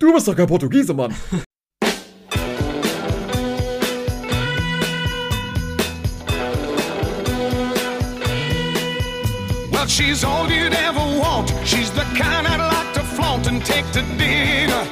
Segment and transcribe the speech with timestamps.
[0.00, 1.14] Du bist doch kein Portugiese, Mann.
[9.70, 11.52] Well, she's all you'd ever want.
[11.66, 14.86] She's the kind I'd like to flaunt and take to dinner.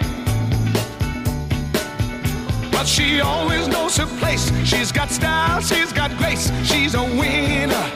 [2.71, 4.53] But she always knows her place.
[4.63, 6.53] She's got style, she's got grace.
[6.65, 7.87] She's a winner.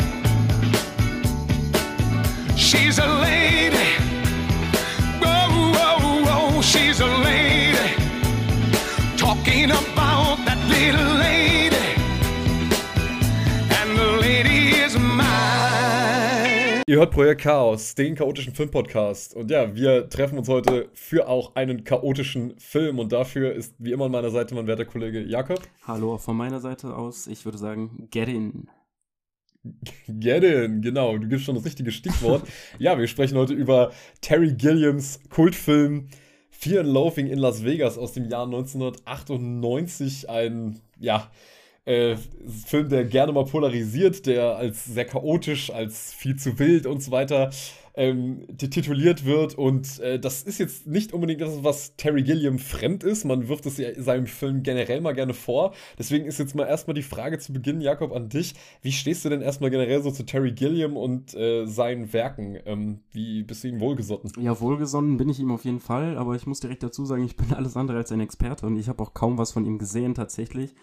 [2.56, 4.11] She's a lady.
[6.62, 7.76] She's a lady.
[9.16, 11.74] Talking about that little lady.
[13.68, 16.84] And the lady is mine.
[16.86, 19.34] Ihr hört Projekt Chaos, den chaotischen Filmpodcast.
[19.34, 23.00] Und ja, wir treffen uns heute für auch einen chaotischen Film.
[23.00, 25.60] Und dafür ist wie immer an meiner Seite mein werter Kollege Jakob.
[25.84, 28.68] Hallo, von meiner Seite aus, ich würde sagen, get in.
[30.06, 32.42] Get in, genau, du gibst schon das richtige Stichwort.
[32.78, 36.08] ja, wir sprechen heute über Terry Gilliams Kultfilm
[36.62, 40.30] Fear and Loathing in Las Vegas aus dem Jahr 1998.
[40.30, 41.28] Ein, ja,
[41.86, 42.14] äh,
[42.66, 47.10] Film, der gerne mal polarisiert, der als sehr chaotisch, als viel zu wild und so
[47.10, 47.50] weiter
[47.94, 49.54] ähm, tituliert wird.
[49.56, 53.24] Und äh, das ist jetzt nicht unbedingt das, was Terry Gilliam fremd ist.
[53.24, 55.74] Man wirft es ja seinem Film generell mal gerne vor.
[55.98, 58.54] Deswegen ist jetzt mal erstmal die Frage zu Beginn, Jakob, an dich.
[58.80, 62.58] Wie stehst du denn erstmal generell so zu Terry Gilliam und äh, seinen Werken?
[62.64, 64.32] Ähm, wie bist du ihm wohlgesonnen?
[64.40, 67.36] Ja, wohlgesonnen bin ich ihm auf jeden Fall, aber ich muss direkt dazu sagen, ich
[67.36, 70.14] bin alles andere als ein Experte und ich habe auch kaum was von ihm gesehen
[70.14, 70.74] tatsächlich.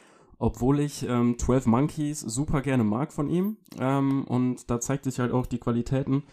[0.42, 3.58] Obwohl ich ähm, 12 Monkeys super gerne mag von ihm.
[3.78, 6.24] Ähm, und da zeigt sich halt auch die Qualitäten,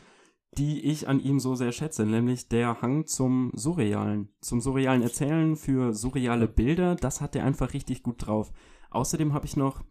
[0.59, 5.57] die ich an ihm so sehr schätze, nämlich der Hang zum Surrealen, zum surrealen Erzählen
[5.57, 8.53] für surreale Bilder, das hat er einfach richtig gut drauf.
[8.91, 9.85] Außerdem habe ich noch,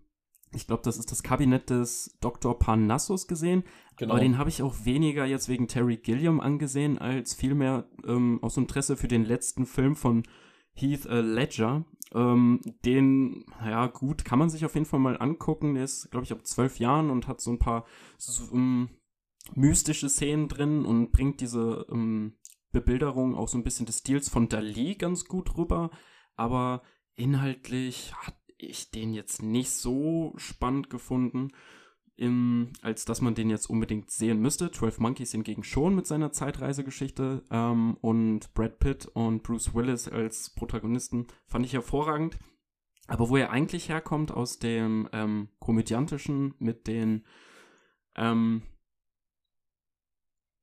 [0.53, 2.57] ich glaube, das ist das Kabinett des Dr.
[2.57, 3.63] Parnassus gesehen,
[3.97, 4.13] Genau.
[4.13, 8.57] aber den habe ich auch weniger jetzt wegen Terry Gilliam angesehen, als vielmehr ähm, aus
[8.57, 10.23] Interesse für den letzten Film von
[10.73, 11.85] Heath äh, Ledger.
[12.13, 15.75] Ähm, den, ja gut, kann man sich auf jeden Fall mal angucken.
[15.75, 17.85] Der ist, glaube ich, ab zwölf Jahren und hat so ein paar
[18.17, 18.89] so, ähm,
[19.53, 22.37] mystische Szenen drin und bringt diese ähm,
[22.71, 25.91] Bebilderung auch so ein bisschen des Stils von Dali ganz gut rüber.
[26.35, 26.81] Aber
[27.15, 31.51] inhaltlich hat ich den jetzt nicht so spannend gefunden,
[32.17, 34.71] im, als dass man den jetzt unbedingt sehen müsste.
[34.71, 40.53] 12 Monkeys hingegen schon mit seiner Zeitreisegeschichte ähm, und Brad Pitt und Bruce Willis als
[40.55, 42.37] Protagonisten fand ich hervorragend.
[43.07, 47.25] Aber wo er eigentlich herkommt aus dem ähm, komödiantischen mit den
[48.15, 48.63] ähm,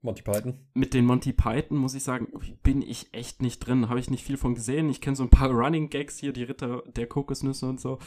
[0.02, 0.58] Monty Python.
[0.74, 2.28] mit den Monty Python, muss ich sagen,
[2.62, 3.88] bin ich echt nicht drin.
[3.88, 4.90] Habe ich nicht viel von gesehen.
[4.90, 7.98] Ich kenne so ein paar Running Gags hier, die Ritter der Kokosnüsse und so.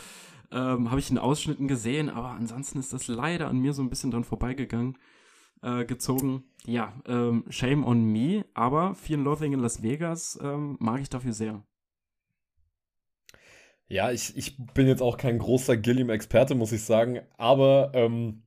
[0.52, 3.90] Ähm, Habe ich in Ausschnitten gesehen, aber ansonsten ist das leider an mir so ein
[3.90, 4.98] bisschen dran vorbeigegangen.
[5.66, 6.44] Äh, gezogen.
[6.66, 11.10] Ja, ähm, Shame on me, aber Fear and Loathing in Las Vegas ähm, mag ich
[11.10, 11.64] dafür sehr.
[13.88, 18.44] Ja, ich, ich bin jetzt auch kein großer Gilliam-Experte, muss ich sagen, aber ähm,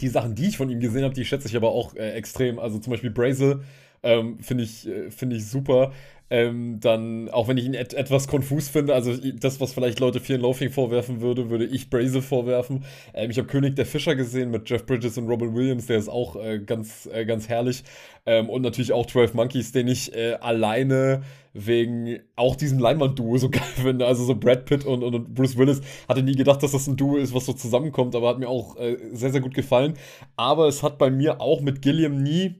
[0.00, 2.58] die Sachen, die ich von ihm gesehen habe, die schätze ich aber auch äh, extrem.
[2.58, 3.62] Also zum Beispiel Brazel
[4.02, 5.92] ähm, finde ich, äh, finde ich super.
[6.28, 10.18] Ähm, dann, auch wenn ich ihn et etwas konfus finde, also das, was vielleicht Leute
[10.18, 12.84] Fear and Loathing vorwerfen würde, würde ich Brazel vorwerfen.
[13.14, 16.08] Ähm, ich habe König der Fischer gesehen mit Jeff Bridges und Robin Williams, der ist
[16.08, 17.84] auch äh, ganz, äh, ganz herrlich.
[18.26, 21.22] Ähm, und natürlich auch 12 Monkeys, den ich äh, alleine
[21.56, 24.06] wegen auch diesem Leinwand-Duo so geil finde.
[24.06, 25.80] Also so Brad Pitt und, und, und Bruce Willis.
[26.08, 28.76] Hatte nie gedacht, dass das ein Duo ist, was so zusammenkommt, aber hat mir auch
[28.76, 29.94] äh, sehr, sehr gut gefallen.
[30.36, 32.56] Aber es hat bei mir auch mit Gilliam nie,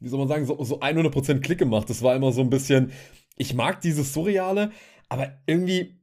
[0.00, 1.88] wie soll man sagen, so, so 100% Klick gemacht.
[1.88, 2.92] Das war immer so ein bisschen,
[3.36, 4.70] ich mag dieses Surreale,
[5.08, 5.98] aber irgendwie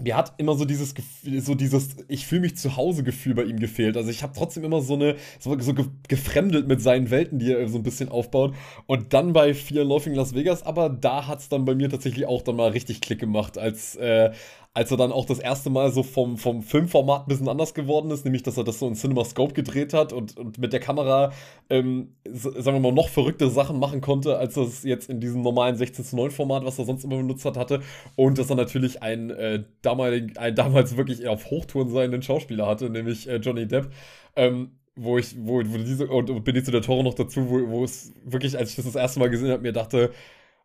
[0.00, 3.44] mir hat immer so dieses Gefühl, so dieses ich fühle mich zu Hause Gefühl bei
[3.44, 3.96] ihm gefehlt.
[3.96, 7.52] Also ich habe trotzdem immer so eine so, so ge gefremdelt mit seinen Welten, die
[7.52, 8.54] er so ein bisschen aufbaut.
[8.86, 12.26] Und dann bei Fear Loathing Las Vegas, aber da hat es dann bei mir tatsächlich
[12.26, 14.32] auch dann mal richtig Klick gemacht, als äh,
[14.74, 18.10] als er dann auch das erste Mal so vom, vom Filmformat ein bisschen anders geworden
[18.10, 21.32] ist, nämlich dass er das so in CinemaScope gedreht hat und, und mit der Kamera,
[21.70, 25.42] ähm, sagen wir mal, noch verrücktere Sachen machen konnte, als er es jetzt in diesem
[25.42, 27.82] normalen 16 zu 9 Format, was er sonst immer benutzt hat, hatte.
[28.16, 32.90] Und dass er natürlich einen, äh, damaligen, einen damals wirklich auf Hochtouren seienden Schauspieler hatte,
[32.90, 33.92] nämlich äh, Johnny Depp.
[34.34, 37.84] Ähm, wo ich, wo, wo diese, und, und Benicio del Toro noch dazu, wo, wo
[37.84, 40.12] es wirklich, als ich das das erste Mal gesehen habe, mir dachte,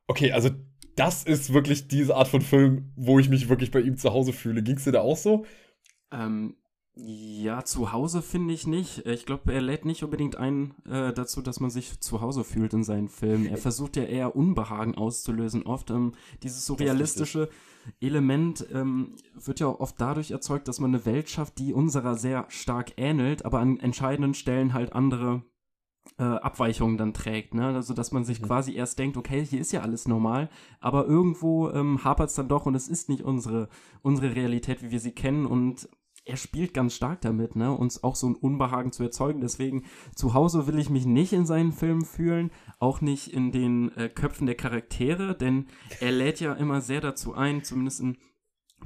[0.10, 0.50] okay, also
[0.96, 4.34] das ist wirklich diese Art von Film, wo ich mich wirklich bei ihm zu Hause
[4.34, 4.62] fühle.
[4.62, 5.46] Ging es dir da auch so?
[6.12, 6.58] Ähm,
[6.96, 9.06] ja, zu Hause finde ich nicht.
[9.06, 12.74] Ich glaube, er lädt nicht unbedingt ein äh, dazu, dass man sich zu Hause fühlt
[12.74, 13.46] in seinen Filmen.
[13.46, 15.64] Er versucht ja eher Unbehagen auszulösen.
[15.64, 16.14] Oft ähm,
[16.44, 17.50] dieses surrealistische
[18.02, 22.16] Element ähm, wird ja auch oft dadurch erzeugt, dass man eine Welt schafft, die unserer
[22.16, 25.44] sehr stark ähnelt, aber an entscheidenden Stellen halt andere
[26.18, 27.68] äh, Abweichungen dann trägt, ne?
[27.68, 28.46] Also dass man sich mhm.
[28.46, 32.50] quasi erst denkt, okay, hier ist ja alles normal, aber irgendwo ähm, hapert es dann
[32.50, 33.70] doch und es ist nicht unsere,
[34.02, 35.90] unsere Realität, wie wir sie kennen und
[36.26, 39.42] er spielt ganz stark damit, ne, uns auch so ein Unbehagen zu erzeugen.
[39.42, 39.86] Deswegen
[40.16, 44.10] zu Hause will ich mich nicht in seinen Filmen fühlen, auch nicht in den äh,
[44.10, 45.68] Köpfen der Charaktere, denn
[46.00, 48.18] er lädt ja immer sehr dazu ein, zumindest in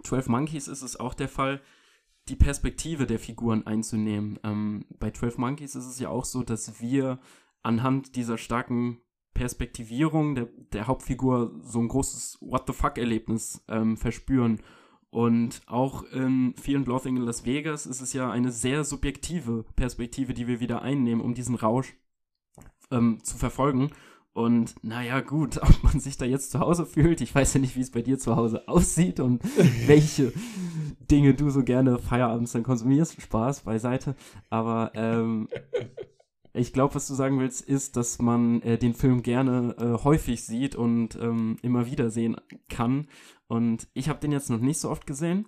[0.03, 1.61] 12 Monkeys ist es auch der Fall,
[2.29, 4.39] die Perspektive der Figuren einzunehmen.
[4.43, 7.19] Ähm, bei 12 Monkeys ist es ja auch so, dass wir
[7.61, 8.99] anhand dieser starken
[9.33, 14.61] Perspektivierung der, der Hauptfigur so ein großes What the fuck-Erlebnis ähm, verspüren.
[15.09, 19.63] Und auch in Fear and Loathing in Las Vegas ist es ja eine sehr subjektive
[19.75, 21.95] Perspektive, die wir wieder einnehmen, um diesen Rausch
[22.89, 23.91] ähm, zu verfolgen.
[24.33, 27.75] Und naja, gut, ob man sich da jetzt zu Hause fühlt, ich weiß ja nicht,
[27.75, 29.41] wie es bei dir zu Hause aussieht und
[29.87, 30.33] welche
[31.09, 33.21] Dinge du so gerne feierabends dann konsumierst.
[33.21, 34.15] Spaß beiseite.
[34.49, 35.47] Aber ähm,
[36.53, 40.43] ich glaube, was du sagen willst, ist, dass man äh, den Film gerne äh, häufig
[40.43, 42.35] sieht und ähm, immer wieder sehen
[42.69, 43.07] kann.
[43.47, 45.45] Und ich habe den jetzt noch nicht so oft gesehen.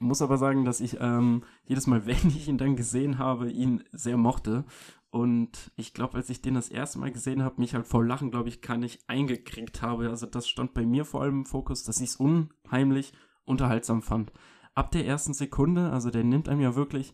[0.00, 3.84] Muss aber sagen, dass ich ähm, jedes Mal, wenn ich ihn dann gesehen habe, ihn
[3.92, 4.64] sehr mochte.
[5.12, 8.30] Und ich glaube, als ich den das erste Mal gesehen habe, mich halt vor Lachen,
[8.30, 10.08] glaube ich, gar nicht eingekriegt habe.
[10.08, 13.12] Also das stand bei mir vor allem im Fokus, dass ich es unheimlich
[13.44, 14.32] unterhaltsam fand.
[14.74, 17.12] Ab der ersten Sekunde, also der nimmt einem ja wirklich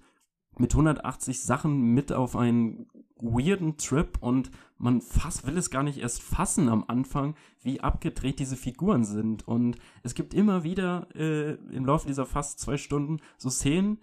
[0.59, 2.87] mit 180 Sachen mit auf einen
[3.17, 8.39] weirden Trip und man fast will es gar nicht erst fassen am Anfang, wie abgedreht
[8.39, 9.49] diese Figuren sind.
[9.49, 13.99] Und es gibt immer wieder äh, im Laufe dieser fast zwei Stunden so Szenen,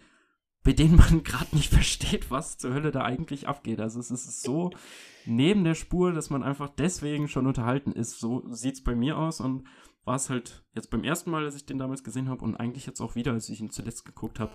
[0.66, 3.80] bei denen man gerade nicht versteht, was zur Hölle da eigentlich abgeht.
[3.80, 4.72] Also es ist so
[5.26, 8.20] neben der Spur, dass man einfach deswegen schon unterhalten ist.
[8.20, 9.64] So sieht es bei mir aus und
[10.04, 12.86] war es halt jetzt beim ersten Mal, dass ich den damals gesehen habe und eigentlich
[12.86, 14.52] jetzt auch wieder, als ich ihn zuletzt geguckt habe.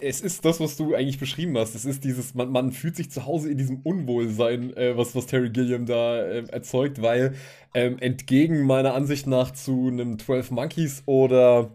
[0.00, 1.74] Es ist das, was du eigentlich beschrieben hast.
[1.74, 5.26] Es ist dieses, man, man fühlt sich zu Hause in diesem Unwohlsein, äh, was, was
[5.26, 7.34] Terry Gilliam da äh, erzeugt, weil
[7.72, 11.74] ähm, entgegen meiner Ansicht nach zu einem 12 Monkeys oder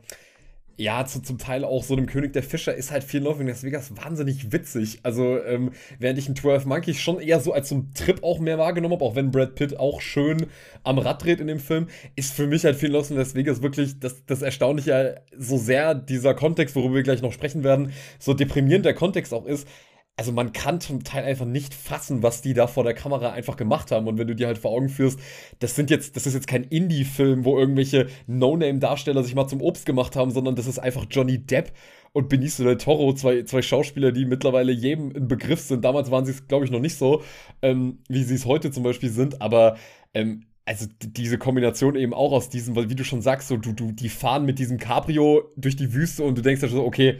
[0.75, 3.47] ja, zu, zum Teil auch so einem König der Fischer ist halt viel Love in
[3.47, 4.99] Las Vegas wahnsinnig witzig.
[5.03, 8.39] Also, ähm, während ich in 12 Monkeys schon eher so als so einen Trip auch
[8.39, 10.47] mehr wahrgenommen habe, auch wenn Brad Pitt auch schön
[10.83, 13.61] am Rad dreht in dem Film, ist für mich halt viel Love in Las Vegas
[13.61, 18.33] wirklich das, das Erstaunliche, so sehr dieser Kontext, worüber wir gleich noch sprechen werden, so
[18.33, 19.67] deprimierend der Kontext auch ist,
[20.15, 23.57] also man kann zum Teil einfach nicht fassen, was die da vor der Kamera einfach
[23.57, 24.07] gemacht haben.
[24.07, 25.19] Und wenn du dir halt vor Augen führst,
[25.59, 29.85] das sind jetzt, das ist jetzt kein Indie-Film, wo irgendwelche No-Name-Darsteller sich mal zum Obst
[29.85, 31.71] gemacht haben, sondern das ist einfach Johnny Depp
[32.11, 35.83] und Benicio del Toro, zwei, zwei Schauspieler, die mittlerweile jedem ein Begriff sind.
[35.83, 37.23] Damals waren sie es, glaube ich, noch nicht so,
[37.63, 39.77] ähm, wie sie es heute zum Beispiel sind, aber
[40.13, 43.73] ähm, also diese Kombination eben auch aus diesem, weil wie du schon sagst, so du,
[43.73, 46.85] du, die fahren mit diesem Cabrio durch die Wüste und du denkst ja schon so,
[46.85, 47.17] okay,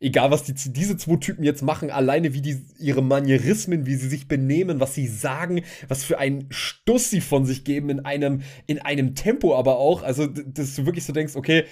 [0.00, 4.08] egal was die, diese zwei Typen jetzt machen, alleine wie die ihre Manierismen, wie sie
[4.08, 8.42] sich benehmen, was sie sagen, was für einen Stuss sie von sich geben in einem,
[8.66, 10.02] in einem Tempo aber auch.
[10.02, 11.64] Also, dass du wirklich so denkst, okay,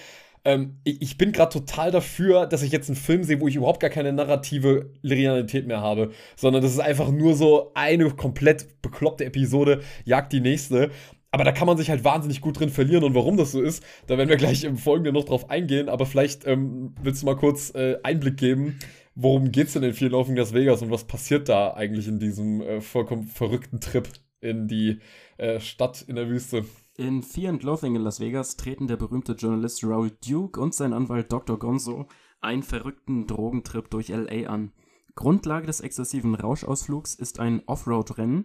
[0.47, 3.81] ähm, ich, bin gerade total dafür, dass ich jetzt einen Film sehe, wo ich überhaupt
[3.81, 9.25] gar keine narrative Linearität mehr habe, sondern das ist einfach nur so eine komplett bekloppte
[9.25, 10.91] Episode, jagt die nächste.
[11.34, 13.82] Aber da kann man sich halt wahnsinnig gut drin verlieren und warum das so ist,
[14.06, 15.88] da werden wir gleich im Folgenden noch drauf eingehen.
[15.88, 18.78] Aber vielleicht ähm, willst du mal kurz äh, Einblick geben,
[19.16, 22.20] worum geht es denn in Vier Laufen Las Vegas und was passiert da eigentlich in
[22.20, 24.08] diesem äh, vollkommen verrückten Trip
[24.40, 25.00] in die
[25.36, 26.66] äh, Stadt in der Wüste?
[26.96, 30.92] In Fear and Loathing in Las Vegas treten der berühmte Journalist Raoul Duke und sein
[30.92, 31.59] Anwalt Dr.
[31.59, 32.06] Gonzo
[32.42, 34.70] einen verrückten Drogentrip durch LA an.
[35.16, 38.44] Grundlage des exzessiven Rauschausflugs ist ein Offroad-Rennen,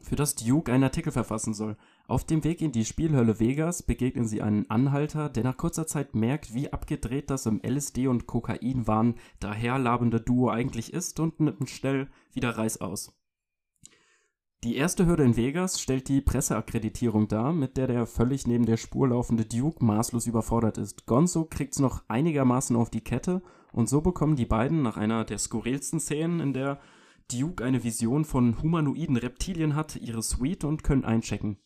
[0.00, 1.76] für das Duke einen Artikel verfassen soll.
[2.12, 6.14] Auf dem Weg in die Spielhölle Vegas begegnen sie einen Anhalter, der nach kurzer Zeit
[6.14, 12.10] merkt, wie abgedreht das im LSD- und Kokainwahn daherlabende Duo eigentlich ist und nimmt schnell
[12.34, 13.18] wieder Reißaus.
[14.62, 18.76] Die erste Hürde in Vegas stellt die Presseakkreditierung dar, mit der der völlig neben der
[18.76, 21.06] Spur laufende Duke maßlos überfordert ist.
[21.06, 23.40] Gonzo kriegt's noch einigermaßen auf die Kette
[23.72, 26.78] und so bekommen die beiden nach einer der skurrilsten Szenen, in der
[27.30, 31.56] Duke eine Vision von humanoiden Reptilien hat, ihre Suite und können einchecken.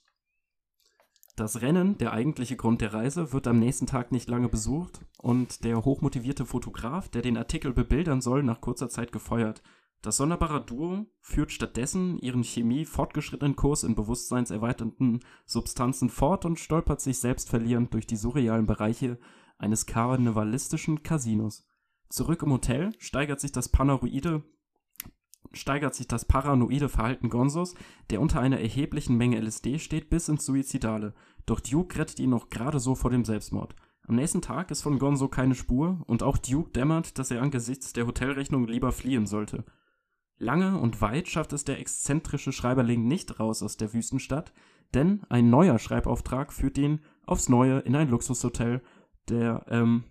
[1.37, 5.65] Das Rennen, der eigentliche Grund der Reise, wird am nächsten Tag nicht lange besucht und
[5.65, 9.63] der hochmotivierte Fotograf, der den Artikel bebildern soll, nach kurzer Zeit gefeuert.
[10.01, 17.03] Das sonderbare Duo führt stattdessen ihren Chemie fortgeschrittenen Kurs in bewusstseinserweiternden Substanzen fort und stolpert
[17.03, 19.19] sich selbst verlierend durch die surrealen Bereiche
[19.59, 21.67] eines karnevalistischen Casinos.
[22.09, 24.43] Zurück im Hotel steigert sich das Panaroide
[25.53, 27.75] steigert sich das paranoide Verhalten Gonzos,
[28.11, 31.15] der unter einer erheblichen Menge LSD steht, bis ins Suizidale.
[31.47, 33.75] Doch Duke rettet ihn noch gerade so vor dem Selbstmord.
[34.09, 37.93] Am nächsten Tag ist von Gonzo keine Spur und auch Duke dämmert, dass er angesichts
[37.93, 39.65] der Hotelrechnung lieber fliehen sollte.
[40.39, 44.53] Lange und weit schafft es der exzentrische Schreiberling nicht raus aus der Wüstenstadt,
[44.95, 48.83] denn ein neuer Schreibauftrag führt ihn aufs Neue in ein Luxushotel
[49.29, 50.05] der ähm,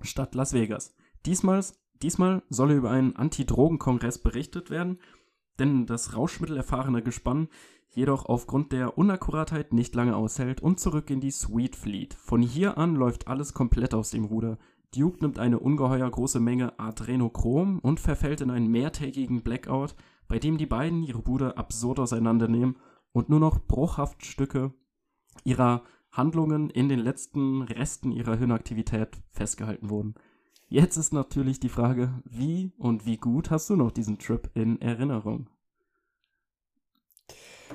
[0.00, 0.94] Stadt Las Vegas.
[1.24, 1.64] Diesmal,
[2.02, 4.98] diesmal soll über einen Anti-Drogen-Kongress berichtet werden,
[5.58, 7.48] denn das rauschmittelerfahrene Gespann
[7.88, 12.14] jedoch aufgrund der Unakkuratheit nicht lange aushält und zurück in die Sweet Fleet.
[12.14, 14.58] Von hier an läuft alles komplett aus dem Ruder.
[14.94, 19.94] Duke nimmt eine ungeheuer große Menge Adrenochrom und verfällt in einen mehrtägigen Blackout,
[20.28, 22.76] bei dem die beiden ihre Bude absurd auseinandernehmen
[23.12, 24.74] und nur noch Bruchhaftstücke
[25.44, 30.14] ihrer Handlungen in den letzten Resten ihrer Hirnaktivität festgehalten wurden.
[30.68, 34.80] Jetzt ist natürlich die Frage, wie und wie gut hast du noch diesen Trip in
[34.80, 35.48] Erinnerung?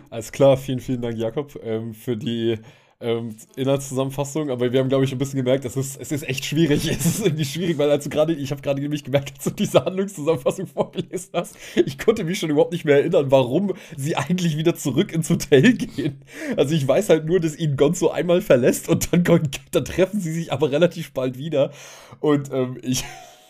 [0.10, 2.60] Alles klar, vielen, vielen Dank, Jakob, ähm, für die
[3.02, 6.46] ähm, Inhaltszusammenfassung, aber wir haben, glaube ich, ein bisschen gemerkt, es ist, es ist echt
[6.46, 6.90] schwierig.
[7.02, 9.50] Es ist irgendwie schwierig, weil als du gerade, ich habe gerade nämlich gemerkt, als du
[9.52, 14.58] diese Handlungszusammenfassung vorgelesen hast, ich konnte mich schon überhaupt nicht mehr erinnern, warum sie eigentlich
[14.58, 16.22] wieder zurück ins Hotel gehen.
[16.58, 20.32] Also ich weiß halt nur, dass ihn Gonzo einmal verlässt und dann, dann treffen sie
[20.32, 21.72] sich aber relativ bald wieder.
[22.20, 23.04] Und ähm, ich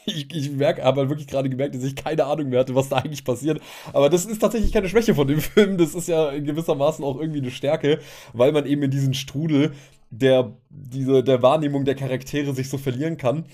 [0.05, 2.89] ich, ich merke, habe halt wirklich gerade gemerkt, dass ich keine Ahnung mehr hatte, was
[2.89, 3.61] da eigentlich passiert.
[3.93, 5.77] Aber das ist tatsächlich keine Schwäche von dem Film.
[5.77, 7.99] Das ist ja in gewissermaßen auch irgendwie eine Stärke,
[8.33, 9.71] weil man eben in diesen Strudel
[10.09, 13.45] der, diese, der Wahrnehmung der Charaktere sich so verlieren kann.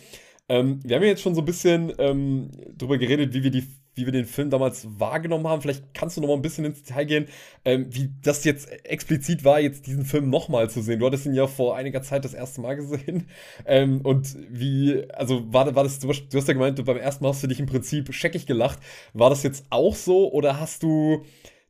[0.50, 3.68] Ähm, wir haben ja jetzt schon so ein bisschen ähm, drüber geredet, wie wir, die,
[3.98, 5.62] wie wir den Film damals wahrgenommen haben.
[5.62, 7.26] Vielleicht kannst du noch mal ein bisschen ins Detail gehen,
[7.66, 11.00] ähm, wie das jetzt explizit war, jetzt diesen Film nochmal zu sehen.
[11.00, 13.28] Du hattest ihn ja vor einiger Zeit das erste Mal gesehen.
[13.66, 17.44] Ähm, und wie, also war, war das, du hast ja gemeint, beim ersten Mal hast
[17.44, 18.80] du dich im Prinzip scheckig gelacht.
[19.14, 21.24] War das jetzt auch so oder hast du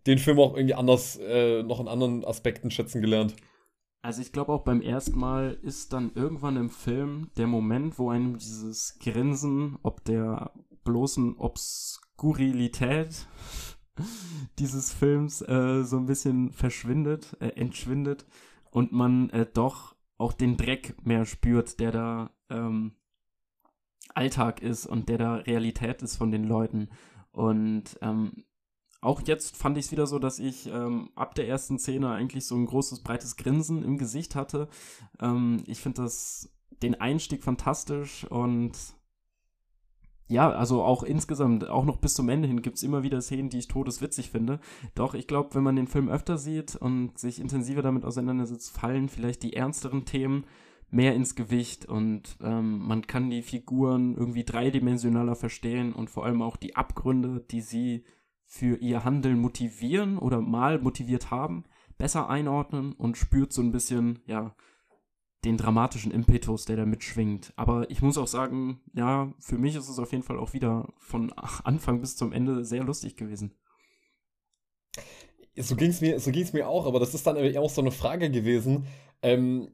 [0.06, 3.36] den Film auch irgendwie anders, äh, noch in anderen Aspekten schätzen gelernt?
[4.02, 8.10] Also ich glaube auch beim ersten Mal ist dann irgendwann im Film der Moment, wo
[8.10, 10.52] einem dieses Grinsen, ob der
[10.86, 11.36] bloßen
[12.18, 13.28] Obskurilität
[14.60, 18.26] dieses Films äh, so ein bisschen verschwindet, äh, entschwindet
[18.72, 22.94] und man äh, doch auch den Dreck mehr spürt, der da ähm,
[24.16, 26.90] Alltag ist und der da Realität ist von den Leuten.
[27.32, 28.46] Und ähm,
[29.00, 32.48] auch jetzt fand ich es wieder so, dass ich ähm, ab der ersten Szene eigentlich
[32.48, 34.70] so ein großes, breites Grinsen im Gesicht hatte.
[35.20, 38.72] Ähm, ich finde das den Einstieg fantastisch und
[40.28, 43.50] ja, also auch insgesamt, auch noch bis zum Ende hin gibt es immer wieder Szenen,
[43.50, 44.60] die ich todeswitzig finde.
[44.94, 49.08] Doch ich glaube, wenn man den Film öfter sieht und sich intensiver damit auseinandersetzt, fallen
[49.08, 50.46] vielleicht die ernsteren Themen
[50.90, 56.42] mehr ins Gewicht und ähm, man kann die Figuren irgendwie dreidimensionaler verstehen und vor allem
[56.42, 58.06] auch die Abgründe, die sie
[58.46, 61.66] für ihr Handeln motivieren oder mal motiviert haben,
[61.98, 64.56] besser einordnen und spürt so ein bisschen, ja,
[65.46, 67.54] den dramatischen Impetus, der da mitschwingt.
[67.56, 70.94] Aber ich muss auch sagen, ja, für mich ist es auf jeden Fall auch wieder
[70.98, 73.54] von Anfang bis zum Ende sehr lustig gewesen.
[75.56, 78.30] So ging es mir, so mir auch, aber das ist dann auch so eine Frage
[78.30, 78.86] gewesen,
[79.22, 79.70] ähm,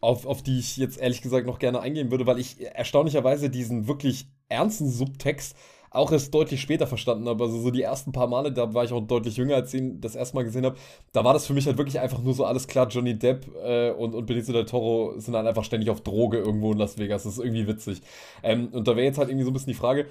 [0.00, 3.86] auf, auf die ich jetzt ehrlich gesagt noch gerne eingehen würde, weil ich erstaunlicherweise diesen
[3.86, 5.54] wirklich ernsten Subtext
[5.90, 7.44] auch erst deutlich später verstanden habe.
[7.44, 10.00] Also so die ersten paar Male, da war ich auch deutlich jünger, als ich ihn
[10.00, 10.76] das erste Mal gesehen habe.
[11.12, 13.90] Da war das für mich halt wirklich einfach nur so alles klar, Johnny Depp äh,
[13.90, 17.24] und, und Benicio del Toro sind halt einfach ständig auf Droge irgendwo in Las Vegas.
[17.24, 18.02] Das ist irgendwie witzig.
[18.42, 20.06] Ähm, und da wäre jetzt halt irgendwie so ein bisschen die Frage,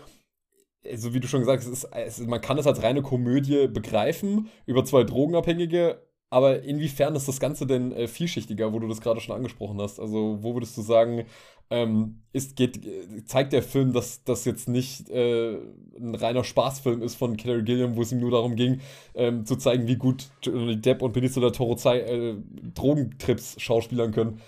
[0.83, 3.67] so also wie du schon gesagt hast, es es, man kann es als reine Komödie
[3.67, 9.01] begreifen über zwei Drogenabhängige, aber inwiefern ist das Ganze denn äh, vielschichtiger, wo du das
[9.01, 10.00] gerade schon angesprochen hast?
[10.00, 11.25] Also, wo würdest du sagen,
[11.69, 12.79] ähm, ist, geht,
[13.25, 15.57] zeigt der Film, dass das jetzt nicht äh,
[15.97, 18.81] ein reiner Spaßfilm ist von Kerry Gilliam, wo es ihm nur darum ging,
[19.13, 22.35] ähm, zu zeigen, wie gut Johnny Depp und Benicio del Toro äh,
[22.73, 24.41] Drogentrips schauspielern können?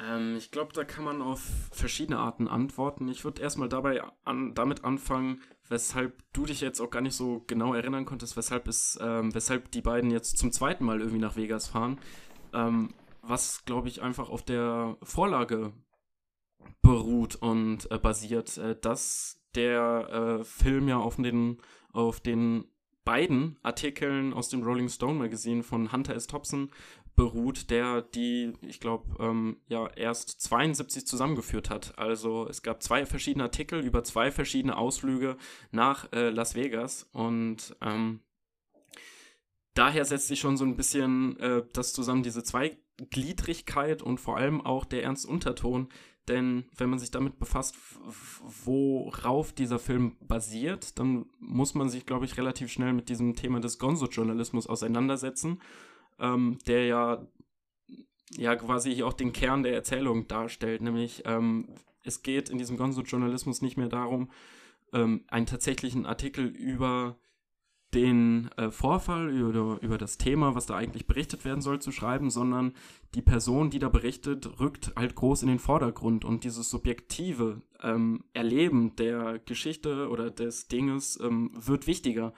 [0.00, 1.40] Ähm, ich glaube, da kann man auf
[1.70, 3.08] verschiedene Arten antworten.
[3.08, 7.44] Ich würde erstmal dabei an, damit anfangen, weshalb du dich jetzt auch gar nicht so
[7.46, 11.36] genau erinnern konntest, weshalb, es, ähm, weshalb die beiden jetzt zum zweiten Mal irgendwie nach
[11.36, 11.98] Vegas fahren.
[12.52, 15.72] Ähm, was, glaube ich, einfach auf der Vorlage
[16.82, 21.58] beruht und äh, basiert, äh, dass der äh, Film ja auf den,
[21.92, 22.66] auf den
[23.04, 26.26] beiden Artikeln aus dem Rolling Stone Magazine von Hunter S.
[26.26, 26.70] Thompson
[27.16, 31.96] beruht, der die, ich glaube, ähm, ja, erst 72 zusammengeführt hat.
[31.98, 35.36] Also es gab zwei verschiedene Artikel über zwei verschiedene Ausflüge
[35.70, 38.20] nach äh, Las Vegas und ähm,
[39.74, 44.60] daher setzt sich schon so ein bisschen äh, das zusammen, diese Zweigliedrigkeit und vor allem
[44.60, 45.88] auch der ernst Unterton,
[46.28, 47.76] denn wenn man sich damit befasst,
[48.64, 53.60] worauf dieser Film basiert, dann muss man sich, glaube ich, relativ schnell mit diesem Thema
[53.60, 55.60] des Gonzo-Journalismus auseinandersetzen
[56.18, 57.26] ähm, der ja,
[58.36, 61.68] ja quasi auch den Kern der Erzählung darstellt, nämlich ähm,
[62.02, 64.30] es geht in diesem Gonzo-Journalismus nicht mehr darum,
[64.92, 67.16] ähm, einen tatsächlichen Artikel über
[67.94, 72.30] den äh, Vorfall, über, über das Thema, was da eigentlich berichtet werden soll, zu schreiben,
[72.30, 72.74] sondern
[73.14, 78.24] die Person, die da berichtet, rückt halt groß in den Vordergrund und dieses subjektive ähm,
[78.32, 82.34] Erleben der Geschichte oder des Dinges ähm, wird wichtiger.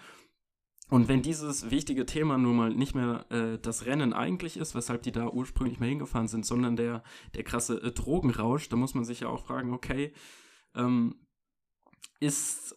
[0.88, 5.02] Und wenn dieses wichtige Thema nun mal nicht mehr äh, das Rennen eigentlich ist, weshalb
[5.02, 7.02] die da ursprünglich mal hingefahren sind, sondern der,
[7.34, 10.12] der krasse äh, Drogenrausch, da muss man sich ja auch fragen, okay,
[10.76, 11.16] ähm,
[12.20, 12.76] ist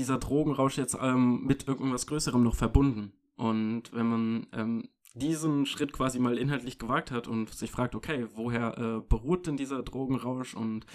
[0.00, 3.12] dieser Drogenrausch jetzt ähm, mit irgendwas Größerem noch verbunden?
[3.36, 8.26] Und wenn man ähm, diesen Schritt quasi mal inhaltlich gewagt hat und sich fragt, okay,
[8.34, 10.86] woher äh, beruht denn dieser Drogenrausch und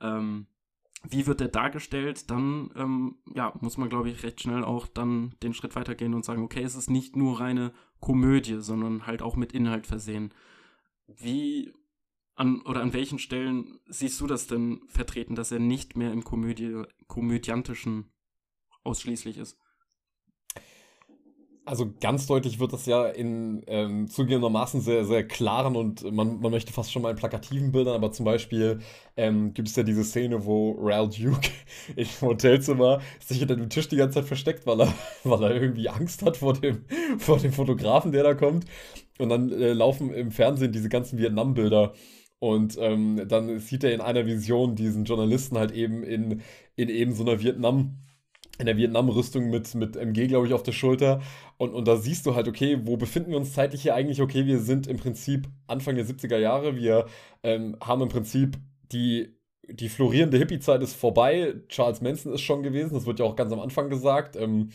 [0.00, 0.46] ähm,
[1.08, 5.34] wie wird der dargestellt, dann ähm, ja, muss man, glaube ich, recht schnell auch dann
[5.42, 9.36] den Schritt weitergehen und sagen, okay, es ist nicht nur reine Komödie, sondern halt auch
[9.36, 10.32] mit Inhalt versehen.
[11.06, 11.72] Wie
[12.34, 16.24] an oder an welchen Stellen siehst du das denn vertreten, dass er nicht mehr im
[16.24, 18.12] Komödie, komödiantischen
[18.86, 19.58] ausschließlich ist?
[21.68, 26.52] Also ganz deutlich wird das ja in ähm, zugegebenermaßen sehr, sehr klaren und man, man
[26.52, 28.78] möchte fast schon mal in plakativen Bildern, aber zum Beispiel
[29.16, 31.50] ähm, gibt es ja diese Szene, wo Ral Duke
[31.96, 35.88] im Hotelzimmer sich hinter dem Tisch die ganze Zeit versteckt, weil er, weil er irgendwie
[35.88, 36.84] Angst hat vor dem,
[37.18, 38.66] vor dem Fotografen, der da kommt.
[39.18, 41.94] Und dann äh, laufen im Fernsehen diese ganzen Vietnam-Bilder.
[42.38, 46.42] Und ähm, dann sieht er in einer Vision diesen Journalisten halt eben in,
[46.76, 48.05] in eben so einer Vietnam-
[48.58, 51.20] in der Vietnam-Rüstung mit, mit MG, glaube ich, auf der Schulter.
[51.58, 54.22] Und, und da siehst du halt, okay, wo befinden wir uns zeitlich hier eigentlich?
[54.22, 56.76] Okay, wir sind im Prinzip Anfang der 70er Jahre.
[56.76, 57.06] Wir
[57.42, 58.56] ähm, haben im Prinzip
[58.92, 59.36] die,
[59.68, 61.54] die florierende Hippie-Zeit ist vorbei.
[61.68, 62.94] Charles Manson ist schon gewesen.
[62.94, 64.36] Das wird ja auch ganz am Anfang gesagt.
[64.36, 64.70] Ähm,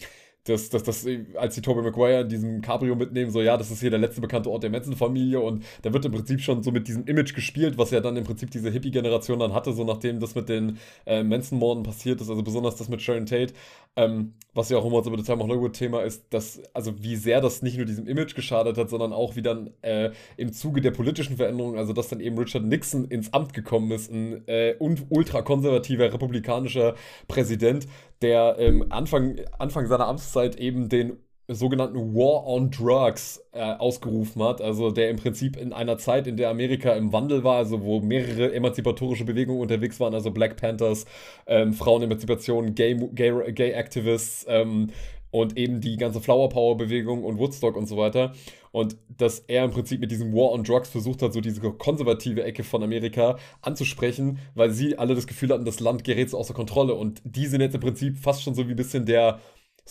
[0.45, 1.05] dass, dass, dass,
[1.35, 4.21] als die Tobey Maguire in diesem Cabrio mitnehmen, so, ja, das ist hier der letzte
[4.21, 7.77] bekannte Ort der Manson-Familie und da wird im Prinzip schon so mit diesem Image gespielt,
[7.77, 11.23] was ja dann im Prinzip diese Hippie-Generation dann hatte, so nachdem das mit den äh,
[11.23, 13.53] Manson-Morden passiert ist, also besonders das mit Sharon Tate,
[13.95, 17.15] ähm, was ja auch immer so bei The Time of Hollywood-Thema ist, dass, also wie
[17.15, 20.81] sehr das nicht nur diesem Image geschadet hat, sondern auch wie dann äh, im Zuge
[20.81, 24.75] der politischen Veränderungen, also dass dann eben Richard Nixon ins Amt gekommen ist, ein äh,
[24.79, 26.95] ultrakonservativer republikanischer
[27.27, 27.87] Präsident,
[28.21, 31.17] der ähm, Anfang, Anfang seiner Amtszeit eben den
[31.53, 34.61] sogenannten War on Drugs äh, ausgerufen hat.
[34.61, 37.99] Also der im Prinzip in einer Zeit, in der Amerika im Wandel war, also wo
[37.99, 41.05] mehrere emanzipatorische Bewegungen unterwegs waren, also Black Panthers,
[41.47, 44.87] ähm, Frauenemanzipation, Gay, Gay, Gay Activists ähm,
[45.31, 48.33] und eben die ganze Flower Power Bewegung und Woodstock und so weiter.
[48.71, 52.43] Und dass er im Prinzip mit diesem War on Drugs versucht hat, so diese konservative
[52.43, 56.53] Ecke von Amerika anzusprechen, weil sie alle das Gefühl hatten, das Land gerät so außer
[56.53, 56.95] Kontrolle.
[56.95, 59.39] Und die sind jetzt im Prinzip fast schon so wie ein bisschen der,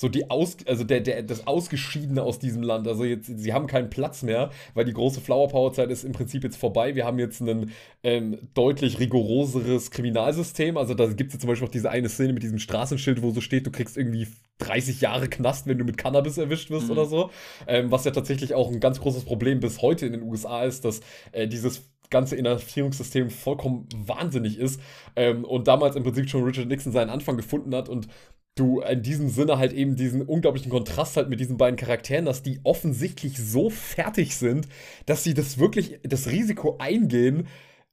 [0.00, 2.88] so die aus, also der, der, das Ausgeschiedene aus diesem Land.
[2.88, 6.12] Also jetzt, sie haben keinen Platz mehr, weil die große Flower Power Zeit ist im
[6.12, 6.94] Prinzip jetzt vorbei.
[6.94, 7.70] Wir haben jetzt ein
[8.02, 10.78] ähm, deutlich rigoroseres Kriminalsystem.
[10.78, 13.42] Also da gibt es zum Beispiel auch diese eine Szene mit diesem Straßenschild, wo so
[13.42, 14.26] steht, du kriegst irgendwie
[14.60, 16.92] 30 Jahre Knast, wenn du mit Cannabis erwischt wirst mhm.
[16.92, 17.30] oder so.
[17.66, 20.86] Ähm, was ja tatsächlich auch ein ganz großes Problem bis heute in den USA ist,
[20.86, 21.00] dass
[21.32, 24.80] äh, dieses ganze Inhaftierungssystem vollkommen wahnsinnig ist
[25.16, 28.08] ähm, und damals im Prinzip schon Richard Nixon seinen Anfang gefunden hat und
[28.56, 32.42] du in diesem Sinne halt eben diesen unglaublichen Kontrast halt mit diesen beiden Charakteren, dass
[32.42, 34.68] die offensichtlich so fertig sind,
[35.06, 37.46] dass sie das wirklich, das Risiko eingehen,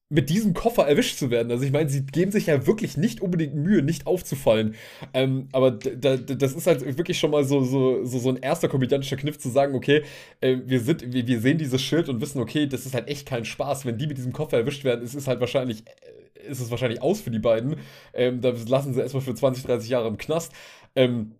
[0.10, 1.52] mit diesem Koffer erwischt zu werden.
[1.52, 4.76] Also ich meine, sie geben sich ja wirklich nicht unbedingt Mühe, nicht aufzufallen.
[5.14, 9.18] Ähm, aber das ist halt wirklich schon mal so, so, so, so ein erster komödiantischer
[9.18, 10.04] Kniff zu sagen, okay,
[10.40, 13.28] äh, wir, sind, wir, wir sehen dieses Schild und wissen, okay, das ist halt echt
[13.28, 13.86] kein Spaß.
[13.86, 17.02] Wenn die mit diesem Koffer erwischt werden, ist es halt wahrscheinlich äh, ist es wahrscheinlich
[17.02, 17.76] aus für die beiden.
[18.14, 20.54] Ähm, da lassen sie erstmal für 20, 30 Jahre im Knast.
[20.96, 21.34] Ähm,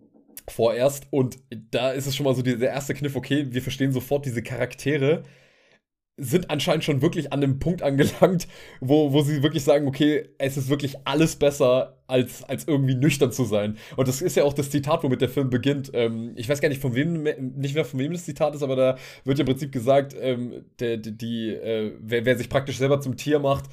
[0.50, 1.08] vorerst.
[1.12, 1.38] Und
[1.72, 5.24] da ist es schon mal so der erste Kniff, okay, wir verstehen sofort diese Charaktere
[6.18, 8.48] sind anscheinend schon wirklich an dem Punkt angelangt,
[8.82, 13.32] wo, wo sie wirklich sagen, okay, es ist wirklich alles besser, als, als irgendwie nüchtern
[13.32, 13.78] zu sein.
[13.96, 15.92] Und das ist ja auch das Zitat, womit der Film beginnt.
[15.94, 17.24] Ähm, ich weiß gar nicht, von wem,
[17.56, 20.66] nicht mehr von wem das Zitat ist, aber da wird ja im Prinzip gesagt, ähm,
[20.80, 23.66] der, die, die äh, wer, wer sich praktisch selber zum Tier macht,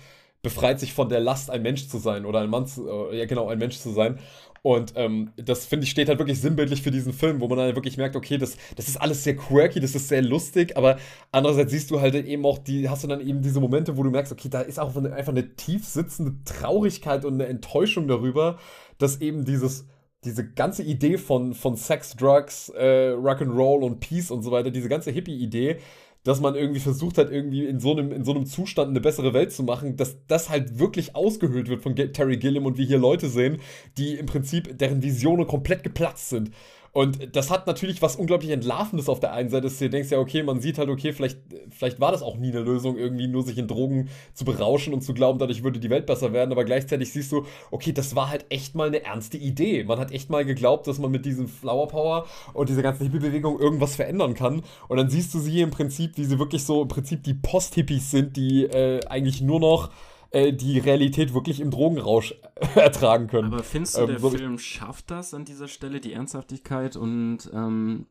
[0.44, 3.24] befreit sich von der Last, ein Mensch zu sein oder ein Mann zu, äh, ja
[3.24, 4.20] genau, ein Mensch zu sein.
[4.62, 7.74] Und ähm, das finde ich steht halt wirklich sinnbildlich für diesen Film, wo man dann
[7.74, 10.96] wirklich merkt, okay, das, das ist alles sehr quirky, das ist sehr lustig, aber
[11.32, 14.10] andererseits siehst du halt eben auch die, hast du dann eben diese Momente, wo du
[14.10, 18.58] merkst, okay, da ist auch einfach eine tief sitzende Traurigkeit und eine Enttäuschung darüber,
[18.96, 19.86] dass eben dieses,
[20.24, 24.88] diese ganze Idee von, von Sex, Drugs, äh, Rock'n'Roll und Peace und so weiter, diese
[24.88, 25.78] ganze Hippie-Idee,
[26.24, 29.34] dass man irgendwie versucht hat, irgendwie in so einem, in so einem Zustand eine bessere
[29.34, 32.98] Welt zu machen, dass das halt wirklich ausgehöhlt wird von Terry Gilliam und wir hier
[32.98, 33.58] Leute sehen,
[33.98, 36.50] die im Prinzip, deren Visionen komplett geplatzt sind.
[36.94, 39.68] Und das hat natürlich was unglaublich Entlarvendes auf der einen Seite.
[39.68, 42.60] Du denkst ja, okay, man sieht halt, okay, vielleicht, vielleicht war das auch nie eine
[42.60, 46.06] Lösung, irgendwie nur sich in Drogen zu berauschen und zu glauben, dadurch würde die Welt
[46.06, 46.52] besser werden.
[46.52, 49.82] Aber gleichzeitig siehst du, okay, das war halt echt mal eine ernste Idee.
[49.82, 53.58] Man hat echt mal geglaubt, dass man mit diesem Flower Power und dieser ganzen Hippie-Bewegung
[53.58, 54.62] irgendwas verändern kann.
[54.86, 58.12] Und dann siehst du sie im Prinzip, wie sie wirklich so im Prinzip die Post-Hippies
[58.12, 59.90] sind, die äh, eigentlich nur noch
[60.34, 62.34] äh, die Realität wirklich im Drogenrausch
[62.74, 63.52] ertragen können.
[63.52, 67.50] Aber findest du, ähm, der so Film schafft das an dieser Stelle, die Ernsthaftigkeit und
[67.52, 68.06] ähm,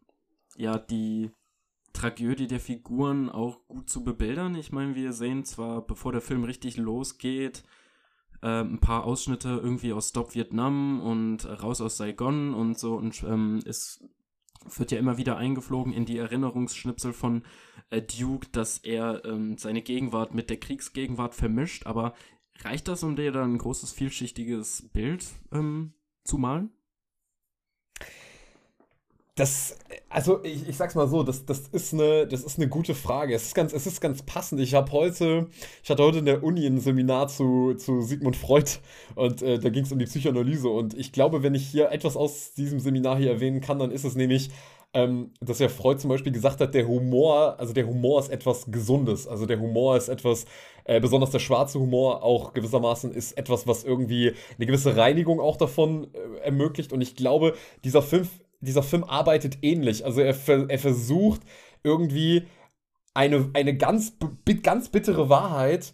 [0.56, 1.32] ja, die
[1.92, 4.56] Tragödie der Figuren auch gut zu bebildern?
[4.56, 7.64] Ich meine, wir sehen zwar, bevor der Film richtig losgeht,
[8.42, 13.24] äh, ein paar Ausschnitte irgendwie aus Stop Vietnam und raus aus Saigon und so und
[13.24, 14.04] ähm, es
[14.78, 17.44] wird ja immer wieder eingeflogen in die Erinnerungsschnipsel von
[17.90, 22.14] äh, Duke, dass er ähm, seine Gegenwart mit der Kriegsgegenwart vermischt, aber
[22.62, 25.94] reicht das, um dir dann ein großes, vielschichtiges Bild ähm,
[26.24, 26.72] zu malen?
[29.36, 32.94] Das, also ich, ich sag's mal so, das, das, ist eine, das ist eine gute
[32.94, 33.34] Frage.
[33.34, 34.62] Es ist ganz, es ist ganz passend.
[34.62, 35.48] Ich habe heute,
[35.84, 38.70] ich hatte heute in der Uni ein Seminar zu, zu Sigmund Freud
[39.16, 40.70] und äh, da ging es um die Psychoanalyse.
[40.70, 44.04] Und ich glaube, wenn ich hier etwas aus diesem Seminar hier erwähnen kann, dann ist
[44.04, 44.52] es nämlich,
[44.94, 48.66] ähm, dass ja Freud zum Beispiel gesagt hat, der Humor, also der Humor ist etwas
[48.70, 49.28] Gesundes.
[49.28, 50.46] Also der Humor ist etwas,
[50.86, 55.58] äh, besonders der schwarze Humor auch gewissermaßen ist etwas, was irgendwie eine gewisse Reinigung auch
[55.58, 56.94] davon äh, ermöglicht.
[56.94, 58.30] Und ich glaube, dieser Film,
[58.62, 60.06] dieser Film arbeitet ähnlich.
[60.06, 61.42] Also er, er versucht
[61.84, 62.44] irgendwie
[63.16, 64.18] eine, eine ganz,
[64.62, 65.94] ganz bittere Wahrheit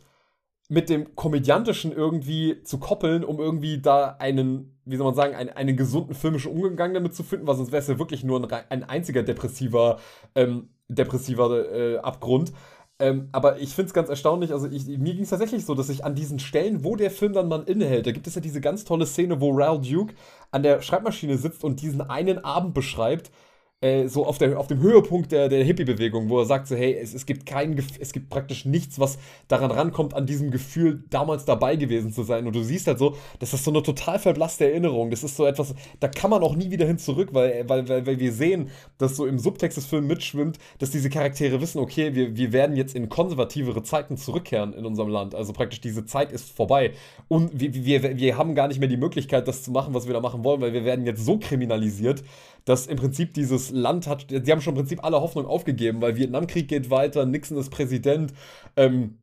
[0.69, 5.49] mit dem Komödiantischen irgendwie zu koppeln, um irgendwie da einen, wie soll man sagen, einen,
[5.49, 8.63] einen gesunden filmischen Umgang damit zu finden, weil sonst wäre es ja wirklich nur ein,
[8.69, 9.99] ein einziger depressiver,
[10.35, 12.53] ähm, depressiver äh, Abgrund.
[12.99, 15.89] Ähm, aber ich finde es ganz erstaunlich, also ich, mir ging es tatsächlich so, dass
[15.89, 18.61] ich an diesen Stellen, wo der Film dann mal innehält, da gibt es ja diese
[18.61, 20.13] ganz tolle Szene, wo Raoul Duke
[20.51, 23.31] an der Schreibmaschine sitzt und diesen einen Abend beschreibt,
[23.81, 26.93] äh, so auf, der, auf dem Höhepunkt der, der Hippie-Bewegung, wo er sagt so, hey,
[26.93, 31.45] es, es gibt kein, es gibt praktisch nichts, was daran rankommt, an diesem Gefühl, damals
[31.45, 32.45] dabei gewesen zu sein.
[32.45, 35.11] Und du siehst halt so, das ist so eine total verblasste Erinnerung.
[35.11, 38.05] Das ist so etwas, da kann man auch nie wieder hin zurück, weil, weil, weil,
[38.05, 42.13] weil wir sehen, dass so im Subtext des Films mitschwimmt, dass diese Charaktere wissen, okay,
[42.15, 45.35] wir, wir werden jetzt in konservativere Zeiten zurückkehren in unserem Land.
[45.35, 46.91] Also praktisch diese Zeit ist vorbei.
[47.29, 50.13] Und wir, wir, wir haben gar nicht mehr die Möglichkeit, das zu machen, was wir
[50.13, 52.23] da machen wollen, weil wir werden jetzt so kriminalisiert,
[52.69, 56.17] dass im Prinzip dieses Land hat, sie haben schon im Prinzip alle Hoffnung aufgegeben, weil
[56.17, 58.31] Vietnamkrieg geht weiter, Nixon ist Präsident,
[58.75, 59.17] ähm,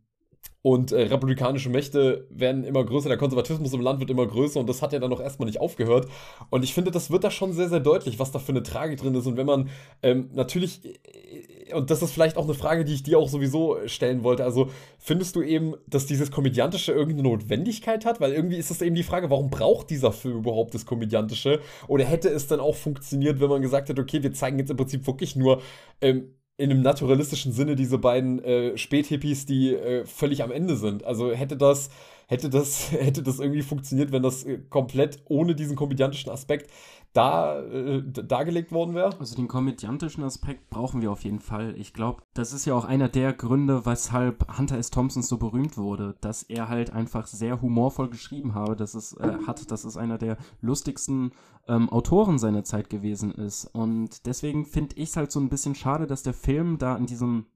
[0.66, 4.68] und äh, republikanische Mächte werden immer größer, der Konservatismus im Land wird immer größer und
[4.68, 6.08] das hat ja dann noch erstmal nicht aufgehört.
[6.50, 8.98] Und ich finde, das wird da schon sehr, sehr deutlich, was da für eine Tragik
[8.98, 9.26] drin ist.
[9.28, 9.68] Und wenn man
[10.02, 13.76] ähm, natürlich, äh, und das ist vielleicht auch eine Frage, die ich dir auch sowieso
[13.86, 18.20] stellen wollte, also findest du eben, dass dieses Komödiantische irgendeine Notwendigkeit hat?
[18.20, 21.60] Weil irgendwie ist das eben die Frage, warum braucht dieser Film überhaupt das Komödiantische?
[21.86, 24.76] Oder hätte es dann auch funktioniert, wenn man gesagt hätte, okay, wir zeigen jetzt im
[24.76, 25.62] Prinzip wirklich nur
[26.00, 31.04] ähm, in einem naturalistischen Sinne diese beiden äh, Späthippies, die äh, völlig am Ende sind.
[31.04, 31.90] Also hätte das,
[32.26, 36.70] hätte das, hätte das irgendwie funktioniert, wenn das äh, komplett ohne diesen komödiantischen Aspekt
[37.12, 39.18] da äh, dargelegt worden wäre?
[39.18, 41.74] Also den komödiantischen Aspekt brauchen wir auf jeden Fall.
[41.78, 44.90] Ich glaube, das ist ja auch einer der Gründe, weshalb Hunter S.
[44.90, 49.38] Thompson so berühmt wurde, dass er halt einfach sehr humorvoll geschrieben habe, dass es äh,
[49.46, 51.32] hat, dass es einer der lustigsten
[51.68, 53.64] ähm, Autoren seiner Zeit gewesen ist.
[53.66, 57.06] Und deswegen finde ich es halt so ein bisschen schade, dass der Film da an
[57.06, 57.46] diesem,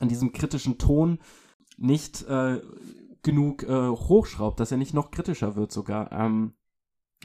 [0.00, 1.18] an diesem kritischen Ton
[1.78, 2.60] nicht äh,
[3.28, 6.10] genug äh, hochschraubt, dass er nicht noch kritischer wird sogar.
[6.12, 6.54] Ähm,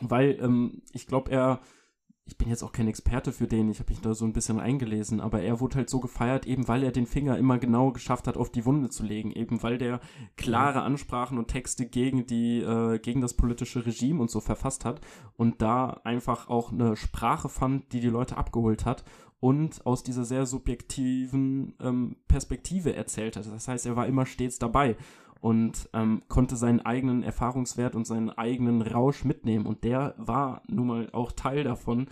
[0.02, 1.62] weil ähm, ich glaube, er,
[2.26, 4.60] ich bin jetzt auch kein Experte für den, ich habe mich da so ein bisschen
[4.60, 8.28] eingelesen, aber er wurde halt so gefeiert, eben weil er den Finger immer genau geschafft
[8.28, 10.02] hat, auf die Wunde zu legen, eben weil der
[10.36, 15.00] klare Ansprachen und Texte gegen die, äh, gegen das politische Regime und so verfasst hat
[15.38, 19.06] und da einfach auch eine Sprache fand, die die Leute abgeholt hat
[19.40, 23.46] und aus dieser sehr subjektiven ähm, Perspektive erzählt hat.
[23.46, 24.98] Das heißt, er war immer stets dabei
[25.44, 29.66] und ähm, konnte seinen eigenen Erfahrungswert und seinen eigenen Rausch mitnehmen.
[29.66, 32.08] Und der war nun mal auch Teil davon,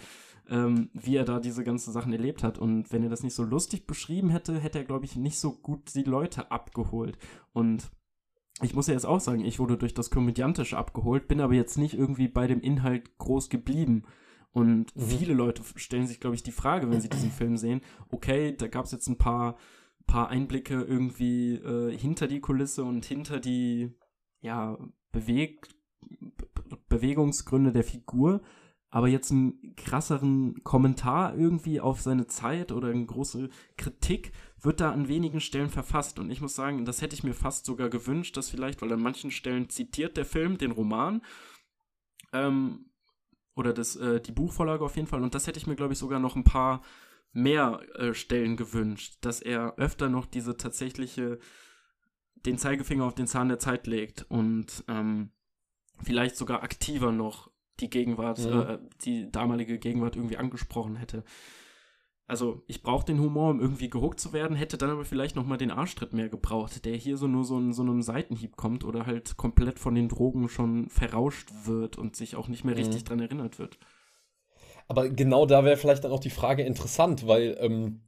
[0.49, 2.57] ähm, wie er da diese ganzen Sachen erlebt hat.
[2.57, 5.53] Und wenn er das nicht so lustig beschrieben hätte, hätte er, glaube ich, nicht so
[5.53, 7.17] gut die Leute abgeholt.
[7.53, 7.89] Und
[8.61, 11.77] ich muss ja jetzt auch sagen, ich wurde durch das Komödiantische abgeholt, bin aber jetzt
[11.77, 14.03] nicht irgendwie bei dem Inhalt groß geblieben.
[14.51, 15.01] Und mhm.
[15.03, 18.67] viele Leute stellen sich, glaube ich, die Frage, wenn sie diesen Film sehen, okay, da
[18.67, 19.55] gab es jetzt ein paar
[20.05, 23.93] paar Einblicke irgendwie äh, hinter die Kulisse und hinter die
[24.41, 24.77] ja,
[25.11, 25.67] Beweg
[26.01, 28.41] Be Bewegungsgründe der Figur,
[28.89, 34.91] aber jetzt einen krasseren Kommentar irgendwie auf seine Zeit oder eine große Kritik wird da
[34.91, 36.19] an wenigen Stellen verfasst.
[36.19, 39.01] Und ich muss sagen, das hätte ich mir fast sogar gewünscht, dass vielleicht, weil an
[39.01, 41.21] manchen Stellen zitiert der Film den Roman,
[42.33, 42.91] ähm,
[43.55, 45.23] oder das, äh, die Buchvorlage auf jeden Fall.
[45.23, 46.81] Und das hätte ich mir, glaube ich, sogar noch ein paar
[47.33, 51.39] mehr äh, Stellen gewünscht, dass er öfter noch diese tatsächliche,
[52.45, 55.31] den Zeigefinger auf den Zahn der Zeit legt und ähm,
[56.03, 58.59] vielleicht sogar aktiver noch die Gegenwart, mhm.
[58.59, 61.23] äh, die damalige Gegenwart irgendwie angesprochen hätte.
[62.27, 65.45] Also ich brauche den Humor, um irgendwie gehuckt zu werden, hätte dann aber vielleicht noch
[65.45, 68.85] mal den Arschtritt mehr gebraucht, der hier so nur so in so einem Seitenhieb kommt
[68.85, 72.81] oder halt komplett von den Drogen schon verrauscht wird und sich auch nicht mehr mhm.
[72.81, 73.79] richtig dran erinnert wird.
[74.91, 78.01] Aber genau da wäre vielleicht dann auch die Frage interessant, weil ähm,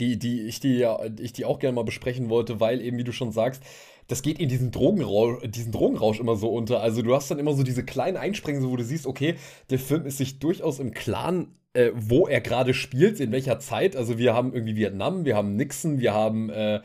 [0.00, 3.04] die, die, ich, die, ja, ich die auch gerne mal besprechen wollte, weil eben, wie
[3.04, 3.62] du schon sagst,
[4.08, 6.80] das geht in diesen Drogenrausch, diesen Drogenrausch immer so unter.
[6.80, 9.34] Also du hast dann immer so diese kleinen Einsprengse, wo du siehst, okay,
[9.68, 13.94] der Film ist sich durchaus im Klaren, äh, wo er gerade spielt, in welcher Zeit.
[13.94, 16.80] Also wir haben irgendwie Vietnam, wir haben Nixon, wir haben äh,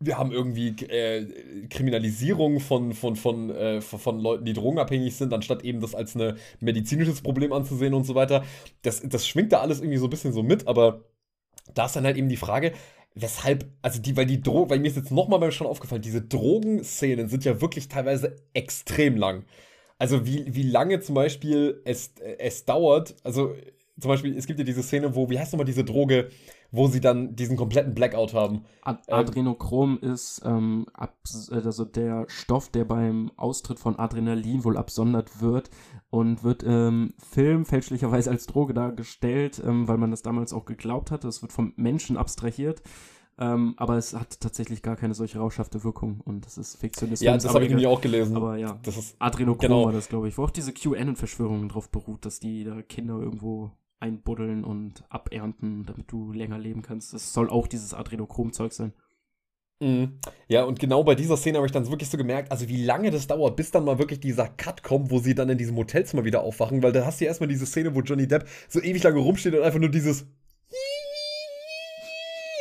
[0.00, 5.64] wir haben irgendwie äh, Kriminalisierung von, von, von, äh, von Leuten, die drogenabhängig sind, anstatt
[5.64, 8.44] eben das als ein medizinisches Problem anzusehen und so weiter.
[8.82, 11.04] Das, das schwingt da alles irgendwie so ein bisschen so mit, aber
[11.74, 12.72] da ist dann halt eben die Frage,
[13.14, 17.28] weshalb, also die, weil die Drogen, weil mir ist jetzt nochmal schon aufgefallen, diese Drogenszenen
[17.28, 19.44] sind ja wirklich teilweise extrem lang.
[19.98, 23.54] Also wie, wie lange zum Beispiel es, es dauert, also
[24.00, 26.28] zum Beispiel, es gibt ja diese Szene, wo, wie heißt nochmal diese Droge,
[26.70, 28.64] wo sie dann diesen kompletten Blackout haben.
[28.82, 34.76] Ad ähm, Adrenochrom ähm, ist ähm, also der Stoff, der beim Austritt von Adrenalin wohl
[34.76, 35.70] absondert wird
[36.10, 40.66] und wird im ähm, Film fälschlicherweise als Droge dargestellt, ähm, weil man das damals auch
[40.66, 41.24] geglaubt hat.
[41.24, 42.82] Es wird vom Menschen abstrahiert.
[43.40, 47.24] Ähm, aber es hat tatsächlich gar keine solche rauschhafte Wirkung und das ist Fiktionismus.
[47.24, 48.36] Ja, das habe ich nämlich auch gelesen.
[48.36, 49.84] Aber ja, das ist Adrenochrom genau.
[49.84, 53.70] war das, glaube ich, wo auch diese QAnon-Verschwörungen drauf beruht, dass die da Kinder irgendwo
[54.00, 57.12] einbuddeln und abernten, damit du länger leben kannst.
[57.14, 58.92] Das soll auch dieses Adrenochrom-Zeug sein.
[59.80, 60.18] Mhm.
[60.48, 63.10] Ja, und genau bei dieser Szene habe ich dann wirklich so gemerkt, also wie lange
[63.10, 66.24] das dauert, bis dann mal wirklich dieser Cut kommt, wo sie dann in diesem Hotelzimmer
[66.24, 69.02] wieder aufwachen, weil da hast du ja erstmal diese Szene, wo Johnny Depp so ewig
[69.04, 70.26] lange rumsteht und einfach nur dieses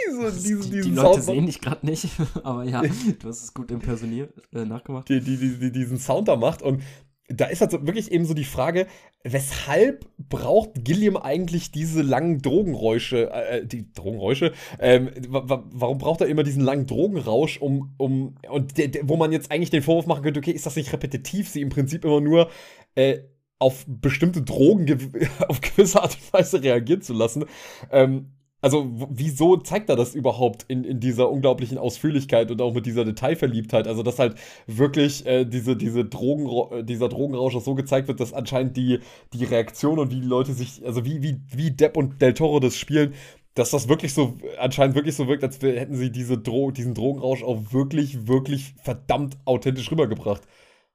[0.11, 2.07] so diesen, diesen die Leute Sound sehen dich gerade nicht,
[2.43, 2.81] aber ja,
[3.19, 5.09] du hast es gut impersoniert, äh, nachgemacht.
[5.09, 6.83] Die, die, die, diesen Sound da macht und
[7.27, 8.87] da ist halt so wirklich eben so die Frage,
[9.23, 16.43] weshalb braucht Gilliam eigentlich diese langen Drogenräusche, äh, die Drogenräusche, ähm, warum braucht er immer
[16.43, 20.23] diesen langen Drogenrausch, um, um, und der, der, wo man jetzt eigentlich den Vorwurf machen
[20.23, 22.49] könnte, okay, ist das nicht repetitiv, sie im Prinzip immer nur,
[22.95, 23.19] äh,
[23.59, 25.11] auf bestimmte Drogen
[25.47, 27.45] auf gewisse Art und Weise reagieren zu lassen.
[27.91, 32.85] Ähm, also wieso zeigt er das überhaupt in, in dieser unglaublichen Ausführlichkeit und auch mit
[32.87, 33.87] dieser Detailverliebtheit?
[33.87, 38.75] Also dass halt wirklich äh, diese, diese Drogen, dieser Drogenrausch so gezeigt wird, dass anscheinend
[38.75, 38.99] die,
[39.33, 42.59] die Reaktion und wie die Leute sich, also wie, wie, wie Depp und Del Toro
[42.59, 43.13] das spielen,
[43.53, 47.43] dass das wirklich so, anscheinend wirklich so wirkt, als hätten sie diese Dro diesen Drogenrausch
[47.43, 50.41] auch wirklich, wirklich verdammt authentisch rübergebracht.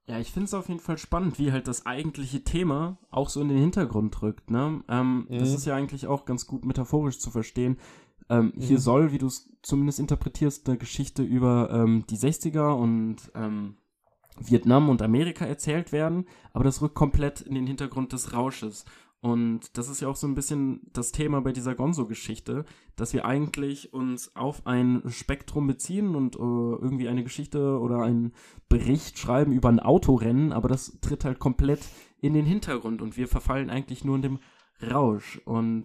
[0.07, 3.41] Ja, ich finde es auf jeden Fall spannend, wie halt das eigentliche Thema auch so
[3.41, 4.51] in den Hintergrund rückt.
[4.51, 4.83] Ne?
[4.89, 5.39] Ähm, mhm.
[5.39, 7.79] Das ist ja eigentlich auch ganz gut metaphorisch zu verstehen.
[8.29, 8.61] Ähm, mhm.
[8.61, 13.77] Hier soll, wie du es zumindest interpretierst, eine Geschichte über ähm, die 60er und ähm,
[14.39, 18.85] Vietnam und Amerika erzählt werden, aber das rückt komplett in den Hintergrund des Rausches.
[19.23, 22.65] Und das ist ja auch so ein bisschen das Thema bei dieser Gonzo-Geschichte,
[22.97, 28.33] dass wir eigentlich uns auf ein Spektrum beziehen und äh, irgendwie eine Geschichte oder einen
[28.69, 31.79] Bericht schreiben über ein Autorennen, aber das tritt halt komplett
[32.21, 34.39] in den Hintergrund und wir verfallen eigentlich nur in dem
[34.91, 35.41] Rausch.
[35.45, 35.85] Und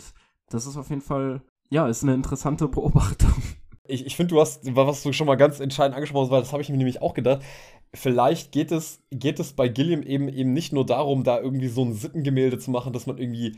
[0.50, 3.36] das ist auf jeden Fall, ja, ist eine interessante Beobachtung.
[3.86, 6.54] Ich, ich finde, du hast, was du schon mal ganz entscheidend angesprochen hast, weil das
[6.54, 7.44] habe ich mir nämlich auch gedacht
[7.94, 11.84] vielleicht geht es, geht es bei Gilliam eben eben nicht nur darum, da irgendwie so
[11.84, 13.58] ein Sittengemälde zu machen, dass man irgendwie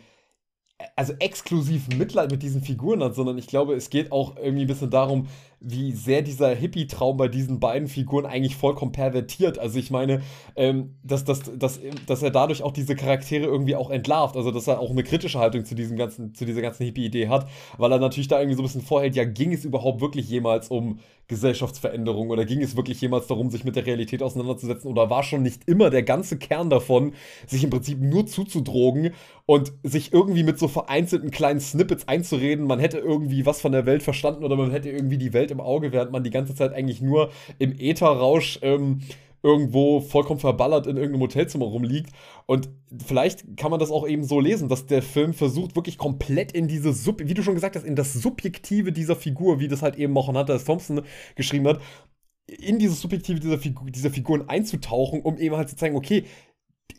[0.95, 4.67] also exklusiv Mitleid mit diesen Figuren hat, sondern ich glaube, es geht auch irgendwie ein
[4.67, 5.27] bisschen darum,
[5.61, 9.59] wie sehr dieser Hippie-Traum bei diesen beiden Figuren eigentlich vollkommen pervertiert.
[9.59, 10.21] Also ich meine,
[10.55, 14.37] ähm, dass, dass, dass, dass er dadurch auch diese Charaktere irgendwie auch entlarvt.
[14.37, 17.49] Also dass er auch eine kritische Haltung zu diesem ganzen, zu dieser ganzen Hippie-Idee hat,
[17.77, 20.69] weil er natürlich da irgendwie so ein bisschen vorhält, ja, ging es überhaupt wirklich jemals
[20.69, 25.23] um Gesellschaftsveränderung oder ging es wirklich jemals darum, sich mit der Realität auseinanderzusetzen oder war
[25.23, 27.13] schon nicht immer der ganze Kern davon,
[27.47, 29.11] sich im Prinzip nur zuzudrogen
[29.45, 33.85] und sich irgendwie mit so vereinzelten kleinen Snippets einzureden, man hätte irgendwie was von der
[33.85, 36.73] Welt verstanden oder man hätte irgendwie die Welt im Auge, während man die ganze Zeit
[36.73, 39.01] eigentlich nur im Ätherrausch ähm,
[39.41, 42.11] irgendwo vollkommen verballert in irgendeinem Hotelzimmer rumliegt.
[42.45, 42.69] Und
[43.05, 46.67] vielleicht kann man das auch eben so lesen, dass der Film versucht, wirklich komplett in
[46.67, 49.95] diese, Sub wie du schon gesagt hast, in das Subjektive dieser Figur, wie das halt
[49.97, 50.65] eben auch Hunter S.
[50.65, 51.01] Thompson
[51.35, 51.79] geschrieben hat,
[52.47, 56.25] in dieses Subjektive dieser, Figur, dieser Figuren einzutauchen, um eben halt zu zeigen, okay,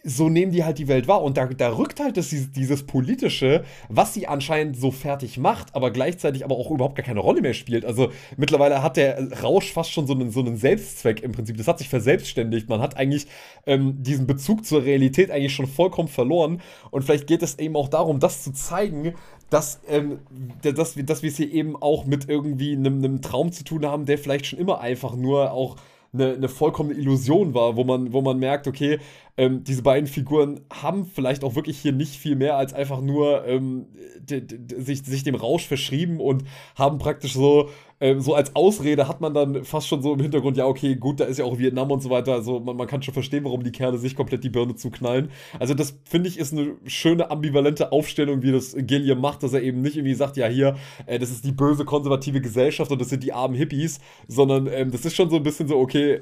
[0.02, 1.22] so nehmen die halt die Welt wahr.
[1.22, 5.90] Und da, da rückt halt das, dieses Politische, was sie anscheinend so fertig macht, aber
[5.90, 7.84] gleichzeitig aber auch überhaupt gar keine Rolle mehr spielt.
[7.84, 11.56] Also mittlerweile hat der Rausch fast schon so einen, so einen Selbstzweck im Prinzip.
[11.56, 12.68] Das hat sich verselbstständigt.
[12.68, 13.26] Man hat eigentlich
[13.66, 16.60] ähm, diesen Bezug zur Realität eigentlich schon vollkommen verloren.
[16.90, 19.14] Und vielleicht geht es eben auch darum, das zu zeigen,
[19.50, 20.20] dass, ähm,
[20.62, 24.06] dass, dass wir es hier eben auch mit irgendwie einem, einem Traum zu tun haben,
[24.06, 25.76] der vielleicht schon immer einfach nur auch
[26.12, 28.98] eine, eine vollkommene Illusion war, wo man, wo man merkt, okay,
[29.36, 33.46] ähm, diese beiden Figuren haben vielleicht auch wirklich hier nicht viel mehr als einfach nur
[33.46, 33.86] ähm,
[34.26, 36.44] sich, sich dem Rausch verschrieben und
[36.74, 37.70] haben praktisch so,
[38.00, 41.20] ähm, so als Ausrede hat man dann fast schon so im Hintergrund, ja, okay, gut,
[41.20, 43.62] da ist ja auch Vietnam und so weiter, also man, man kann schon verstehen, warum
[43.62, 45.30] die Kerle sich komplett die Birne zuknallen.
[45.58, 49.62] Also das finde ich ist eine schöne ambivalente Aufstellung, wie das Gilliam macht, dass er
[49.62, 53.10] eben nicht irgendwie sagt, ja, hier, äh, das ist die böse konservative Gesellschaft und das
[53.10, 56.20] sind die armen Hippies, sondern ähm, das ist schon so ein bisschen so, okay,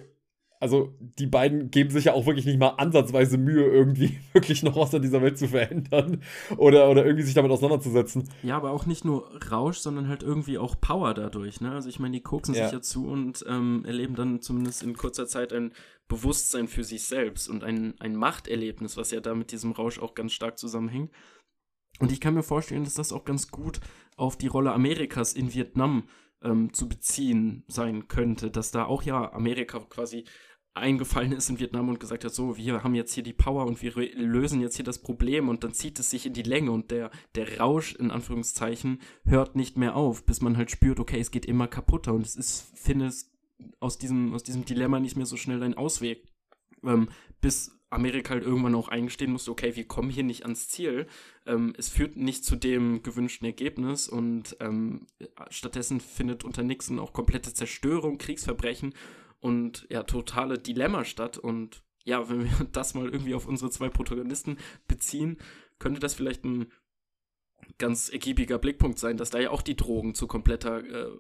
[0.61, 4.77] also die beiden geben sich ja auch wirklich nicht mal ansatzweise Mühe, irgendwie wirklich noch
[4.77, 6.23] was an dieser Welt zu verändern
[6.57, 8.29] oder, oder irgendwie sich damit auseinanderzusetzen.
[8.43, 11.61] Ja, aber auch nicht nur Rausch, sondern halt irgendwie auch Power dadurch.
[11.61, 11.71] Ne?
[11.73, 12.65] Also ich meine, die koksen ja.
[12.65, 15.73] sich ja zu und ähm, erleben dann zumindest in kurzer Zeit ein
[16.09, 20.15] Bewusstsein für sich selbst und ein, ein Machterlebnis, was ja da mit diesem Rausch auch
[20.15, 21.13] ganz stark zusammenhängt.
[22.01, 23.81] Und ich kann mir vorstellen, dass das auch ganz gut
[24.17, 26.05] auf die Rolle Amerikas in Vietnam
[26.43, 30.25] ähm, zu beziehen sein könnte, dass da auch ja Amerika quasi
[30.75, 33.83] eingefallen ist in Vietnam und gesagt hat, so, wir haben jetzt hier die Power und
[33.83, 36.91] wir lösen jetzt hier das Problem und dann zieht es sich in die Länge und
[36.91, 41.31] der, der Rausch, in Anführungszeichen, hört nicht mehr auf, bis man halt spürt, okay, es
[41.31, 43.33] geht immer kaputter und es ist, findest
[43.81, 46.25] aus diesem, aus diesem Dilemma nicht mehr so schnell ein Ausweg.
[46.85, 47.09] Ähm,
[47.41, 51.07] bis Amerika halt irgendwann auch eingestehen musste, okay, wir kommen hier nicht ans Ziel.
[51.47, 55.07] Ähm, es führt nicht zu dem gewünschten Ergebnis und ähm,
[55.49, 58.95] stattdessen findet unter Nixon auch komplette Zerstörung, Kriegsverbrechen
[59.41, 61.39] und ja, totale Dilemma statt.
[61.39, 65.39] Und ja, wenn wir das mal irgendwie auf unsere zwei Protagonisten beziehen,
[65.79, 66.71] könnte das vielleicht ein
[67.79, 71.11] ganz ergiebiger Blickpunkt sein, dass da ja auch die Drogen zu kompletter äh,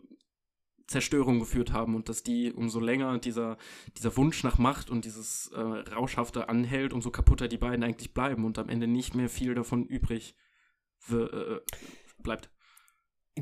[0.89, 3.57] Zerstörung geführt haben und dass die, umso länger dieser,
[3.97, 8.45] dieser Wunsch nach Macht und dieses äh, Rauschhafte anhält, umso kaputter die beiden eigentlich bleiben
[8.45, 10.35] und am Ende nicht mehr viel davon übrig
[11.11, 11.61] äh,
[12.23, 12.51] bleibt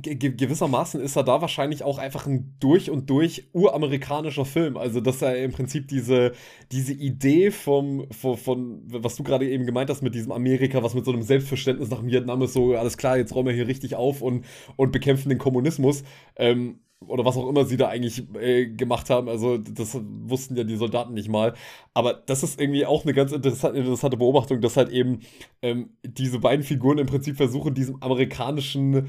[0.02, 4.76] gewissermaßen ist er da wahrscheinlich auch einfach ein durch und durch uramerikanischer Film.
[4.76, 6.32] Also, dass er im Prinzip diese,
[6.72, 10.94] diese Idee vom, von, von, was du gerade eben gemeint hast mit diesem Amerika, was
[10.94, 13.94] mit so einem Selbstverständnis nach Vietnam ist, so, alles klar, jetzt räumen wir hier richtig
[13.94, 14.44] auf und,
[14.76, 16.04] und bekämpfen den Kommunismus.
[16.37, 19.28] Ähm, oder was auch immer sie da eigentlich äh, gemacht haben.
[19.28, 21.54] Also, das wussten ja die Soldaten nicht mal.
[21.94, 25.20] Aber das ist irgendwie auch eine ganz interessante, Beobachtung, dass halt eben
[25.62, 29.09] ähm, diese beiden Figuren im Prinzip versuchen, diesem amerikanischen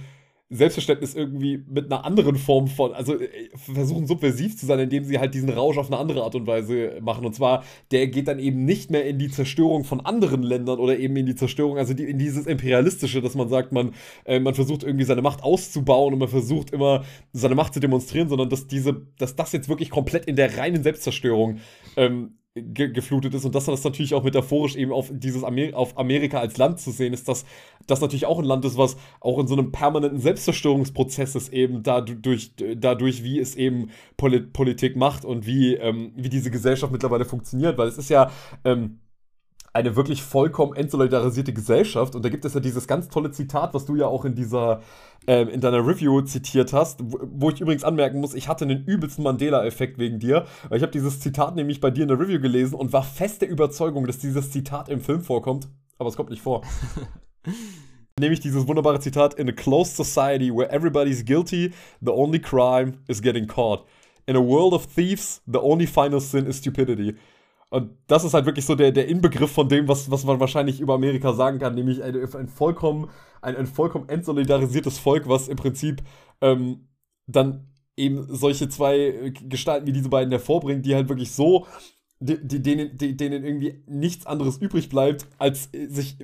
[0.50, 5.20] Selbstverständnis irgendwie mit einer anderen Form von, also äh, versuchen subversiv zu sein, indem sie
[5.20, 7.26] halt diesen Rausch auf eine andere Art und Weise machen.
[7.26, 10.98] Und zwar, der geht dann eben nicht mehr in die Zerstörung von anderen Ländern oder
[10.98, 14.54] eben in die Zerstörung, also die, in dieses Imperialistische, dass man sagt, man, äh, man
[14.54, 18.68] versucht irgendwie seine Macht auszubauen und man versucht immer seine Macht zu demonstrieren, sondern dass
[18.68, 21.60] diese, dass das jetzt wirklich komplett in der reinen Selbstzerstörung
[21.98, 25.98] ähm, ge geflutet ist und dass das natürlich auch metaphorisch eben auf dieses Amer auf
[25.98, 27.46] Amerika als Land zu sehen ist, dass
[27.88, 31.84] das natürlich auch ein Land ist, was auch in so einem permanenten Selbstzerstörungsprozess ist, eben
[31.84, 37.26] dadurch, dadurch wie es eben Polit Politik macht und wie, ähm, wie diese Gesellschaft mittlerweile
[37.26, 38.32] funktioniert, weil es ist ja
[38.64, 39.00] ähm,
[39.78, 42.16] eine wirklich vollkommen entsolidarisierte Gesellschaft.
[42.16, 44.82] Und da gibt es ja dieses ganz tolle Zitat, was du ja auch in dieser,
[45.28, 48.86] ähm, in deiner Review zitiert hast, wo, wo, ich übrigens anmerken muss, ich hatte einen
[48.86, 52.40] übelsten Mandela-Effekt wegen dir, weil ich habe dieses Zitat nämlich bei dir in der Review
[52.40, 55.68] gelesen und war fest der Überzeugung, dass dieses Zitat im Film vorkommt,
[56.00, 56.64] aber es kommt nicht vor.
[58.20, 63.22] Nämlich dieses wunderbare Zitat: In a closed society where everybody's guilty, the only crime is
[63.22, 63.86] getting caught.
[64.26, 67.16] In a world of thieves, the only final sin is stupidity.
[67.70, 70.80] Und das ist halt wirklich so der, der Inbegriff von dem, was, was man wahrscheinlich
[70.80, 73.10] über Amerika sagen kann, nämlich ein, ein vollkommen,
[73.42, 76.02] ein, ein vollkommen entsolidarisiertes Volk, was im Prinzip
[76.42, 76.88] ähm,
[77.28, 81.66] dann eben solche zwei Gestalten wie diese beiden hervorbringt, die halt wirklich so
[82.20, 86.18] denen, denen irgendwie nichts anderes übrig bleibt, als sich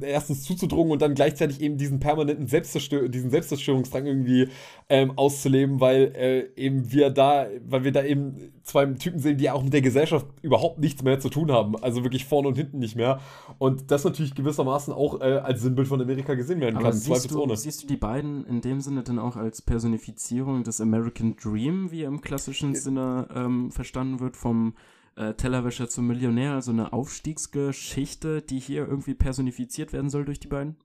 [0.00, 4.48] erstens zuzudrungen und dann gleichzeitig eben diesen permanenten Selbstzerstör diesen Selbstzerstörungsdrang irgendwie
[4.88, 9.50] ähm, auszuleben, weil äh, eben wir da, weil wir da eben zwei Typen sehen, die
[9.50, 11.76] auch mit der Gesellschaft überhaupt nichts mehr zu tun haben.
[11.76, 13.20] Also wirklich vorne und hinten nicht mehr.
[13.58, 16.94] Und das natürlich gewissermaßen auch äh, als Sinnbild von Amerika gesehen werden Aber kann.
[16.94, 21.36] Siehst du, siehst du die beiden in dem Sinne dann auch als Personifizierung des American
[21.36, 24.72] Dream, wie er im klassischen Sinne ähm, verstanden wird, vom
[25.16, 30.48] äh, Tellerwäscher zum Millionär, also eine Aufstiegsgeschichte, die hier irgendwie personifiziert werden soll durch die
[30.48, 30.76] beiden?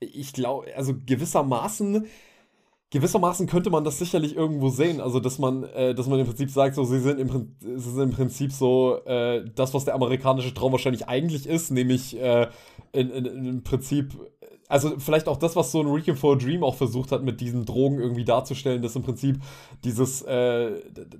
[0.00, 2.06] Ich glaube, also gewissermaßen
[2.90, 5.00] gewissermaßen könnte man das sicherlich irgendwo sehen.
[5.00, 8.02] Also, dass man, äh, dass man im Prinzip sagt, so, sie sind im, sie sind
[8.02, 12.48] im Prinzip so äh, das, was der amerikanische Traum wahrscheinlich eigentlich ist, nämlich äh,
[12.92, 14.14] in, in, im Prinzip
[14.68, 17.40] also vielleicht auch das, was so ein Requiem for a Dream auch versucht hat, mit
[17.40, 19.40] diesen Drogen irgendwie darzustellen, dass im Prinzip
[19.84, 20.70] dieses, äh,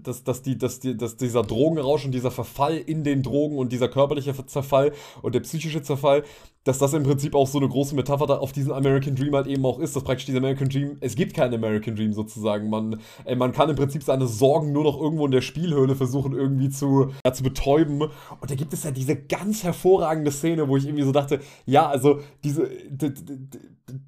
[0.02, 3.72] dass, dass, die, dass, die, dass dieser Drogenrausch und dieser Verfall in den Drogen und
[3.72, 4.92] dieser körperliche Zerfall
[5.22, 6.24] und der psychische Zerfall,
[6.66, 9.64] dass das im Prinzip auch so eine große Metapher auf diesen American Dream halt eben
[9.64, 12.68] auch ist, dass praktisch dieser American Dream, es gibt keinen American Dream sozusagen.
[12.68, 16.32] Man, äh, man kann im Prinzip seine Sorgen nur noch irgendwo in der Spielhöhle versuchen
[16.32, 18.02] irgendwie zu, ja, zu betäuben.
[18.02, 21.88] Und da gibt es ja diese ganz hervorragende Szene, wo ich irgendwie so dachte, ja,
[21.88, 22.68] also diese,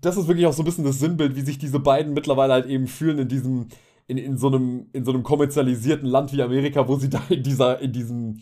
[0.00, 2.66] das ist wirklich auch so ein bisschen das Sinnbild, wie sich diese beiden mittlerweile halt
[2.66, 3.68] eben fühlen in diesem,
[4.08, 7.44] in, in, so, einem, in so einem kommerzialisierten Land wie Amerika, wo sie da in
[7.44, 8.40] dieser, in diesem,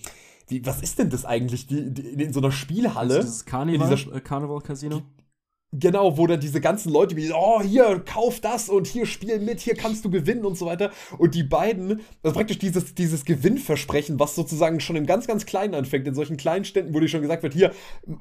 [0.48, 1.66] wie, was ist denn das eigentlich?
[1.66, 3.14] Die, die in, so einer Spielhalle.
[3.14, 5.02] Also dieses Carnival, in dieser, äh, Carnival Casino?
[5.72, 9.60] Genau, wo dann diese ganzen Leute wie, oh, hier, kauf das und hier spiel mit,
[9.60, 10.92] hier kannst du gewinnen und so weiter.
[11.18, 15.74] Und die beiden, also praktisch dieses, dieses Gewinnversprechen, was sozusagen schon im ganz, ganz Kleinen
[15.74, 17.72] anfängt, in solchen kleinen Ständen, wo dir schon gesagt wird, hier,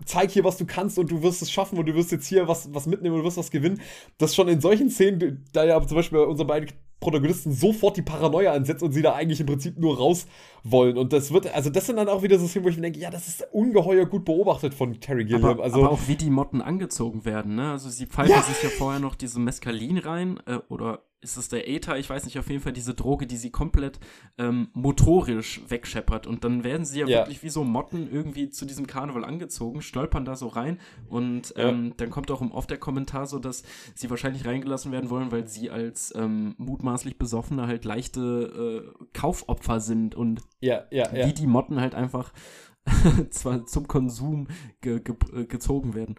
[0.06, 2.48] zeig hier, was du kannst und du wirst es schaffen und du wirst jetzt hier
[2.48, 3.80] was, was mitnehmen und du wirst was gewinnen.
[4.18, 8.02] Das schon in solchen Szenen, da ja zum Beispiel bei unseren beiden Protagonisten sofort die
[8.02, 10.26] Paranoia ansetzt und sie da eigentlich im Prinzip nur raus
[10.66, 10.98] wollen.
[10.98, 13.00] Und das wird, also das sind dann auch wieder so Szenen, wo ich mir denke,
[13.00, 15.46] ja, das ist ungeheuer gut beobachtet von Terry Gilliam.
[15.46, 17.72] Aber, also, aber auch wie die Motten angezogen werden, ne?
[17.72, 18.42] Also sie pfeifen ja.
[18.42, 22.26] sich ja vorher noch diese Mescalin rein äh, oder ist es der Äther, ich weiß
[22.26, 24.00] nicht, auf jeden Fall diese Droge, die sie komplett
[24.38, 26.28] ähm, motorisch wegscheppert.
[26.28, 29.82] Und dann werden sie ja, ja, wirklich wie so Motten irgendwie zu diesem Karneval angezogen,
[29.82, 30.80] stolpern da so rein.
[31.10, 31.94] Und ähm, ja.
[31.98, 33.64] dann kommt auch oft der Kommentar so, dass
[33.96, 39.80] sie wahrscheinlich reingelassen werden wollen, weil sie als ähm, mutmaßlich Besoffene halt leichte äh, Kaufopfer
[39.80, 42.34] sind und ja, ja, wie die Motten halt einfach
[43.30, 44.48] zwar zum Konsum
[44.82, 46.16] ge ge äh, gezogen werden.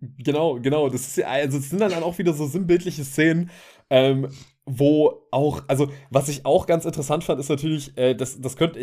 [0.00, 0.88] Genau, genau.
[0.88, 3.50] Das ist also es sind dann auch wieder so sinnbildliche Szenen,
[3.88, 4.28] ähm,
[4.64, 8.78] wo auch, also was ich auch ganz interessant fand, ist natürlich, äh, das, das könnte,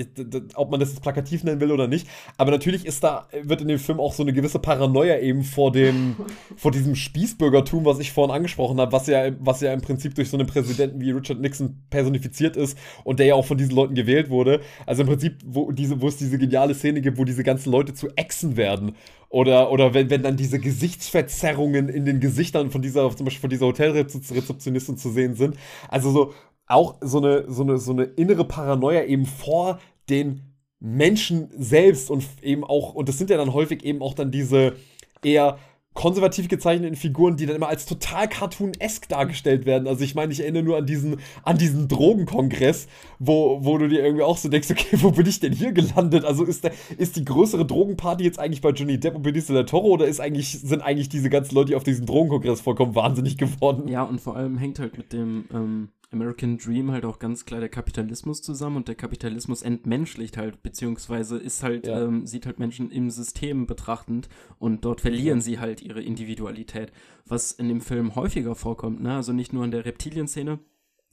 [0.56, 2.06] ob man das jetzt plakativ nennen will oder nicht,
[2.38, 5.72] aber natürlich ist da, wird in dem Film auch so eine gewisse Paranoia eben vor
[5.72, 6.18] dem,
[6.58, 10.30] vor diesem Spießbürgertum, was ich vorhin angesprochen habe, was ja, was ja im Prinzip durch
[10.30, 13.96] so einen Präsidenten wie Richard Nixon personifiziert ist und der ja auch von diesen Leuten
[13.96, 14.60] gewählt wurde.
[14.86, 17.94] Also im Prinzip, wo, diese, wo es diese geniale Szene gibt, wo diese ganzen Leute
[17.94, 18.96] zu Echsen werden
[19.30, 23.50] oder, oder wenn, wenn dann diese Gesichtsverzerrungen in den Gesichtern von dieser, zum Beispiel von
[23.50, 25.56] dieser Hotelrezeptionistin zu sehen sind.
[25.88, 26.34] Also so
[26.66, 30.42] auch so eine, so eine, so eine innere Paranoia eben vor den
[30.80, 34.76] Menschen selbst und eben auch, und das sind ja dann häufig eben auch dann diese
[35.24, 35.58] eher
[35.94, 39.88] konservativ gezeichneten Figuren, die dann immer als total cartoon-esk dargestellt werden.
[39.88, 42.88] Also ich meine, ich erinnere nur an diesen, an diesen Drogenkongress,
[43.18, 46.26] wo, wo du dir irgendwie auch so denkst, okay, wo bin ich denn hier gelandet?
[46.26, 49.66] Also ist, der, ist die größere Drogenparty jetzt eigentlich bei Johnny Depp und Benicio del
[49.66, 53.38] Toro oder ist eigentlich, sind eigentlich diese ganzen Leute, die auf diesem Drogenkongress vollkommen wahnsinnig
[53.38, 53.88] geworden?
[53.88, 57.60] Ja, und vor allem hängt halt mit dem, ähm American Dream halt auch ganz klar
[57.60, 62.04] der Kapitalismus zusammen und der Kapitalismus entmenschlicht halt, beziehungsweise ist halt, ja.
[62.04, 66.92] ähm, sieht halt Menschen im System betrachtend und dort verlieren sie halt ihre Individualität,
[67.26, 69.16] was in dem Film häufiger vorkommt, ne?
[69.16, 70.60] Also nicht nur in der Reptilienszene,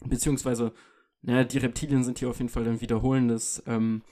[0.05, 0.72] beziehungsweise,
[1.20, 4.03] naja, die Reptilien sind hier auf jeden Fall ein wiederholendes ähm,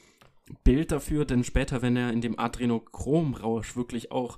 [0.65, 4.37] Bild dafür, denn später, wenn er in dem Adrenochromrausch wirklich auch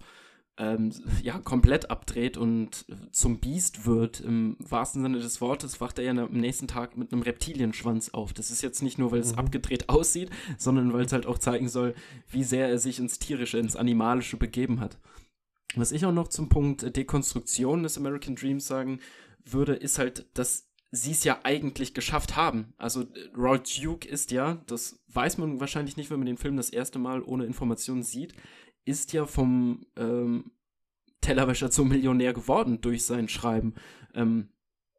[0.58, 0.90] ähm,
[1.22, 6.12] ja, komplett abdreht und zum Biest wird, im wahrsten Sinne des Wortes, wacht er ja
[6.12, 8.32] am nächsten Tag mit einem Reptilienschwanz auf.
[8.32, 9.38] Das ist jetzt nicht nur, weil es mhm.
[9.38, 11.94] abgedreht aussieht, sondern weil es halt auch zeigen soll,
[12.30, 14.98] wie sehr er sich ins Tierische, ins Animalische begeben hat.
[15.74, 19.00] Was ich auch noch zum Punkt Dekonstruktion des American Dreams sagen
[19.44, 22.72] würde, ist halt, dass sie es ja eigentlich geschafft haben.
[22.78, 23.04] Also
[23.36, 26.98] Roy Duke ist ja, das weiß man wahrscheinlich nicht, wenn man den Film das erste
[26.98, 28.34] Mal ohne Informationen sieht,
[28.86, 30.52] ist ja vom ähm,
[31.20, 33.74] Tellerwäscher zum Millionär geworden durch sein Schreiben.
[34.14, 34.48] Ähm,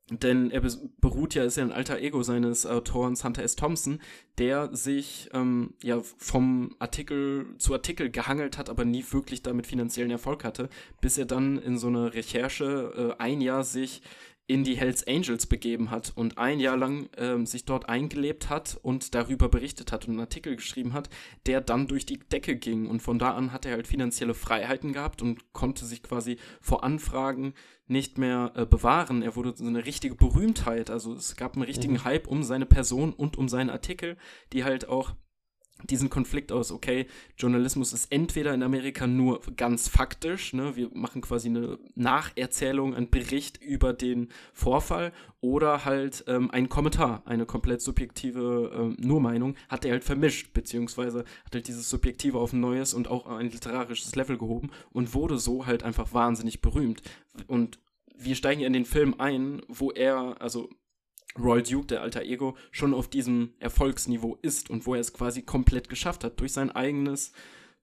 [0.09, 0.61] denn er
[1.01, 3.57] beruht ja, ist ja ein alter Ego seines Autors Hunter S.
[3.57, 3.99] Thompson,
[4.37, 10.11] der sich ähm, ja vom Artikel zu Artikel gehangelt hat, aber nie wirklich damit finanziellen
[10.11, 10.69] Erfolg hatte,
[11.01, 14.01] bis er dann in so einer Recherche äh, ein Jahr sich
[14.47, 18.79] in die Hells Angels begeben hat und ein Jahr lang ähm, sich dort eingelebt hat
[18.81, 21.09] und darüber berichtet hat und einen Artikel geschrieben hat,
[21.45, 22.87] der dann durch die Decke ging.
[22.87, 26.85] Und von da an hat er halt finanzielle Freiheiten gehabt und konnte sich quasi vor
[26.85, 27.53] Anfragen
[27.87, 29.21] nicht mehr äh, bewahren.
[29.21, 30.89] Er wurde so eine richtige Berühmtheit.
[30.89, 32.03] Also es gab einen richtigen mhm.
[32.05, 34.17] Hype um seine Person und um seinen Artikel,
[34.53, 35.13] die halt auch
[35.83, 37.05] diesen Konflikt aus, okay,
[37.37, 43.09] Journalismus ist entweder in Amerika nur ganz faktisch, ne, wir machen quasi eine Nacherzählung, einen
[43.09, 49.85] Bericht über den Vorfall oder halt ähm, ein Kommentar, eine komplett subjektive ähm, Nurmeinung, hat
[49.85, 54.15] er halt vermischt, beziehungsweise hat halt dieses Subjektive auf ein neues und auch ein literarisches
[54.15, 57.01] Level gehoben und wurde so halt einfach wahnsinnig berühmt.
[57.47, 57.79] Und
[58.17, 60.69] wir steigen in den Film ein, wo er, also
[61.39, 65.41] Royal Duke, der alter Ego, schon auf diesem Erfolgsniveau ist und wo er es quasi
[65.41, 67.31] komplett geschafft hat durch sein eigenes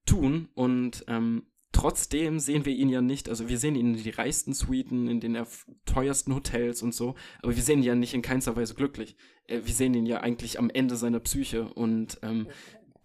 [0.06, 0.48] Tun.
[0.54, 4.52] Und ähm, trotzdem sehen wir ihn ja nicht, also wir sehen ihn in die reichsten
[4.52, 5.38] Suiten, in den
[5.84, 9.16] teuersten Hotels und so, aber wir sehen ihn ja nicht in keinster Weise glücklich.
[9.46, 12.48] Äh, wir sehen ihn ja eigentlich am Ende seiner Psyche und ähm,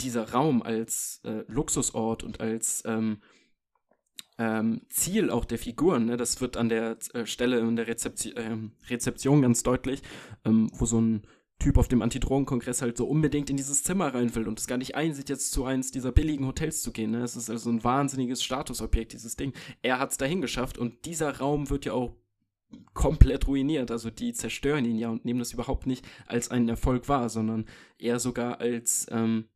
[0.02, 3.20] dieser Raum als äh, Luxusort und als ähm,
[4.40, 8.32] ähm, Ziel auch der Figuren, ne, das wird an der äh, Stelle in der Rezepti
[8.32, 10.02] äh, Rezeption ganz deutlich,
[10.46, 11.24] ähm, wo so ein
[11.60, 14.78] Typ auf dem Antidrogenkongress halt so unbedingt in dieses Zimmer rein will und es gar
[14.78, 17.12] nicht einsieht, jetzt zu eins dieser billigen Hotels zu gehen.
[17.12, 17.22] Ne?
[17.22, 19.52] Es ist also ein wahnsinniges Statusobjekt, dieses Ding.
[19.82, 22.16] Er hat es dahin geschafft und dieser Raum wird ja auch
[22.94, 23.92] komplett ruiniert.
[23.92, 27.66] Also die zerstören ihn ja und nehmen das überhaupt nicht als einen Erfolg wahr, sondern
[27.98, 29.50] eher sogar als ähm,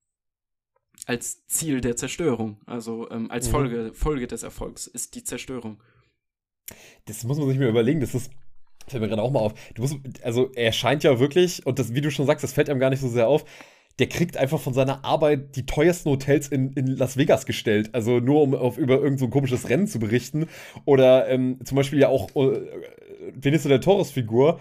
[1.05, 3.51] als Ziel der Zerstörung, also ähm, als mhm.
[3.51, 5.81] Folge, Folge des Erfolgs ist die Zerstörung.
[7.05, 8.31] Das muss man sich mal überlegen, das ist,
[8.87, 9.53] fällt mir gerade auch mal auf.
[9.73, 12.69] Du musst, also er scheint ja wirklich, und das, wie du schon sagst, das fällt
[12.69, 13.43] einem gar nicht so sehr auf,
[13.99, 17.89] der kriegt einfach von seiner Arbeit die teuersten Hotels in, in Las Vegas gestellt.
[17.93, 20.47] Also nur um auf, über irgendein so komisches Rennen zu berichten.
[20.85, 22.61] Oder ähm, zum Beispiel ja auch äh,
[23.35, 24.59] Benicio del Toros Figur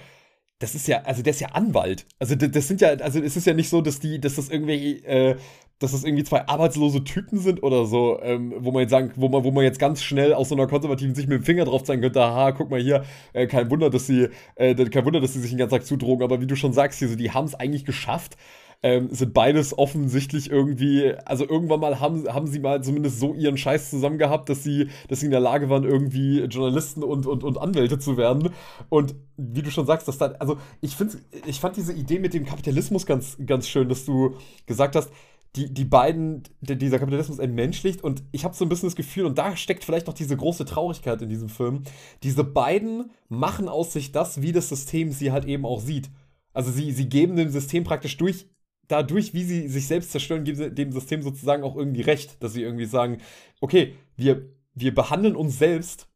[0.63, 2.07] das ist ja, also der ist ja Anwalt.
[2.21, 5.05] Also das sind ja, also es ist ja nicht so, dass die, dass das irgendwie,
[5.05, 5.35] äh,
[5.81, 9.29] dass das irgendwie zwei arbeitslose Typen sind oder so, ähm, wo man jetzt sagen, wo
[9.29, 11.83] man, wo man jetzt ganz schnell aus so einer konservativen Sicht mit dem Finger drauf
[11.83, 15.33] zeigen könnte, aha, guck mal hier, äh, kein Wunder, dass sie, äh, kein Wunder, dass
[15.33, 17.47] sie sich den ganzen Tag zudrogen, aber wie du schon sagst, hier so, die haben
[17.47, 18.37] es eigentlich geschafft,
[18.83, 23.57] ähm, sind beides offensichtlich irgendwie, also irgendwann mal haben, haben sie mal zumindest so ihren
[23.57, 27.45] Scheiß zusammen gehabt, dass sie, dass sie in der Lage waren, irgendwie Journalisten und, und,
[27.45, 28.51] und Anwälte zu werden.
[28.89, 32.35] Und wie du schon sagst, dass dann, also ich finde, ich fand diese Idee mit
[32.35, 35.11] dem Kapitalismus ganz, ganz schön, dass du gesagt hast,
[35.55, 39.37] die, die beiden, dieser Kapitalismus entmenschlicht und ich habe so ein bisschen das Gefühl, und
[39.37, 41.83] da steckt vielleicht noch diese große Traurigkeit in diesem Film,
[42.23, 46.11] diese beiden machen aus sich das, wie das System sie halt eben auch sieht.
[46.55, 48.47] Also sie, sie geben dem System praktisch durch
[48.93, 52.53] dadurch, wie sie sich selbst zerstören, geben sie dem System sozusagen auch irgendwie recht, dass
[52.53, 53.19] sie irgendwie sagen,
[53.61, 56.09] okay, wir, wir behandeln uns selbst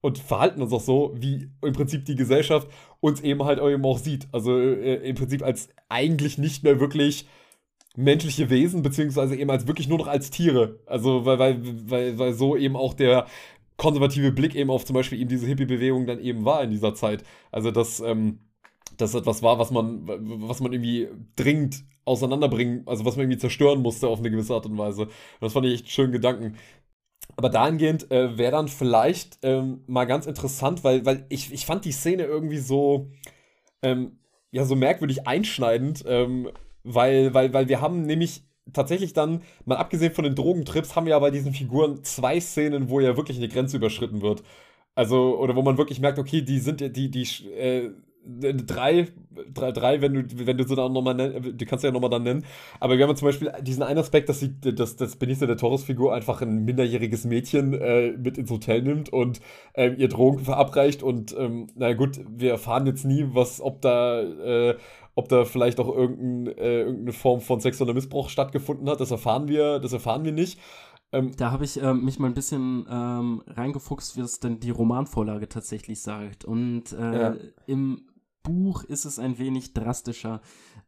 [0.00, 2.68] und verhalten uns auch so, wie im Prinzip die Gesellschaft
[3.00, 4.28] uns eben halt eben auch sieht.
[4.32, 7.28] Also äh, im Prinzip als eigentlich nicht mehr wirklich
[7.96, 10.80] menschliche Wesen, beziehungsweise eben als wirklich nur noch als Tiere.
[10.86, 13.26] Also weil, weil, weil, weil so eben auch der
[13.76, 17.22] konservative Blick eben auf zum Beispiel eben diese Hippie-Bewegung dann eben war in dieser Zeit.
[17.52, 18.40] Also das, ähm,
[18.96, 20.02] das etwas war, was man,
[20.48, 24.66] was man irgendwie dringend auseinanderbringen, also was man irgendwie zerstören musste auf eine gewisse Art
[24.66, 25.08] und Weise.
[25.40, 26.56] Das fand ich echt schönen Gedanken.
[27.36, 31.84] Aber dahingehend äh, wäre dann vielleicht ähm, mal ganz interessant, weil, weil ich, ich fand
[31.84, 33.10] die Szene irgendwie so,
[33.82, 34.18] ähm,
[34.50, 36.50] ja, so merkwürdig einschneidend, ähm,
[36.84, 38.42] weil, weil, weil wir haben nämlich
[38.72, 42.90] tatsächlich dann, mal abgesehen von den Drogentrips, haben wir ja bei diesen Figuren zwei Szenen,
[42.90, 44.42] wo ja wirklich eine Grenze überschritten wird.
[44.94, 47.90] Also, oder wo man wirklich merkt, okay, die sind ja, die, die, äh,
[48.24, 49.08] drei,
[49.52, 52.10] drei, drei, wenn du, wenn du so dann nochmal nennen, die kannst du ja nochmal
[52.10, 52.44] dann nennen.
[52.80, 56.14] Aber wir haben zum Beispiel diesen einen Aspekt, dass, sie, dass, dass Benicio der Torres-Figur
[56.14, 59.40] einfach ein minderjähriges Mädchen äh, mit ins Hotel nimmt und
[59.74, 61.02] äh, ihr Drogen verabreicht.
[61.02, 64.76] Und ähm, na gut, wir erfahren jetzt nie, was, ob da, äh,
[65.14, 69.00] ob da vielleicht auch irgendein, äh, irgendeine Form von sexueller Missbrauch stattgefunden hat.
[69.00, 70.58] Das erfahren wir, das erfahren wir nicht.
[71.14, 74.70] Ähm, da habe ich äh, mich mal ein bisschen ähm, reingefuchst, wie es denn die
[74.70, 76.46] Romanvorlage tatsächlich sagt.
[76.46, 77.36] Und äh, ja.
[77.66, 78.02] im
[78.42, 80.40] Buch ist es ein wenig drastischer.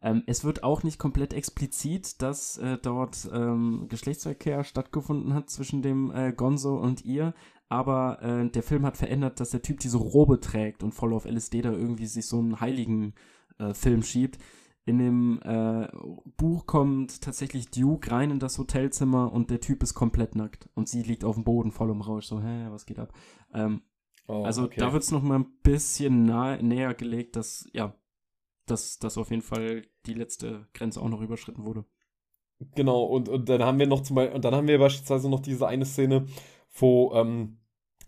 [0.02, 5.82] Ähm, es wird auch nicht komplett explizit, dass äh, dort ähm, Geschlechtsverkehr stattgefunden hat zwischen
[5.82, 7.34] dem äh, Gonzo und ihr,
[7.68, 11.24] aber äh, der Film hat verändert, dass der Typ diese Robe trägt und voll auf
[11.24, 13.14] LSD da irgendwie sich so einen heiligen
[13.58, 14.38] äh, Film schiebt.
[14.86, 15.88] In dem äh,
[16.36, 20.90] Buch kommt tatsächlich Duke rein in das Hotelzimmer und der Typ ist komplett nackt und
[20.90, 23.14] sie liegt auf dem Boden voll im Rausch, so, hä, was geht ab?
[23.54, 23.80] Ähm,
[24.26, 24.80] Oh, also okay.
[24.80, 27.94] da wird es noch mal ein bisschen nahe, näher gelegt, dass, ja,
[28.66, 31.84] dass, dass auf jeden Fall die letzte Grenze auch noch überschritten wurde.
[32.74, 35.40] Genau, und, und dann haben wir noch zum Beispiel, und dann haben wir beispielsweise noch
[35.40, 36.26] diese eine Szene,
[36.78, 37.58] wo ähm,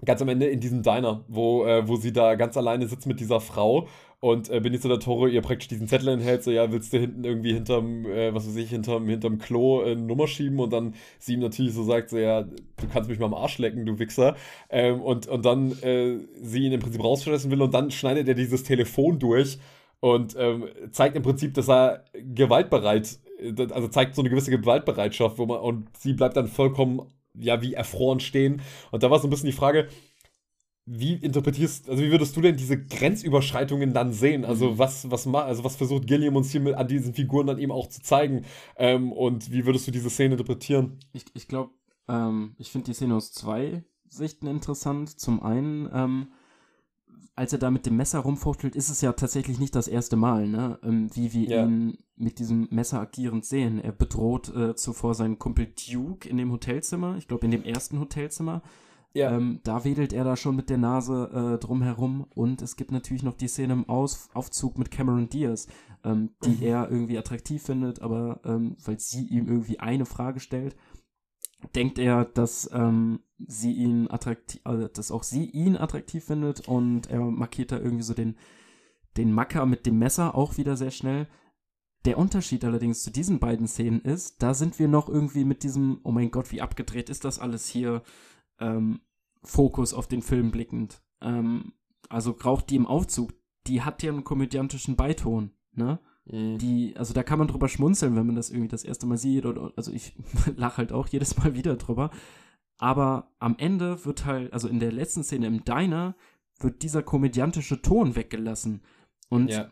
[0.05, 3.21] ganz am Ende in diesem Diner, wo, äh, wo sie da ganz alleine sitzt mit
[3.21, 3.89] dieser Frau
[4.21, 7.25] und äh, Benicio del Toro ihr praktisch diesen Zettel enthält, so, ja, willst du hinten
[7.25, 10.95] irgendwie hinterm, äh, was weiß ich, hinterm, hinterm Klo äh, eine Nummer schieben und dann
[11.19, 13.99] sie ihm natürlich so sagt, so, ja, du kannst mich mal am Arsch lecken, du
[13.99, 14.37] Wichser.
[14.71, 18.35] Ähm, und, und dann äh, sie ihn im Prinzip rausschmeißen will und dann schneidet er
[18.35, 19.59] dieses Telefon durch
[20.01, 25.39] und ähm, zeigt im Prinzip, dass er gewaltbereit, äh, also zeigt so eine gewisse Gewaltbereitschaft,
[25.39, 27.03] wo man, und sie bleibt dann vollkommen,
[27.35, 28.63] ja, wie erfroren stehen.
[28.91, 29.89] Und da war so ein bisschen die Frage,
[30.87, 34.45] wie interpretierst, also wie würdest du denn diese Grenzüberschreitungen dann sehen?
[34.45, 34.79] Also mhm.
[34.79, 38.01] was, was, also was versucht Gilliam uns hier an diesen Figuren dann eben auch zu
[38.01, 38.45] zeigen?
[38.77, 41.01] Ähm, und wie würdest du diese Szene interpretieren?
[41.13, 41.73] Ich, ich glaube,
[42.09, 45.19] ähm, ich finde die Szene aus zwei Sichten interessant.
[45.19, 46.29] Zum einen, ähm,
[47.35, 50.47] als er da mit dem Messer rumfuchtelt, ist es ja tatsächlich nicht das erste Mal,
[50.47, 50.79] ne?
[50.85, 51.65] Ähm, wie wir Ja.
[51.67, 53.81] ihn mit diesem Messer agierend sehen.
[53.81, 57.99] Er bedroht äh, zuvor seinen Kumpel Duke in dem Hotelzimmer, ich glaube in dem ersten
[57.99, 58.63] Hotelzimmer.
[59.17, 59.33] Ja.
[59.33, 62.27] Ähm, da wedelt er da schon mit der Nase äh, drum herum.
[62.35, 65.69] Und es gibt natürlich noch die Szene im Aus Aufzug mit Cameron Diaz,
[66.05, 66.63] ähm, die Mhm.
[66.63, 70.77] er irgendwie attraktiv findet, aber ähm, weil sie ihm irgendwie eine Frage stellt,
[71.75, 77.09] denkt er, dass ähm, sie ihn attraktiv, also, dass auch sie ihn attraktiv findet und
[77.11, 78.37] er markiert da irgendwie so den,
[79.17, 81.27] den Macker mit dem Messer auch wieder sehr schnell.
[82.05, 86.01] Der Unterschied allerdings zu diesen beiden Szenen ist, da sind wir noch irgendwie mit diesem,
[86.05, 88.03] oh mein Gott, wie abgedreht ist das alles hier,
[88.61, 89.01] ähm,
[89.43, 91.03] Fokus auf den Film blickend.
[91.21, 91.73] Ähm,
[92.09, 93.33] also auch die im Aufzug,
[93.67, 95.99] die hat ja einen komödiantischen Beiton, ne?
[96.29, 96.59] Mhm.
[96.59, 99.47] die, also da kann man drüber schmunzeln, wenn man das irgendwie das erste Mal sieht.
[99.47, 100.15] Oder, also ich
[100.57, 102.11] lache halt auch jedes Mal wieder drüber.
[102.79, 106.15] Aber am Ende wird halt, also in der letzten Szene im Diner,
[106.59, 108.83] wird dieser komödiantische Ton weggelassen.
[109.29, 109.71] Und ja.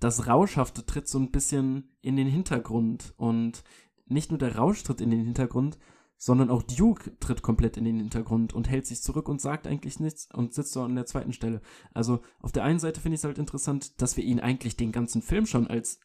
[0.00, 3.14] das Rauschhafte tritt so ein bisschen in den Hintergrund.
[3.16, 3.62] Und
[4.06, 5.78] nicht nur der Rausch tritt in den Hintergrund,
[6.18, 10.00] sondern auch Duke tritt komplett in den Hintergrund und hält sich zurück und sagt eigentlich
[10.00, 11.62] nichts und sitzt so an der zweiten Stelle.
[11.94, 14.90] Also auf der einen Seite finde ich es halt interessant, dass wir ihn eigentlich den
[14.90, 16.00] ganzen Film schon als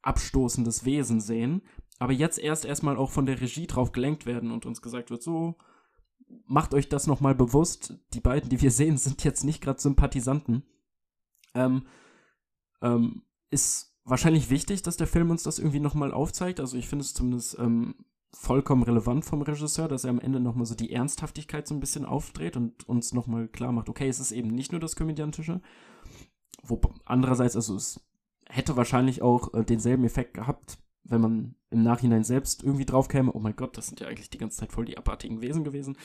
[0.00, 1.62] abstoßendes Wesen sehen,
[1.98, 5.22] aber jetzt erst erstmal auch von der Regie drauf gelenkt werden und uns gesagt wird,
[5.22, 5.56] so,
[6.46, 10.64] macht euch das nochmal bewusst, die beiden, die wir sehen, sind jetzt nicht gerade Sympathisanten.
[11.54, 11.86] Ähm,
[12.82, 16.60] ähm, ist wahrscheinlich wichtig, dass der Film uns das irgendwie nochmal aufzeigt.
[16.60, 17.94] Also ich finde es zumindest ähm,
[18.34, 22.04] vollkommen relevant vom Regisseur, dass er am Ende nochmal so die Ernsthaftigkeit so ein bisschen
[22.04, 25.60] aufdreht und uns nochmal klar macht, okay, es ist eben nicht nur das Komödiantische.
[26.62, 28.00] Wo andererseits, also es
[28.48, 33.32] hätte wahrscheinlich auch äh, denselben Effekt gehabt, wenn man im Nachhinein selbst irgendwie drauf käme,
[33.32, 35.96] oh mein Gott, das sind ja eigentlich die ganze Zeit voll die abartigen Wesen gewesen.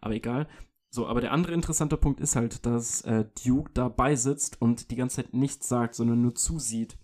[0.00, 0.48] Aber egal.
[0.90, 4.96] So, aber der andere interessante Punkt ist halt, dass äh, Duke dabei sitzt und die
[4.96, 6.96] ganze Zeit nichts sagt, sondern nur zusieht.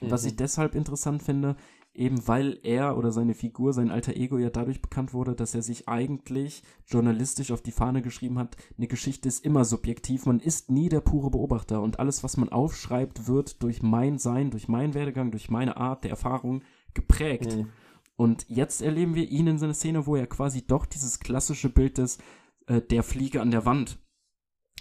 [0.00, 0.28] Was Mhm.
[0.28, 1.56] ich deshalb interessant finde,
[1.98, 5.62] eben weil er oder seine Figur, sein alter Ego ja dadurch bekannt wurde, dass er
[5.62, 10.70] sich eigentlich journalistisch auf die Fahne geschrieben hat, eine Geschichte ist immer subjektiv, man ist
[10.70, 14.94] nie der pure Beobachter und alles, was man aufschreibt, wird durch mein Sein, durch meinen
[14.94, 16.62] Werdegang, durch meine Art der Erfahrung
[16.94, 17.56] geprägt.
[17.56, 17.68] Mhm.
[18.16, 21.98] Und jetzt erleben wir ihn in seiner Szene, wo er quasi doch dieses klassische Bild
[21.98, 22.18] des
[22.66, 23.98] äh, der Fliege an der Wand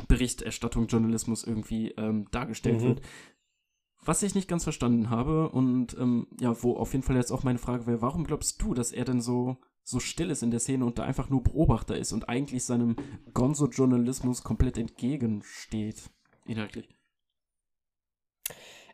[0.07, 2.85] Berichterstattung, Journalismus irgendwie ähm, dargestellt Mhm.
[2.85, 3.01] wird.
[4.05, 7.43] Was ich nicht ganz verstanden habe und ähm, ja, wo auf jeden Fall jetzt auch
[7.43, 10.59] meine Frage wäre, warum glaubst du, dass er denn so so still ist in der
[10.59, 12.95] Szene und da einfach nur Beobachter ist und eigentlich seinem
[13.33, 16.09] Gonzo-Journalismus komplett entgegensteht,
[16.45, 16.89] inhaltlich?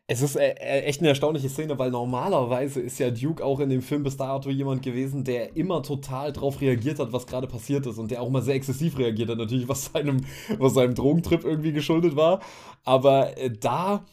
[0.08, 3.70] Es ist äh, äh, echt eine erstaunliche Szene, weil normalerweise ist ja Duke auch in
[3.70, 7.86] dem Film bis dato jemand gewesen, der immer total drauf reagiert hat, was gerade passiert
[7.86, 10.26] ist und der auch immer sehr exzessiv reagiert hat, natürlich, was seinem,
[10.58, 12.42] was seinem Drogentrip irgendwie geschuldet war.
[12.84, 14.04] Aber äh, da,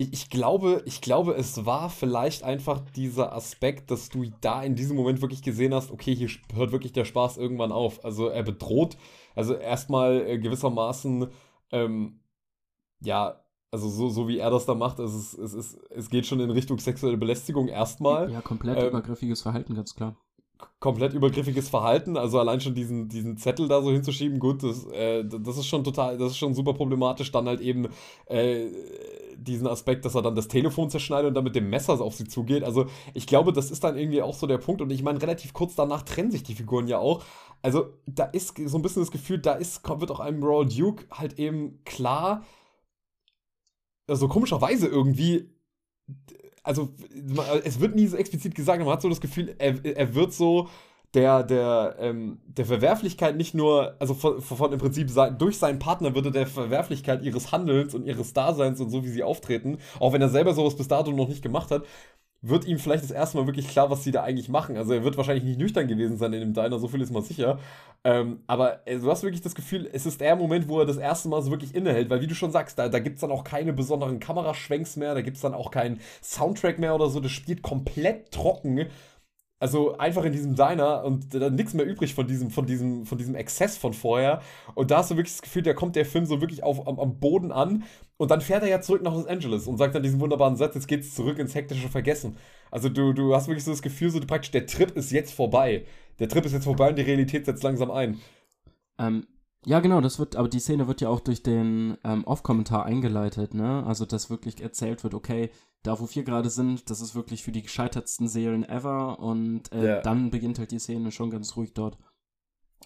[0.00, 4.74] ich, ich glaube, ich glaube, es war vielleicht einfach dieser Aspekt, dass du da in
[4.74, 8.02] diesem Moment wirklich gesehen hast, okay, hier hört wirklich der Spaß irgendwann auf.
[8.02, 8.96] Also er bedroht,
[9.36, 11.26] also erstmal äh, gewissermaßen,
[11.70, 12.20] ähm,
[13.02, 16.26] ja, also so, so wie er das da macht, es, ist, es, ist, es geht
[16.26, 18.32] schon in Richtung sexuelle Belästigung erstmal.
[18.32, 20.16] Ja, komplett Ähm, übergriffiges Verhalten, ganz klar.
[20.78, 25.24] Komplett übergriffiges Verhalten, also allein schon diesen, diesen Zettel da so hinzuschieben, gut, das, äh,
[25.24, 27.30] das ist schon total, das ist schon super problematisch.
[27.32, 27.88] Dann halt eben
[28.26, 28.66] äh,
[29.44, 32.24] diesen Aspekt, dass er dann das Telefon zerschneidet und dann mit dem Messer auf sie
[32.24, 32.62] zugeht.
[32.62, 34.82] Also ich glaube, das ist dann irgendwie auch so der Punkt.
[34.82, 37.22] Und ich meine, relativ kurz danach trennen sich die Figuren ja auch.
[37.62, 41.04] Also da ist so ein bisschen das Gefühl, da ist, wird auch einem Raw Duke
[41.10, 42.44] halt eben klar,
[44.06, 45.50] also komischerweise irgendwie,
[46.62, 46.92] also
[47.64, 50.68] es wird nie so explizit gesagt, man hat so das Gefühl, er, er wird so
[51.14, 56.14] der, der, ähm, der Verwerflichkeit nicht nur, also von, von im Prinzip durch seinen Partner
[56.14, 60.22] würde der Verwerflichkeit ihres Handelns und ihres Daseins und so, wie sie auftreten, auch wenn
[60.22, 61.82] er selber sowas bis dato noch nicht gemacht hat,
[62.42, 64.76] wird ihm vielleicht das erste Mal wirklich klar, was sie da eigentlich machen.
[64.76, 67.22] Also er wird wahrscheinlich nicht nüchtern gewesen sein in dem Diner, so viel ist mal
[67.22, 67.58] sicher.
[68.02, 70.96] Ähm, aber äh, du hast wirklich das Gefühl, es ist der Moment, wo er das
[70.96, 73.30] erste Mal so wirklich innehält, weil wie du schon sagst, da, da gibt es dann
[73.30, 77.20] auch keine besonderen Kameraschwenks mehr, da gibt es dann auch keinen Soundtrack mehr oder so,
[77.20, 78.86] das spielt komplett trocken.
[79.60, 83.18] Also einfach in diesem Diner und dann nichts mehr übrig von diesem, von, diesem, von
[83.18, 84.40] diesem Exzess von vorher.
[84.74, 86.98] Und da hast du wirklich das Gefühl, da kommt der Film so wirklich auf, am,
[86.98, 87.84] am Boden an.
[88.16, 90.74] Und dann fährt er ja zurück nach Los Angeles und sagt dann diesen wunderbaren Satz,
[90.76, 92.38] jetzt geht's zurück ins hektische Vergessen.
[92.70, 95.84] Also du, du hast wirklich so das Gefühl, so praktisch, der Trip ist jetzt vorbei.
[96.20, 98.18] Der Trip ist jetzt vorbei und die Realität setzt langsam ein.
[98.98, 99.26] Ähm,
[99.66, 103.52] ja, genau, das wird, aber die Szene wird ja auch durch den ähm, Off-Kommentar eingeleitet,
[103.52, 103.84] ne?
[103.84, 105.50] Also, dass wirklich erzählt wird, okay,
[105.82, 109.86] da wo wir gerade sind, das ist wirklich für die gescheitertsten Seelen ever und äh,
[109.86, 110.00] Ja.
[110.00, 111.98] dann beginnt halt die Szene schon ganz ruhig dort.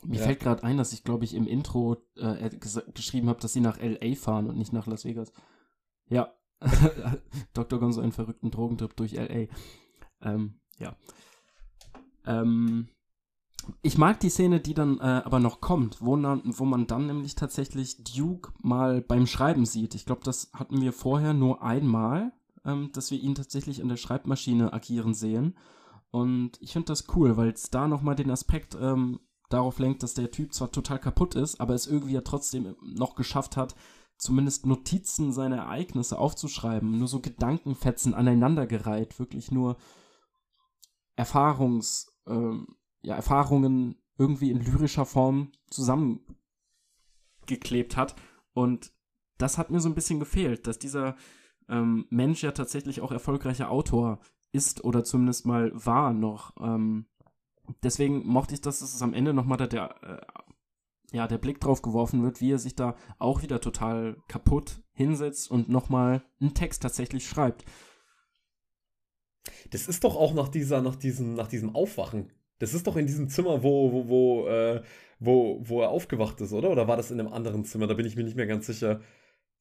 [0.03, 0.27] Mir ja.
[0.27, 2.51] fällt gerade ein, dass ich, glaube ich, im Intro äh,
[2.93, 5.33] geschrieben habe, dass sie nach LA fahren und nicht nach Las Vegas.
[6.09, 6.35] Ja.
[7.55, 7.79] Dr.
[7.79, 9.47] Gonzo einen verrückten Drogentrip durch LA.
[10.22, 10.97] Ähm, ja.
[12.27, 12.89] Ähm,
[13.83, 17.35] ich mag die Szene, die dann äh, aber noch kommt, wo, wo man dann nämlich
[17.35, 19.95] tatsächlich Duke mal beim Schreiben sieht.
[19.95, 22.33] Ich glaube, das hatten wir vorher nur einmal,
[22.65, 25.57] ähm, dass wir ihn tatsächlich an der Schreibmaschine agieren sehen.
[26.11, 30.15] Und ich finde das cool, weil es da nochmal den Aspekt ähm, darauf lenkt, dass
[30.15, 33.75] der Typ zwar total kaputt ist, aber es irgendwie ja trotzdem noch geschafft hat,
[34.17, 39.77] zumindest Notizen seiner Ereignisse aufzuschreiben, nur so Gedankenfetzen aneinandergereiht, wirklich nur
[41.17, 48.17] Erfahrungs, ähm, ja, Erfahrungen irgendwie in lyrischer Form zusammengeklebt hat.
[48.53, 48.93] Und
[49.39, 51.17] das hat mir so ein bisschen gefehlt, dass dieser
[51.69, 54.21] ähm, Mensch ja tatsächlich auch erfolgreicher Autor
[54.53, 56.55] ist oder zumindest mal war noch.
[56.61, 57.07] Ähm,
[57.83, 61.83] deswegen mochte ich, dass es am Ende nochmal der, der, äh, ja, der Blick drauf
[61.83, 66.83] geworfen wird, wie er sich da auch wieder total kaputt hinsetzt und nochmal einen Text
[66.83, 67.65] tatsächlich schreibt.
[69.71, 72.33] Das ist doch auch nach dieser, nach diesem, nach diesem Aufwachen.
[72.59, 74.83] Das ist doch in diesem Zimmer, wo, wo, wo, äh,
[75.19, 76.71] wo, wo er aufgewacht ist, oder?
[76.71, 77.87] Oder war das in einem anderen Zimmer?
[77.87, 79.01] Da bin ich mir nicht mehr ganz sicher.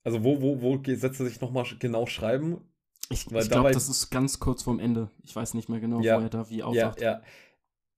[0.03, 2.61] Also wo, wo, wo setzt er sich nochmal genau schreiben?
[3.09, 5.09] Ich, ich glaube, das ist ganz kurz vorm Ende.
[5.23, 7.01] Ich weiß nicht mehr genau, ja, wo er da wie aufwacht.
[7.01, 7.21] Ja,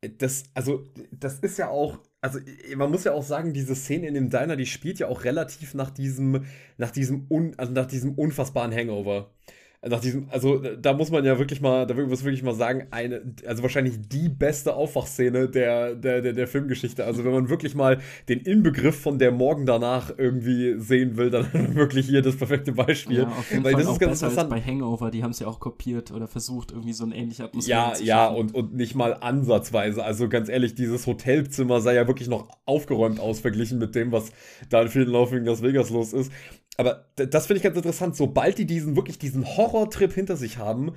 [0.03, 0.09] ja.
[0.17, 2.39] Das, also, das ist ja auch, also
[2.75, 5.73] man muss ja auch sagen, diese Szene in dem Diner, die spielt ja auch relativ
[5.73, 6.45] nach diesem,
[6.77, 9.31] nach diesem, un, also nach diesem unfassbaren Hangover
[9.87, 13.21] nach diesem, also da muss man ja wirklich mal, da muss wirklich mal sagen, eine,
[13.45, 17.05] also wahrscheinlich die beste Aufwachszene der, der, der, der Filmgeschichte.
[17.05, 21.47] Also wenn man wirklich mal den Inbegriff von der Morgen danach irgendwie sehen will, dann
[21.75, 23.19] wirklich hier das perfekte Beispiel.
[23.19, 24.49] Ja, auf jeden Weil Fall das ist ganz interessant.
[24.49, 27.77] bei Hangover, die haben es ja auch kopiert oder versucht, irgendwie so eine ähnliche Atmosphäre
[27.77, 30.03] ja, zu Ja, ja, und, und nicht mal ansatzweise.
[30.03, 34.31] Also ganz ehrlich, dieses Hotelzimmer sah ja wirklich noch aufgeräumt aus, verglichen mit dem, was
[34.69, 36.31] da in vielen Lauf in Las Vegas los ist
[36.77, 38.15] aber das finde ich ganz interessant.
[38.15, 40.93] Sobald die diesen wirklich diesen Horrortrip hinter sich haben,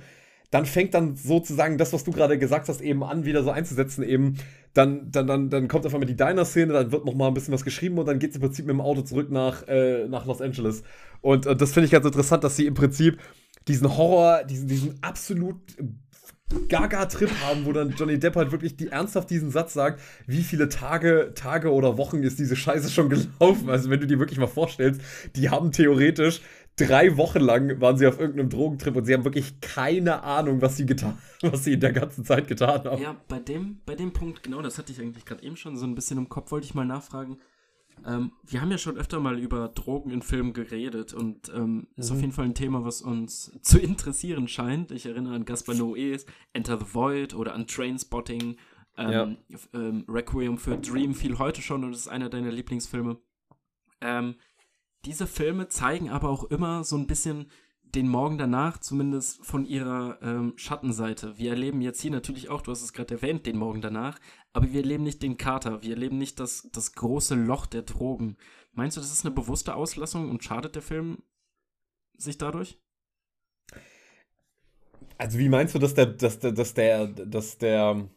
[0.51, 4.03] dann fängt dann sozusagen das, was du gerade gesagt hast, eben an, wieder so einzusetzen.
[4.03, 4.37] Eben,
[4.73, 7.53] dann, dann, dann, dann kommt einfach mal die Diner-Szene, dann wird noch mal ein bisschen
[7.53, 10.25] was geschrieben und dann geht es im Prinzip mit dem Auto zurück nach, äh, nach
[10.25, 10.83] Los Angeles.
[11.21, 13.19] Und, und das finde ich ganz interessant, dass sie im Prinzip
[13.67, 15.57] diesen Horror, diesen, diesen absolut
[16.67, 20.69] Gaga-Trip haben, wo dann Johnny Depp halt wirklich die, ernsthaft diesen Satz sagt, wie viele
[20.69, 23.69] Tage, Tage oder Wochen ist diese Scheiße schon gelaufen.
[23.69, 25.01] Also wenn du dir wirklich mal vorstellst,
[25.35, 26.41] die haben theoretisch
[26.79, 30.77] drei Wochen lang waren sie auf irgendeinem Drogentrip und sie haben wirklich keine Ahnung, was
[30.77, 33.01] sie getan, was sie in der ganzen Zeit getan haben.
[33.01, 35.85] Ja, bei dem, bei dem Punkt, genau, das hatte ich eigentlich gerade eben schon so
[35.85, 37.37] ein bisschen im Kopf, wollte ich mal nachfragen.
[38.05, 41.87] Ähm, wir haben ja schon öfter mal über Drogen in Filmen geredet und ähm, mhm.
[41.97, 42.21] ist auf mhm.
[42.21, 44.91] jeden Fall ein Thema, was uns zu interessieren scheint.
[44.91, 48.57] Ich erinnere an Gaspar Noé's Enter the Void oder an Trainspotting.
[48.97, 49.57] Ähm, ja.
[49.73, 53.17] ähm, Requiem für Dream fiel heute schon und ist einer deiner Lieblingsfilme.
[54.01, 54.35] Ähm,
[55.05, 57.49] diese Filme zeigen aber auch immer so ein bisschen
[57.95, 61.37] den Morgen danach zumindest von ihrer ähm, Schattenseite.
[61.37, 64.19] Wir erleben jetzt hier natürlich auch, du hast es gerade erwähnt, den Morgen danach,
[64.53, 68.37] aber wir erleben nicht den Kater, wir erleben nicht das, das große Loch der Drogen.
[68.73, 71.23] Meinst du, das ist eine bewusste Auslassung und schadet der Film
[72.17, 72.79] sich dadurch?
[75.17, 78.09] Also wie meinst du, dass der, dass der, dass der, dass der,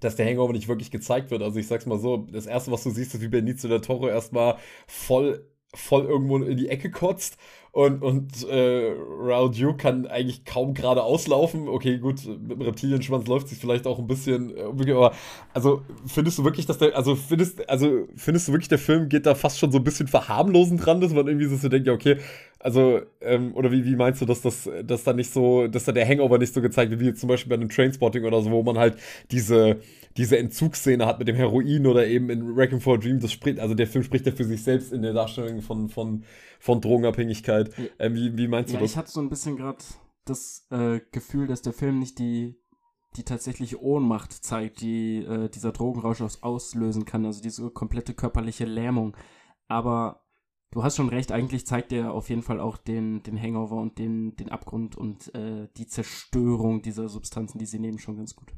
[0.00, 1.42] dass der Hangover nicht wirklich gezeigt wird?
[1.42, 4.08] Also ich sag's mal so, das erste, was du siehst, ist wie Benicio del Toro
[4.08, 7.36] erstmal voll voll irgendwo in die Ecke kotzt
[7.76, 11.68] und, und äh, Raul Duke kann eigentlich kaum gerade auslaufen.
[11.68, 15.12] Okay, gut, mit dem Reptilienschwanz läuft sich vielleicht auch ein bisschen, äh, aber
[15.52, 19.26] also findest du wirklich, dass der, also findest, also findest du wirklich, der Film geht
[19.26, 22.16] da fast schon so ein bisschen verharmlosend dran, dass man irgendwie so denkt, ja, okay,
[22.60, 25.92] also, ähm, oder wie, wie meinst du, dass das, dass da nicht so, dass da
[25.92, 28.62] der Hangover nicht so gezeigt wird, wie zum Beispiel bei einem Trainspotting oder so, wo
[28.62, 28.96] man halt
[29.30, 29.80] diese,
[30.16, 33.60] diese Entzugsszene hat mit dem Heroin oder eben in Wrecking for a Dream, das spricht,
[33.60, 36.24] also der Film spricht ja für sich selbst in der Darstellung von, von,
[36.58, 37.72] von Drogenabhängigkeit.
[37.98, 38.92] Ähm, wie, wie meinst du ja, das?
[38.92, 39.78] Ich hatte so ein bisschen gerade
[40.24, 42.58] das äh, Gefühl, dass der Film nicht die,
[43.16, 48.64] die tatsächliche Ohnmacht zeigt, die äh, dieser Drogenrausch aus auslösen kann, also diese komplette körperliche
[48.64, 49.16] Lähmung.
[49.68, 50.24] Aber
[50.70, 53.98] du hast schon recht, eigentlich zeigt er auf jeden Fall auch den, den Hangover und
[53.98, 58.52] den, den Abgrund und äh, die Zerstörung dieser Substanzen, die sie nehmen, schon ganz gut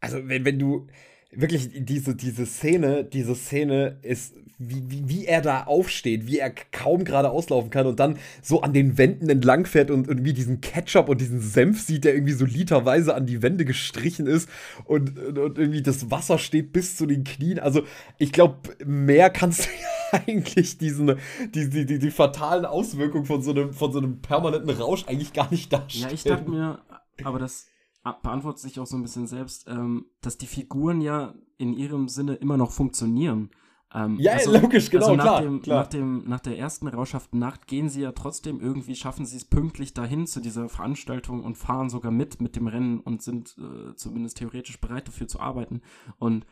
[0.00, 0.86] also wenn, wenn du
[1.32, 6.50] wirklich diese, diese Szene, diese Szene ist, wie, wie, wie er da aufsteht, wie er
[6.50, 10.60] kaum gerade auslaufen kann und dann so an den Wänden entlang fährt und irgendwie diesen
[10.60, 14.50] Ketchup und diesen Senf sieht, der irgendwie so literweise an die Wände gestrichen ist
[14.84, 17.58] und, und irgendwie das Wasser steht bis zu den Knien.
[17.58, 17.84] Also
[18.18, 19.70] ich glaube, mehr kannst du
[20.12, 21.16] ja eigentlich diesen,
[21.54, 25.32] die, die, die, die fatalen Auswirkungen von so, einem, von so einem permanenten Rausch eigentlich
[25.32, 26.08] gar nicht darstellen.
[26.08, 26.80] Ja, ich dachte mir,
[27.24, 27.69] aber das
[28.02, 32.34] beantwortet sich auch so ein bisschen selbst, ähm, dass die Figuren ja in ihrem Sinne
[32.34, 33.50] immer noch funktionieren.
[33.92, 35.80] Ähm, ja, also, logisch, genau, also nach klar, Dem, klar.
[35.80, 39.44] Nach, dem, nach der ersten rauschhaften Nacht gehen sie ja trotzdem irgendwie, schaffen sie es
[39.44, 43.94] pünktlich dahin zu dieser Veranstaltung und fahren sogar mit mit dem Rennen und sind äh,
[43.96, 45.82] zumindest theoretisch bereit dafür zu arbeiten.
[46.18, 46.46] Und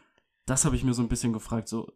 [0.47, 1.87] das habe ich mir so ein bisschen gefragt, so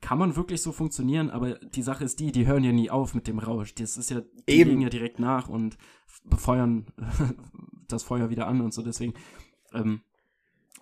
[0.00, 3.14] kann man wirklich so funktionieren, aber die Sache ist die, die hören ja nie auf
[3.14, 3.74] mit dem Rausch.
[3.74, 4.70] Das ist ja, die Eben.
[4.70, 5.76] legen ja direkt nach und
[6.24, 6.86] befeuern
[7.92, 8.82] das Feuer wieder an und so.
[8.82, 9.14] Deswegen,
[9.72, 10.02] ähm,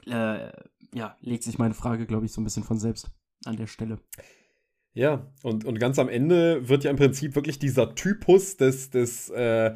[0.06, 0.50] äh,
[0.94, 3.10] ja, legt sich meine Frage, glaube ich, so ein bisschen von selbst
[3.44, 3.98] an der Stelle.
[4.94, 9.28] Ja, und, und ganz am Ende wird ja im Prinzip wirklich dieser Typus des, des
[9.30, 9.74] äh,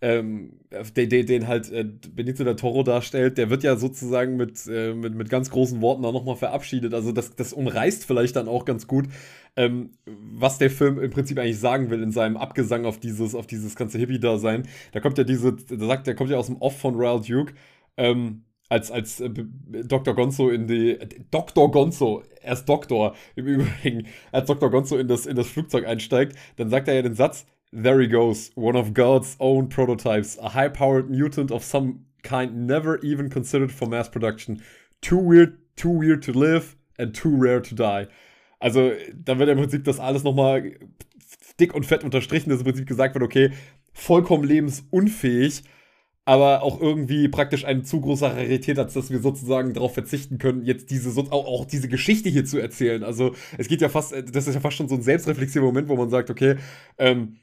[0.00, 0.60] ähm,
[0.96, 4.94] den, den, den halt äh, Benito del Toro darstellt, der wird ja sozusagen mit, äh,
[4.94, 6.94] mit, mit ganz großen Worten auch nochmal verabschiedet.
[6.94, 9.06] Also das, das umreißt vielleicht dann auch ganz gut,
[9.58, 13.48] ähm, was der Film im Prinzip eigentlich sagen will in seinem Abgesang auf dieses, auf
[13.48, 14.68] dieses ganze Hippie-Dasein.
[14.92, 17.54] Da kommt ja diese, da sagt, der kommt ja aus dem Off von Royal Duke.
[17.96, 20.14] Ähm, als, als äh, Dr.
[20.14, 20.92] Gonzo in die.
[20.92, 21.70] Äh, Dr.
[21.72, 24.70] Gonzo, er ist Doktor im Übrigen, als Dr.
[24.70, 28.08] Gonzo in das, in das Flugzeug einsteigt, dann sagt er ja den Satz: There he
[28.08, 33.28] goes, one of God's own prototypes, a high powered mutant of some kind never even
[33.28, 34.62] considered for mass production.
[35.00, 38.06] Too weird, too weird to live and too rare to die.
[38.58, 40.72] Also, da wird im Prinzip das alles nochmal
[41.60, 43.50] dick und fett unterstrichen, dass im Prinzip gesagt wird, okay,
[43.92, 45.62] vollkommen lebensunfähig,
[46.24, 50.62] aber auch irgendwie praktisch eine zu große Rarität, als dass wir sozusagen darauf verzichten können,
[50.64, 53.02] jetzt diese auch, diese Geschichte hier zu erzählen.
[53.02, 55.96] Also es geht ja fast, das ist ja fast schon so ein selbstreflexiver Moment, wo
[55.96, 56.56] man sagt, okay,
[56.98, 57.38] ähm,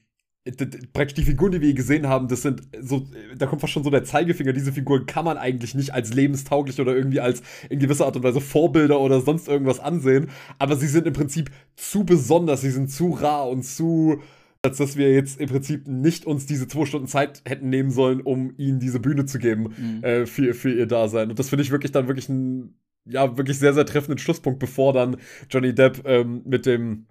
[0.94, 3.90] praktisch die Figuren, die wir gesehen haben, das sind so, da kommt fast schon so
[3.90, 4.54] der Zeigefinger.
[4.54, 8.24] Diese Figuren kann man eigentlich nicht als lebenstauglich oder irgendwie als in gewisser Art und
[8.24, 10.30] Weise Vorbilder oder sonst irgendwas ansehen.
[10.60, 14.22] Aber sie sind im Prinzip zu besonders, sie sind zu rar und zu,
[14.62, 18.22] als dass wir jetzt im Prinzip nicht uns diese zwei Stunden Zeit hätten nehmen sollen,
[18.22, 19.74] um ihnen diese Bühne zu geben
[20.04, 21.32] äh, für, für ihr Dasein.
[21.32, 22.76] Und das finde ich wirklich dann wirklich ein,
[23.06, 25.18] ja, wirklich sehr, sehr treffenden Schlusspunkt, bevor dann
[25.50, 27.08] Johnny Depp ähm, mit dem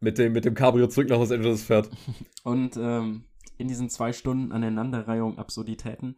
[0.00, 1.88] mit dem, mit dem Cabrio zurück nach Los Angeles fährt.
[2.42, 3.24] Und ähm,
[3.58, 6.16] in diesen zwei Stunden Aneinanderreihung Absurditäten,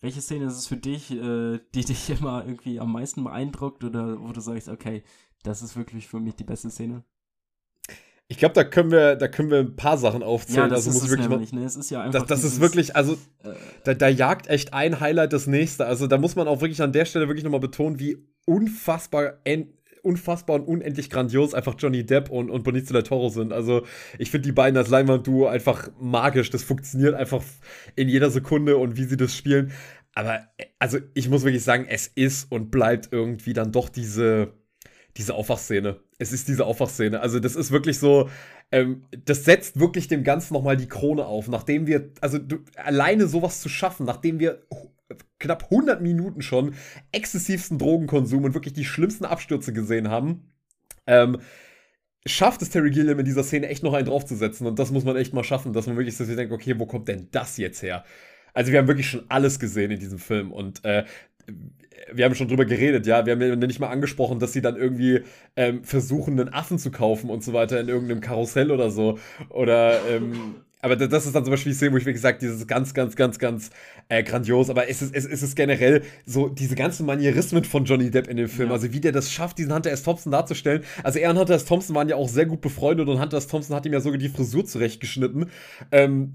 [0.00, 4.20] welche Szene ist es für dich, äh, die dich immer irgendwie am meisten beeindruckt oder
[4.20, 5.02] wo du sagst, okay,
[5.42, 7.04] das ist wirklich für mich die beste Szene?
[8.30, 10.64] Ich glaube, da können wir, da können wir ein paar Sachen aufzählen.
[10.64, 11.64] Ja, das also ist muss es ich wirklich mal, nämlich, ne?
[11.64, 13.54] Es ist ja einfach das, das ist dieses, wirklich, also äh,
[13.84, 15.86] da, da jagt echt ein Highlight das nächste.
[15.86, 19.72] Also da muss man auch wirklich an der Stelle wirklich nochmal betonen, wie unfassbar, en,
[20.08, 23.52] unfassbar und unendlich grandios einfach Johnny Depp und, und Benicio del Toro sind.
[23.52, 23.82] Also
[24.18, 26.48] ich finde die beiden als Leinwand-Duo einfach magisch.
[26.50, 27.42] Das funktioniert einfach
[27.94, 29.72] in jeder Sekunde und wie sie das spielen.
[30.14, 34.54] Aber äh, also ich muss wirklich sagen, es ist und bleibt irgendwie dann doch diese,
[35.18, 36.00] diese Aufwachszene.
[36.18, 37.20] Es ist diese Aufwachszene.
[37.20, 38.30] Also das ist wirklich so,
[38.72, 41.48] ähm, das setzt wirklich dem Ganzen nochmal die Krone auf.
[41.48, 44.62] Nachdem wir, also du, alleine sowas zu schaffen, nachdem wir
[45.38, 46.74] knapp 100 Minuten schon
[47.12, 50.52] exzessivsten Drogenkonsum und wirklich die schlimmsten Abstürze gesehen haben,
[51.06, 51.38] ähm,
[52.26, 54.66] schafft es Terry Gilliam in dieser Szene echt noch einen draufzusetzen.
[54.66, 57.08] Und das muss man echt mal schaffen, dass man wirklich so denkt, okay, wo kommt
[57.08, 58.04] denn das jetzt her?
[58.54, 61.04] Also wir haben wirklich schon alles gesehen in diesem Film und äh,
[62.12, 63.26] wir haben schon drüber geredet, ja.
[63.26, 65.22] Wir haben ja nicht mal angesprochen, dass sie dann irgendwie
[65.56, 69.18] ähm, versuchen, einen Affen zu kaufen und so weiter in irgendeinem Karussell oder so.
[69.48, 72.38] Oder, ähm, aber da- das ist dann zum Beispiel die Szene, wo ich wirklich sage,
[72.40, 73.70] dieses ganz, ganz, ganz, ganz
[74.08, 74.70] äh, grandios.
[74.70, 78.36] Aber es ist, es, es ist generell so diese ganzen Manierismen von Johnny Depp in
[78.36, 78.68] dem Film.
[78.68, 78.74] Ja.
[78.74, 80.02] Also wie der das schafft, diesen Hunter S.
[80.02, 80.84] Thompson darzustellen.
[81.02, 81.64] Also er und Hunter S.
[81.64, 83.46] Thompson waren ja auch sehr gut befreundet und Hunter S.
[83.48, 85.50] Thompson hat ihm ja sogar die Frisur zurechtgeschnitten.
[85.90, 86.34] Ähm,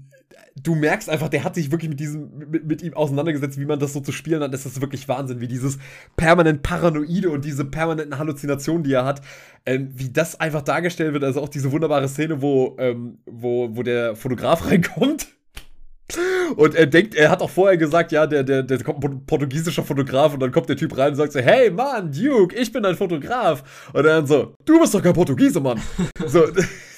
[0.56, 3.78] du merkst einfach, der hat sich wirklich mit diesem, mit, mit ihm auseinandergesetzt, wie man
[3.78, 4.52] das so zu spielen hat.
[4.54, 5.78] Das ist wirklich Wahnsinn, wie dieses
[6.16, 9.20] permanent Paranoide und diese permanenten Halluzinationen, die er hat,
[9.66, 11.24] ähm, wie das einfach dargestellt wird.
[11.24, 15.28] Also auch diese wunderbare Szene, wo, ähm, wo, wo der Fotograf reinkommt.
[16.56, 19.82] Und er denkt, er hat auch vorher gesagt, ja, der, der, der kommt ein portugiesischer
[19.82, 22.84] Fotograf und dann kommt der Typ rein und sagt so, hey Mann, Duke, ich bin
[22.84, 23.90] ein Fotograf.
[23.92, 25.80] Und dann so, du bist doch kein Portugiese, Mann.
[26.26, 26.46] so,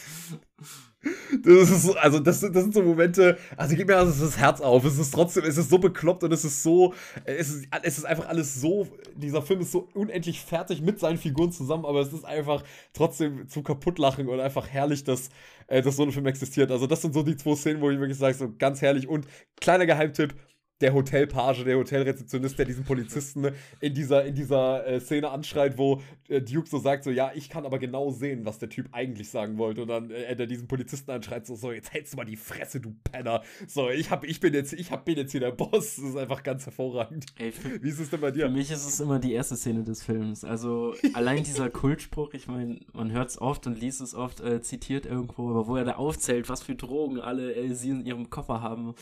[1.47, 4.36] das ist so, also das, sind- das sind so Momente, also gib mir also das
[4.38, 4.84] Herz auf.
[4.84, 6.92] Es ist trotzdem, es ist so bekloppt und es ist so,
[7.24, 11.18] es ist, es ist einfach alles so, dieser Film ist so unendlich fertig mit seinen
[11.18, 15.28] Figuren zusammen, aber es ist einfach trotzdem zum Kaputtlachen und einfach herrlich, dass,
[15.68, 16.70] äh, dass so ein Film existiert.
[16.70, 19.26] Also das sind so die zwei Szenen, wo ich wirklich sage, so ganz herrlich und
[19.61, 20.34] kleiner Geheimtipp,
[20.81, 23.51] der Hotelpage, der Hotelrezeptionist, der diesen Polizisten
[23.81, 27.49] in dieser, in dieser äh, Szene anschreit, wo äh, Duke so sagt, so, ja, ich
[27.49, 29.83] kann aber genau sehen, was der Typ eigentlich sagen wollte.
[29.83, 32.81] Und dann äh, er diesen Polizisten anschreit, so, so, jetzt hältst du mal die Fresse,
[32.81, 33.43] du Penner.
[33.66, 35.97] So, ich, hab, ich, bin, jetzt, ich hab, bin jetzt hier der Boss.
[35.97, 37.27] Das ist einfach ganz hervorragend.
[37.39, 38.49] ey, für, Wie ist es denn bei für dir?
[38.49, 40.45] mich ist es immer die erste Szene des Films.
[40.45, 44.61] Also allein dieser Kultspruch, ich meine, man hört es oft und liest es oft äh,
[44.61, 48.29] zitiert irgendwo, aber wo er da aufzählt, was für Drogen alle äh, sie in ihrem
[48.29, 48.95] Koffer haben.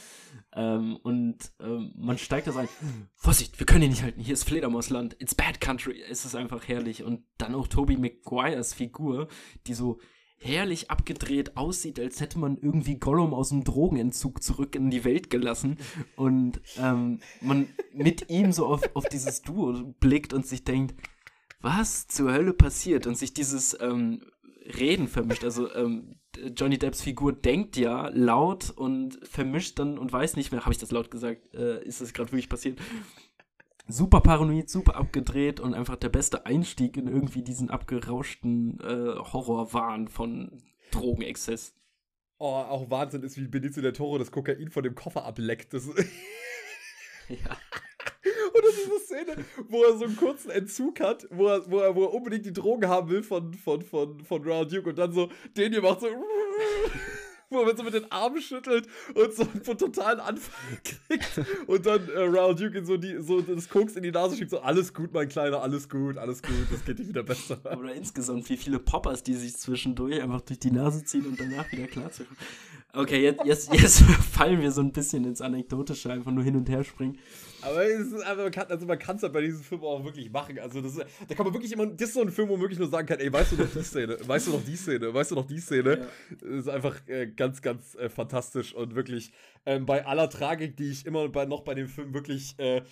[0.55, 2.69] Ähm, und ähm, man steigt da so ein,
[3.15, 6.69] Vorsicht, wir können hier nicht halten, hier ist Fledermausland, it's bad country, es ist einfach
[6.69, 7.03] herrlich.
[7.03, 9.29] Und dann auch Toby Maguires Figur,
[9.67, 9.99] die so
[10.37, 15.31] herrlich abgedreht aussieht, als hätte man irgendwie Gollum aus dem Drogenentzug zurück in die Welt
[15.31, 15.79] gelassen.
[16.17, 20.95] Und ähm, man mit ihm so auf, auf dieses Duo blickt und sich denkt,
[21.61, 23.07] was zur Hölle passiert?
[23.07, 24.23] Und sich dieses ähm,
[24.79, 25.45] Reden vermischt.
[25.45, 26.21] Also ähm,
[26.57, 30.79] Johnny Depps Figur denkt ja laut und vermischt dann und weiß nicht mehr, habe ich
[30.79, 32.79] das laut gesagt, äh, ist das gerade wirklich passiert?
[33.87, 40.09] Super paranoid, super abgedreht und einfach der beste Einstieg in irgendwie diesen abgerauschten äh, Horrorwahn
[40.09, 41.75] von Drogenexzess.
[42.39, 45.75] Oh, auch Wahnsinn ist, wie Benicio del Toro das Kokain von dem Koffer ableckt.
[45.75, 45.89] Das
[47.29, 47.57] Ja.
[48.55, 52.05] Oder diese Szene, wo er so einen kurzen Entzug hat, wo er, wo er, wo
[52.05, 55.29] er unbedingt die Drogen haben will von, von, von, von Round Duke und dann so
[55.57, 56.09] den hier macht so.
[57.55, 62.09] Wo er so mit den Armen schüttelt und so einen totalen Anfall kriegt und dann
[62.09, 64.93] äh, Round Duke in so, die, so das Koks in die Nase schiebt, so alles
[64.93, 67.59] gut, mein Kleiner, alles gut, alles gut, das geht dir wieder besser.
[67.79, 71.71] Oder insgesamt, wie viele Poppers, die sich zwischendurch einfach durch die Nase ziehen und danach
[71.73, 72.39] wieder klar zu kommen.
[72.93, 74.01] Okay, jetzt, jetzt, jetzt
[74.33, 77.19] fallen wir so ein bisschen ins Anekdotische, einfach nur hin und her springen.
[77.65, 80.05] Aber es ist einfach, man kann also man kann es halt bei diesem Film auch
[80.05, 80.59] wirklich machen.
[80.59, 82.63] Also das, ist- da kann man wirklich immer, das ist so ein Film, wo man
[82.63, 85.15] wirklich nur sagen kann, ey, weißt du noch die Szene, weißt du noch die Szene,
[85.15, 86.09] weißt du noch die Szene.
[86.41, 89.33] Das ist einfach äh, ganz, ganz äh, fantastisch und wirklich
[89.67, 92.83] ähm, bei aller Tragik, die ich immer bei, noch bei dem Film wirklich äh,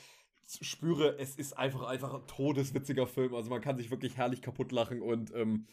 [0.60, 3.34] spüre, es ist einfach, einfach ein todeswitziger Film.
[3.34, 5.66] Also man kann sich wirklich herrlich kaputt lachen und, ähm,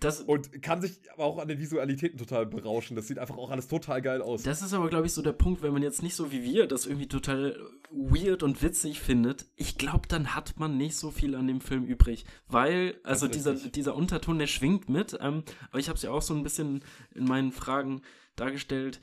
[0.00, 2.96] Das, und kann sich aber auch an den Visualitäten total berauschen.
[2.96, 4.42] Das sieht einfach auch alles total geil aus.
[4.42, 6.66] Das ist aber, glaube ich, so der Punkt, wenn man jetzt nicht so wie wir
[6.66, 7.56] das irgendwie total
[7.90, 9.46] weird und witzig findet.
[9.56, 12.24] Ich glaube, dann hat man nicht so viel an dem Film übrig.
[12.48, 13.72] Weil, also dieser, richtig.
[13.72, 15.16] dieser Unterton, der schwingt mit.
[15.20, 18.02] Ähm, aber ich habe es ja auch so ein bisschen in meinen Fragen
[18.36, 19.00] dargestellt.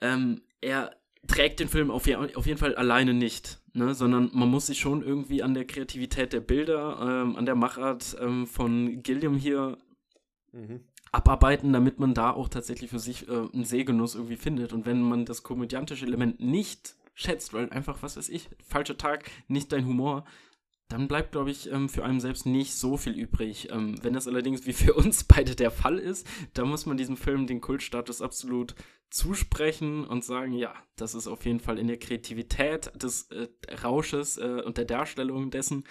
[0.00, 0.94] Ähm, er
[1.26, 3.94] trägt den Film auf, auf jeden Fall alleine nicht, ne?
[3.94, 8.16] sondern man muss sich schon irgendwie an der Kreativität der Bilder, ähm, an der Machart
[8.20, 9.78] ähm, von Gilliam hier
[10.52, 10.80] Mhm.
[11.12, 14.72] abarbeiten, damit man da auch tatsächlich für sich äh, einen Sehgenuss irgendwie findet.
[14.74, 19.30] Und wenn man das komödiantische Element nicht schätzt, weil einfach, was weiß ich, falscher Tag,
[19.48, 20.24] nicht dein Humor,
[20.92, 23.70] dann bleibt, glaube ich, ähm, für einen selbst nicht so viel übrig.
[23.72, 27.16] Ähm, wenn das allerdings wie für uns beide der Fall ist, dann muss man diesem
[27.16, 28.74] Film den Kultstatus absolut
[29.10, 33.48] zusprechen und sagen, ja, das ist auf jeden Fall in der Kreativität des äh,
[33.82, 35.84] Rausches äh, und der Darstellung dessen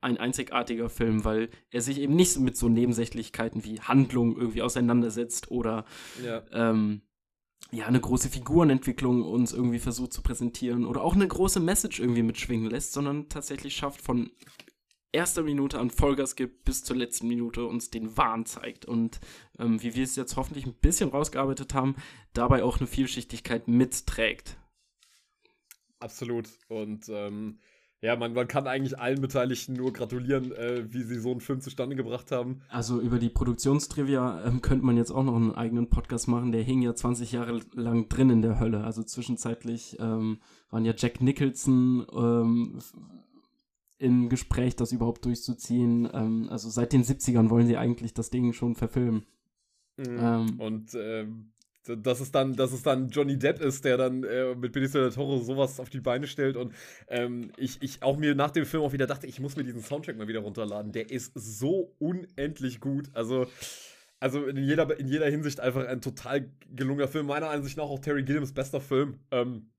[0.00, 5.50] ein einzigartiger Film, weil er sich eben nicht mit so Nebensächlichkeiten wie Handlung irgendwie auseinandersetzt
[5.50, 5.84] oder
[6.22, 6.42] Ja.
[6.52, 7.02] ähm,
[7.70, 12.22] ja, eine große Figurenentwicklung uns irgendwie versucht zu präsentieren oder auch eine große Message irgendwie
[12.22, 14.30] mitschwingen lässt, sondern tatsächlich schafft von
[15.12, 19.20] erster Minute an Vollgas gibt bis zur letzten Minute uns den Wahn zeigt und
[19.58, 21.96] ähm, wie wir es jetzt hoffentlich ein bisschen rausgearbeitet haben,
[22.32, 24.56] dabei auch eine Vielschichtigkeit mitträgt.
[26.00, 26.48] Absolut.
[26.68, 27.60] Und ähm,
[28.02, 31.60] ja, man, man kann eigentlich allen Beteiligten nur gratulieren, äh, wie sie so einen Film
[31.60, 32.60] zustande gebracht haben.
[32.68, 36.50] Also über die Produktionstrivia ähm, könnte man jetzt auch noch einen eigenen Podcast machen.
[36.50, 38.82] Der hing ja 20 Jahre lang drin in der Hölle.
[38.82, 42.78] Also zwischenzeitlich ähm, waren ja Jack Nicholson ähm,
[43.98, 46.08] im Gespräch, das überhaupt durchzuziehen.
[46.12, 49.26] Ähm, also seit den 70ern wollen sie eigentlich das Ding schon verfilmen.
[49.96, 50.58] Ähm.
[50.58, 51.52] Und ähm,
[51.84, 55.12] dass es dann, dass es dann Johnny Depp ist, der dann äh, mit Benicio del
[55.12, 56.74] Toro sowas auf die Beine stellt und
[57.08, 59.82] ähm, ich, ich auch mir nach dem Film auch wieder dachte, ich muss mir diesen
[59.82, 60.92] Soundtrack mal wieder runterladen.
[60.92, 63.10] Der ist so unendlich gut.
[63.14, 63.46] Also
[64.20, 67.26] also in jeder, in jeder Hinsicht einfach ein total gelungener Film.
[67.26, 69.18] Meiner Ansicht nach auch Terry Gilliams bester Film.
[69.32, 69.72] Ähm,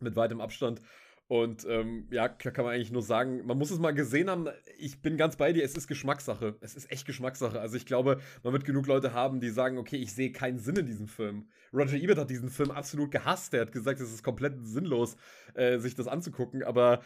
[0.00, 0.82] mit weitem Abstand.
[1.28, 4.48] Und ähm, ja, kann man eigentlich nur sagen, man muss es mal gesehen haben.
[4.78, 6.56] Ich bin ganz bei dir, es ist Geschmackssache.
[6.62, 7.60] Es ist echt Geschmackssache.
[7.60, 10.76] Also ich glaube, man wird genug Leute haben, die sagen, okay, ich sehe keinen Sinn
[10.76, 11.50] in diesem Film.
[11.70, 13.52] Roger Ebert hat diesen Film absolut gehasst.
[13.52, 15.16] Er hat gesagt, es ist komplett sinnlos,
[15.52, 16.62] äh, sich das anzugucken.
[16.62, 17.02] Aber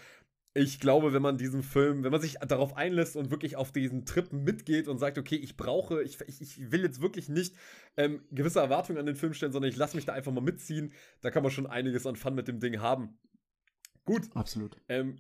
[0.54, 4.04] ich glaube, wenn man diesen Film, wenn man sich darauf einlässt und wirklich auf diesen
[4.04, 7.56] Trip mitgeht und sagt, okay, ich brauche, ich, ich, ich will jetzt wirklich nicht
[7.96, 10.92] ähm, gewisse Erwartungen an den Film stellen, sondern ich lasse mich da einfach mal mitziehen,
[11.22, 13.18] da kann man schon einiges an Fun mit dem Ding haben.
[14.04, 14.76] Gut, Absolut.
[14.88, 15.18] ähm,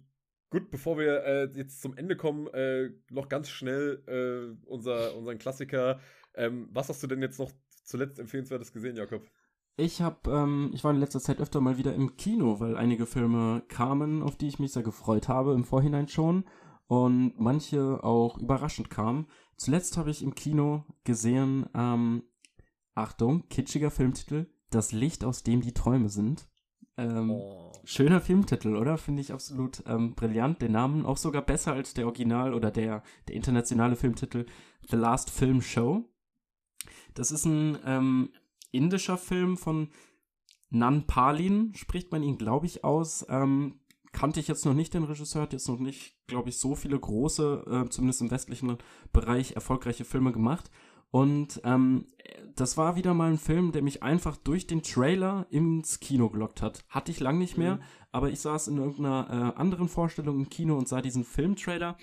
[0.50, 5.38] gut, bevor wir äh, jetzt zum Ende kommen, äh, noch ganz schnell äh, unser, unseren
[5.38, 6.00] Klassiker.
[6.34, 7.52] Ähm, was hast du denn jetzt noch
[7.84, 9.22] zuletzt empfehlenswertes gesehen, Jakob?
[9.76, 13.06] Ich habe, ähm, ich war in letzter Zeit öfter mal wieder im Kino, weil einige
[13.06, 16.44] Filme kamen, auf die ich mich sehr gefreut habe im Vorhinein schon
[16.86, 19.28] und manche auch überraschend kamen.
[19.56, 22.24] Zuletzt habe ich im Kino gesehen, ähm,
[22.94, 26.48] Achtung, kitschiger Filmtitel, Das Licht, aus dem die Träume sind.
[27.02, 27.72] Ähm, Oh.
[27.84, 28.96] Schöner Filmtitel, oder?
[28.96, 30.62] Finde ich absolut ähm, brillant.
[30.62, 34.46] Den Namen auch sogar besser als der Original oder der, der internationale Filmtitel
[34.88, 36.04] The Last Film Show.
[37.14, 38.30] Das ist ein ähm,
[38.70, 39.88] indischer Film von
[40.70, 43.26] Nan Palin spricht man ihn, glaube ich, aus.
[43.28, 43.80] Ähm,
[44.12, 46.98] kannte ich jetzt noch nicht den Regisseur, hat jetzt noch nicht, glaube ich, so viele
[46.98, 48.78] große, äh, zumindest im westlichen
[49.12, 50.70] Bereich, erfolgreiche Filme gemacht.
[51.12, 52.06] Und ähm,
[52.56, 56.62] das war wieder mal ein Film, der mich einfach durch den Trailer ins Kino gelockt
[56.62, 56.84] hat.
[56.88, 57.82] Hatte ich lang nicht mehr, mhm.
[58.10, 61.98] aber ich saß in irgendeiner äh, anderen Vorstellung im Kino und sah diesen Filmtrailer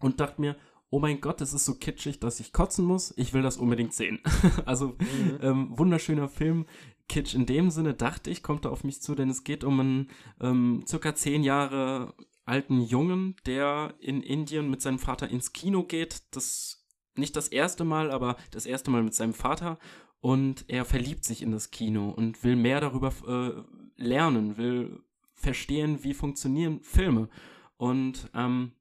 [0.00, 0.56] und dachte mir,
[0.90, 3.14] oh mein Gott, das ist so kitschig, dass ich kotzen muss.
[3.16, 4.20] Ich will das unbedingt sehen.
[4.66, 5.38] also mhm.
[5.40, 6.66] ähm, wunderschöner Film.
[7.08, 9.78] Kitsch in dem Sinne, dachte ich, kommt da auf mich zu, denn es geht um
[9.78, 12.14] einen ähm, circa zehn Jahre
[12.44, 16.22] alten Jungen, der in Indien mit seinem Vater ins Kino geht.
[16.34, 16.81] Das
[17.16, 19.78] nicht das erste Mal, aber das erste Mal mit seinem Vater.
[20.20, 25.02] Und er verliebt sich in das Kino und will mehr darüber äh, lernen, will
[25.34, 27.28] verstehen, wie funktionieren Filme.
[27.76, 28.72] Und ähm,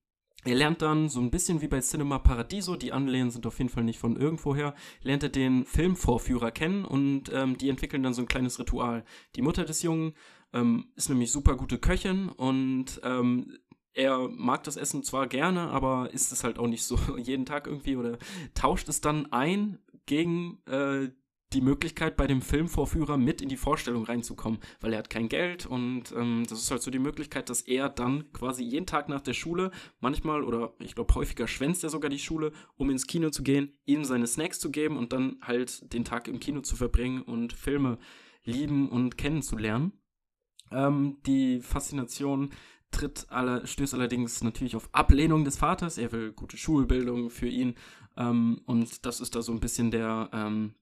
[0.44, 3.70] er lernt dann so ein bisschen wie bei Cinema Paradiso, die Anlehnen sind auf jeden
[3.70, 4.74] Fall nicht von irgendwoher,
[5.04, 9.04] lernt er den Filmvorführer kennen und ähm, die entwickeln dann so ein kleines Ritual.
[9.36, 10.14] Die Mutter des Jungen
[10.54, 13.58] ähm, ist nämlich super gute Köchin und ähm,
[13.94, 17.68] er mag das Essen zwar gerne, aber isst es halt auch nicht so jeden Tag
[17.68, 18.18] irgendwie oder
[18.54, 21.10] tauscht es dann ein gegen äh,
[21.54, 25.66] die Möglichkeit, bei dem Filmvorführer mit in die Vorstellung reinzukommen, weil er hat kein Geld
[25.66, 29.22] und ähm, das ist halt so die Möglichkeit, dass er dann quasi jeden Tag nach
[29.22, 33.30] der Schule, manchmal oder ich glaube häufiger schwänzt er sogar die Schule, um ins Kino
[33.32, 36.76] zu gehen, ihm seine Snacks zu geben und dann halt den Tag im Kino zu
[36.76, 37.98] verbringen und Filme
[38.44, 39.92] lieben und kennenzulernen.
[40.72, 42.52] Ähm, die Faszination
[42.92, 45.98] tritt alle, stößt allerdings natürlich auf Ablehnung des Vaters.
[45.98, 47.76] Er will gute Schulbildung für ihn
[48.18, 50.74] ähm, und das ist da so ein bisschen der ähm,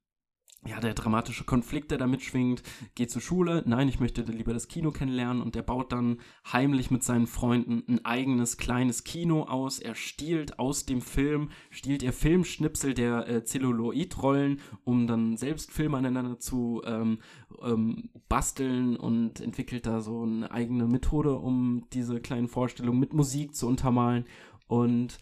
[0.67, 4.67] ja, der dramatische Konflikt, der da mitschwingt, geht zur Schule, nein, ich möchte lieber das
[4.67, 6.17] Kino kennenlernen und der baut dann
[6.51, 9.79] heimlich mit seinen Freunden ein eigenes kleines Kino aus.
[9.79, 15.97] Er stiehlt aus dem Film, stiehlt er Filmschnipsel der äh, Zelluloidrollen, um dann selbst Filme
[15.97, 17.19] aneinander zu ähm,
[17.63, 23.55] ähm, basteln und entwickelt da so eine eigene Methode, um diese kleinen Vorstellungen mit Musik
[23.55, 24.25] zu untermalen.
[24.67, 25.19] Und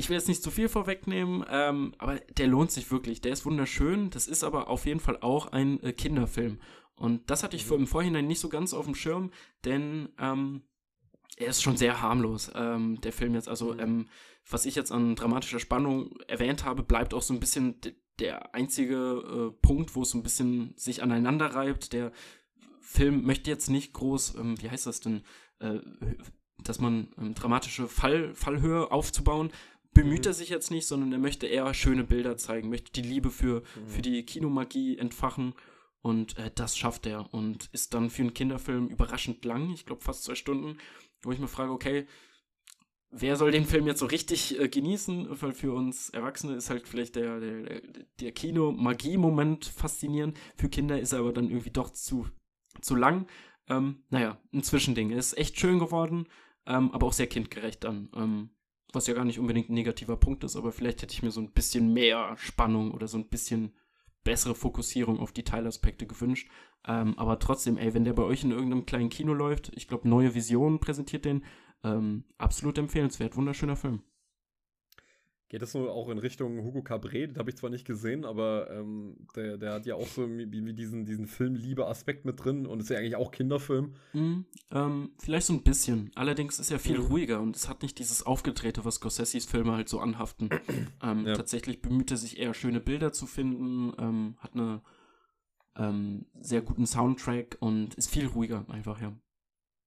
[0.00, 3.20] ich will jetzt nicht zu viel vorwegnehmen, ähm, aber der lohnt sich wirklich.
[3.20, 4.10] Der ist wunderschön.
[4.10, 6.58] Das ist aber auf jeden Fall auch ein äh, Kinderfilm.
[6.96, 7.76] Und das hatte ich mhm.
[7.76, 9.30] im Vorhinein nicht so ganz auf dem Schirm,
[9.64, 10.62] denn ähm,
[11.36, 13.48] er ist schon sehr harmlos, ähm, der Film jetzt.
[13.48, 13.80] Also, mhm.
[13.80, 14.08] ähm,
[14.48, 17.76] was ich jetzt an dramatischer Spannung erwähnt habe, bleibt auch so ein bisschen
[18.18, 21.92] der einzige äh, Punkt, wo es so ein bisschen sich aneinander reibt.
[21.92, 22.10] Der
[22.80, 25.22] Film möchte jetzt nicht groß, ähm, wie heißt das denn,
[25.58, 25.78] äh,
[26.64, 29.50] dass man ähm, dramatische Fall, Fallhöhe aufzubauen,
[29.92, 30.30] bemüht mhm.
[30.30, 33.60] er sich jetzt nicht, sondern er möchte eher schöne Bilder zeigen, möchte die Liebe für,
[33.60, 33.88] mhm.
[33.88, 35.54] für die Kinomagie entfachen.
[36.02, 40.02] Und äh, das schafft er und ist dann für einen Kinderfilm überraschend lang, ich glaube
[40.02, 40.78] fast zwei Stunden,
[41.22, 42.06] wo ich mir frage, okay,
[43.10, 45.28] wer soll den Film jetzt so richtig äh, genießen?
[45.42, 47.82] Weil für uns Erwachsene ist halt vielleicht der, der,
[48.20, 50.38] der Kino-Magie-Moment faszinierend.
[50.56, 52.28] Für Kinder ist er aber dann irgendwie doch zu,
[52.80, 53.26] zu lang.
[53.68, 55.10] Ähm, naja, ein Zwischending.
[55.10, 56.26] Er ist echt schön geworden,
[56.66, 58.10] ähm, aber auch sehr kindgerecht dann.
[58.14, 58.50] Ähm,
[58.92, 61.40] was ja gar nicht unbedingt ein negativer Punkt ist, aber vielleicht hätte ich mir so
[61.40, 63.72] ein bisschen mehr Spannung oder so ein bisschen
[64.24, 66.48] bessere Fokussierung auf die Teilaspekte gewünscht.
[66.86, 70.08] Ähm, aber trotzdem, ey, wenn der bei euch in irgendeinem kleinen Kino läuft, ich glaube,
[70.08, 71.44] Neue Visionen präsentiert den,
[71.84, 74.02] ähm, absolut empfehlenswert, wunderschöner Film.
[75.50, 77.32] Geht das so auch in Richtung Hugo Cabret?
[77.32, 80.46] Das habe ich zwar nicht gesehen, aber ähm, der, der hat ja auch so wie,
[80.46, 83.94] diesen, diesen Filmliebe-Aspekt mit drin und ist ja eigentlich auch Kinderfilm.
[84.12, 86.12] Mm, ähm, vielleicht so ein bisschen.
[86.14, 87.06] Allerdings ist er viel mhm.
[87.06, 90.50] ruhiger und es hat nicht dieses Aufgedrehte, was Scorseses Filme halt so anhaften.
[91.02, 91.34] ähm, ja.
[91.34, 94.80] Tatsächlich bemüht er sich eher, schöne Bilder zu finden, ähm, hat einen
[95.74, 99.12] ähm, sehr guten Soundtrack und ist viel ruhiger einfach, ja.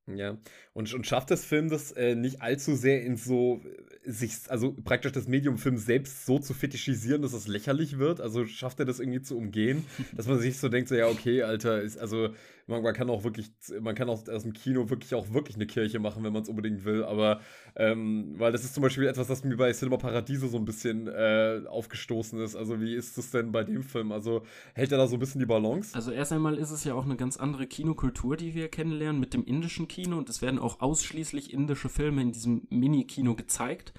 [0.06, 0.38] Ja,
[0.74, 3.62] und, und schafft das Film das äh, nicht allzu sehr in so
[4.04, 8.20] äh, sich, also praktisch das Medium-Film selbst so zu fetischisieren, dass es lächerlich wird?
[8.20, 11.44] Also schafft er das irgendwie zu umgehen, dass man sich so denkt, so ja, okay,
[11.44, 12.34] Alter, ist, also
[12.68, 13.52] man, man, kann auch wirklich,
[13.82, 16.50] man kann auch aus dem Kino wirklich auch wirklich eine Kirche machen, wenn man es
[16.50, 17.04] unbedingt will.
[17.04, 17.42] Aber
[17.76, 21.08] ähm, weil das ist zum Beispiel etwas, das mir bei Cinema Paradiso so ein bisschen
[21.08, 22.56] äh, aufgestoßen ist.
[22.56, 24.12] Also wie ist das denn bei dem Film?
[24.12, 24.44] Also
[24.76, 25.94] hält er da so ein bisschen die Balance?
[25.94, 29.34] Also erst einmal ist es ja auch eine ganz andere Kinokultur, die wir kennenlernen mit
[29.34, 33.94] dem indischen Kino und es werden auch ausschließlich indische Filme in diesem Mini-Kino gezeigt.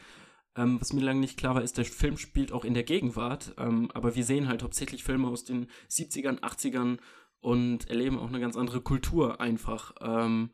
[0.57, 3.55] Ähm, was mir lange nicht klar war, ist, der Film spielt auch in der Gegenwart,
[3.59, 6.99] ähm, aber wir sehen halt hauptsächlich Filme aus den 70ern, 80ern
[7.45, 9.93] und erleben auch eine ganz andere Kultur einfach.
[10.01, 10.49] Ähm,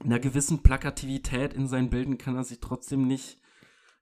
[0.00, 3.38] einer gewissen Plakativität in seinen Bildern kann er sich trotzdem nicht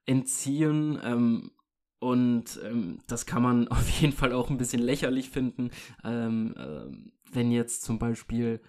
[0.05, 0.99] entziehen.
[1.01, 1.51] Ähm,
[1.99, 5.71] und ähm, das kann man auf jeden Fall auch ein bisschen lächerlich finden,
[6.03, 8.61] ähm, äh, wenn jetzt zum Beispiel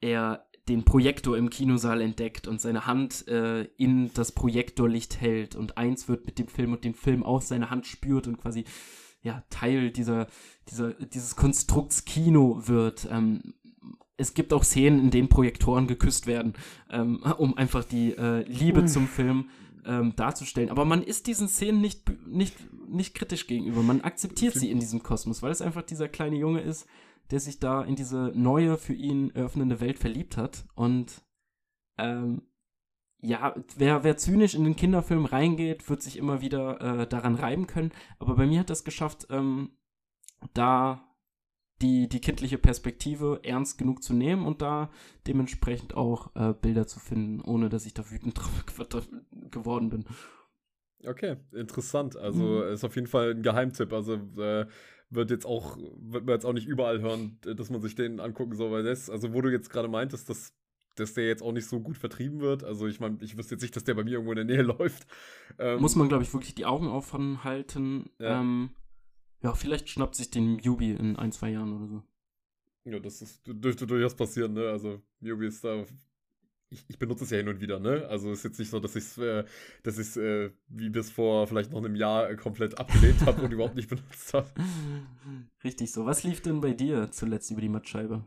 [0.00, 5.76] er den Projektor im Kinosaal entdeckt und seine Hand äh, in das Projektorlicht hält und
[5.76, 8.64] eins wird mit dem Film und den Film aus seiner Hand spürt und quasi
[9.24, 10.28] ja, Teil dieser,
[10.68, 13.08] dieser, dieses Konstrukts Kino wird.
[13.10, 13.54] Ähm,
[14.16, 16.54] es gibt auch Szenen, in denen Projektoren geküsst werden,
[16.90, 18.86] ähm, um einfach die äh, Liebe mhm.
[18.86, 19.48] zum Film
[19.84, 20.70] ähm, darzustellen.
[20.70, 22.54] Aber man ist diesen Szenen nicht, nicht,
[22.88, 23.82] nicht kritisch gegenüber.
[23.82, 26.86] Man akzeptiert sie in diesem Kosmos, weil es einfach dieser kleine Junge ist,
[27.30, 30.64] der sich da in diese neue, für ihn öffnende Welt verliebt hat.
[30.74, 31.22] Und
[31.98, 32.42] ähm,
[33.24, 37.66] ja, wer, wer zynisch in den Kinderfilm reingeht, wird sich immer wieder äh, daran reiben
[37.66, 37.90] können.
[38.18, 39.70] Aber bei mir hat das geschafft, ähm,
[40.52, 41.02] da
[41.80, 44.90] die, die kindliche Perspektive ernst genug zu nehmen und da
[45.26, 48.64] dementsprechend auch äh, Bilder zu finden, ohne dass ich da wütend drauf
[49.50, 50.04] geworden bin.
[51.06, 52.16] Okay, interessant.
[52.16, 52.72] Also mhm.
[52.72, 53.92] ist auf jeden Fall ein Geheimtipp.
[53.92, 54.66] Also äh,
[55.10, 58.54] wird jetzt auch, wird man jetzt auch nicht überall hören, dass man sich den angucken
[58.54, 60.54] soll, weil das, also wo du jetzt gerade meintest, dass
[60.94, 62.64] dass der jetzt auch nicht so gut vertrieben wird.
[62.64, 64.62] Also ich meine, ich wüsste jetzt nicht, dass der bei mir irgendwo in der Nähe
[64.78, 65.06] läuft.
[65.58, 68.10] Ähm, Muss man, glaube ich, wirklich die Augen offen halten.
[68.18, 68.40] Ja.
[68.40, 68.70] Ähm,
[69.42, 72.02] ja, vielleicht schnappt sich den Yubi in ein, zwei Jahren oder so.
[72.84, 74.68] Ja, das ist, dürfte durchaus passieren, ne?
[74.68, 75.84] Also, Yubi ist da.
[76.70, 78.06] Ich, ich benutze es ja hin und wieder, ne?
[78.08, 79.44] Also ist jetzt nicht so, dass ich es, äh,
[79.82, 83.52] dass ich äh, wie bis vor vielleicht noch einem Jahr äh, komplett abgelehnt habe und
[83.52, 84.48] überhaupt nicht benutzt habe.
[85.62, 86.04] Richtig so.
[86.04, 88.24] Was lief denn bei dir zuletzt über die Mattscheibe?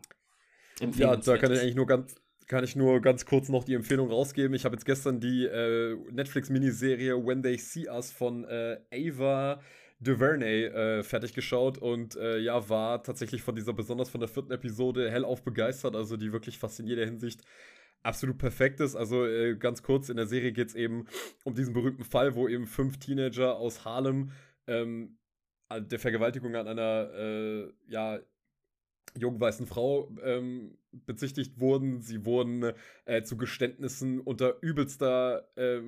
[0.96, 2.16] Ja, da kann ich eigentlich nur ganz,
[2.48, 4.56] kann ich nur ganz kurz noch die Empfehlung rausgeben.
[4.56, 9.62] Ich habe jetzt gestern die äh, Netflix-Miniserie When They See Us von äh, Ava
[10.00, 14.52] DuVernay äh, fertig geschaut und äh, ja, war tatsächlich von dieser, besonders von der vierten
[14.52, 17.42] Episode, hellauf begeistert, also die wirklich fast in jeder Hinsicht
[18.04, 18.96] absolut perfekt ist.
[18.96, 21.06] Also äh, ganz kurz, in der Serie geht es eben
[21.44, 24.32] um diesen berühmten Fall, wo eben fünf Teenager aus Harlem
[24.68, 25.18] ähm,
[25.70, 28.20] der Vergewaltigung an einer äh, ja,
[29.16, 32.02] jungen weißen Frau ähm, bezichtigt wurden.
[32.02, 32.74] Sie wurden
[33.06, 35.82] äh, zu Geständnissen unter übelster, äh,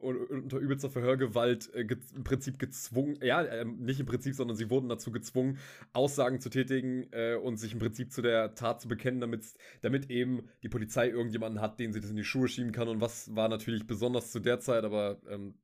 [0.00, 4.88] unter übelster Verhörgewalt äh, im Prinzip gezwungen, ja, ähm, nicht im Prinzip, sondern sie wurden
[4.88, 5.58] dazu gezwungen,
[5.92, 9.44] Aussagen zu tätigen äh, und sich im Prinzip zu der Tat zu bekennen, damit,
[9.82, 12.88] damit eben die Polizei irgendjemanden hat, den sie das in die Schuhe schieben kann.
[12.88, 15.54] Und was war natürlich besonders zu der Zeit, aber ähm,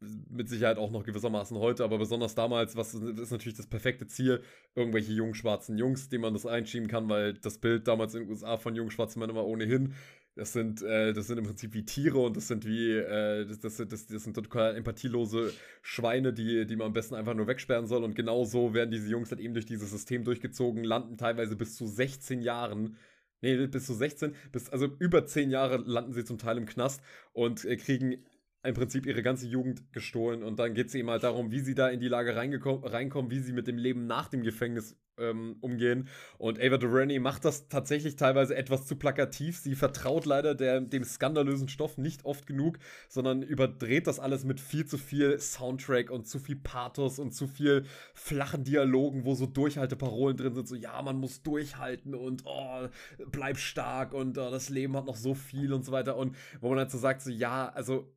[0.00, 4.42] mit Sicherheit auch noch gewissermaßen heute, aber besonders damals, was ist natürlich das perfekte Ziel,
[4.74, 8.30] irgendwelche jungen schwarzen Jungs, denen man das einschieben kann, weil das Bild damals in den
[8.30, 9.94] USA von jungen schwarzen Männern war ohnehin.
[10.36, 13.58] Das sind, äh, das sind im Prinzip wie Tiere und das sind wie, äh, das,
[13.58, 15.52] das, das, das sind total empathielose
[15.82, 18.04] Schweine, die, die man am besten einfach nur wegsperren soll.
[18.04, 21.76] Und genau so werden diese Jungs halt eben durch dieses System durchgezogen, landen teilweise bis
[21.76, 22.96] zu 16 Jahren
[23.42, 27.00] Nee, bis zu 16, bis, also über 10 Jahre landen sie zum Teil im Knast
[27.32, 28.22] und äh, kriegen
[28.62, 31.74] im Prinzip ihre ganze Jugend gestohlen und dann geht es eben halt darum, wie sie
[31.74, 36.08] da in die Lage reinkommen, wie sie mit dem Leben nach dem Gefängnis ähm, umgehen.
[36.38, 39.58] Und Ava DuVernay macht das tatsächlich teilweise etwas zu plakativ.
[39.58, 42.78] Sie vertraut leider der, dem skandalösen Stoff nicht oft genug,
[43.08, 47.46] sondern überdreht das alles mit viel zu viel Soundtrack und zu viel Pathos und zu
[47.46, 47.84] viel
[48.14, 52.88] flachen Dialogen, wo so Durchhalteparolen drin sind, so ja, man muss durchhalten und oh,
[53.30, 56.16] bleib stark und oh, das Leben hat noch so viel und so weiter.
[56.16, 58.10] Und wo man halt so sagt, so ja, also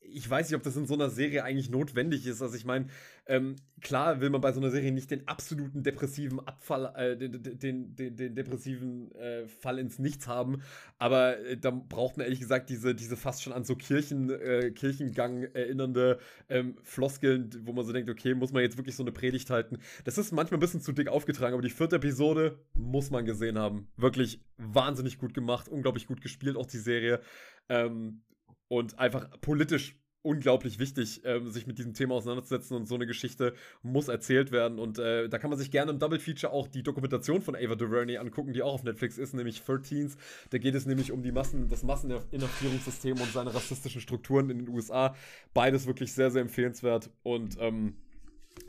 [0.00, 2.42] ich weiß nicht, ob das in so einer Serie eigentlich notwendig ist.
[2.42, 2.86] Also ich meine,
[3.26, 7.42] ähm, klar will man bei so einer Serie nicht den absoluten depressiven Abfall, äh, den,
[7.42, 10.62] den, den, den, depressiven äh, Fall ins Nichts haben,
[10.98, 14.70] aber äh, da braucht man ehrlich gesagt diese, diese fast schon an so Kirchen, äh,
[14.70, 16.18] Kirchengang erinnernde
[16.48, 19.78] ähm, Floskeln, wo man so denkt, okay, muss man jetzt wirklich so eine Predigt halten.
[20.04, 23.58] Das ist manchmal ein bisschen zu dick aufgetragen, aber die vierte Episode muss man gesehen
[23.58, 23.88] haben.
[23.96, 27.20] Wirklich wahnsinnig gut gemacht, unglaublich gut gespielt, auch die Serie.
[27.68, 28.22] Ähm,
[28.70, 33.54] und einfach politisch unglaublich wichtig, ähm, sich mit diesem Thema auseinanderzusetzen und so eine Geschichte
[33.82, 34.78] muss erzählt werden.
[34.78, 37.74] Und äh, da kann man sich gerne im Double Feature auch die Dokumentation von Ava
[37.74, 40.16] DuVernay angucken, die auch auf Netflix ist, nämlich 13s.
[40.50, 44.68] Da geht es nämlich um die Massen, das Masseninhaftierungssystem und seine rassistischen Strukturen in den
[44.68, 45.16] USA.
[45.52, 47.96] Beides wirklich sehr, sehr empfehlenswert und ähm,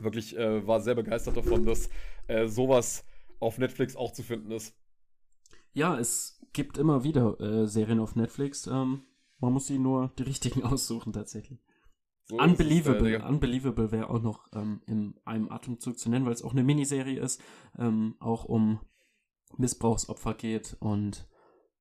[0.00, 1.90] wirklich äh, war sehr begeistert davon, dass
[2.26, 3.04] äh, sowas
[3.38, 4.74] auf Netflix auch zu finden ist.
[5.74, 8.66] Ja, es gibt immer wieder äh, Serien auf Netflix.
[8.66, 9.02] Ähm
[9.42, 11.60] man muss sie nur die richtigen aussuchen, tatsächlich.
[12.24, 16.32] So Unbelievable, es, äh, Unbelievable wäre auch noch ähm, in einem Atemzug zu nennen, weil
[16.32, 17.42] es auch eine Miniserie ist,
[17.76, 18.80] ähm, auch um
[19.56, 21.28] Missbrauchsopfer geht und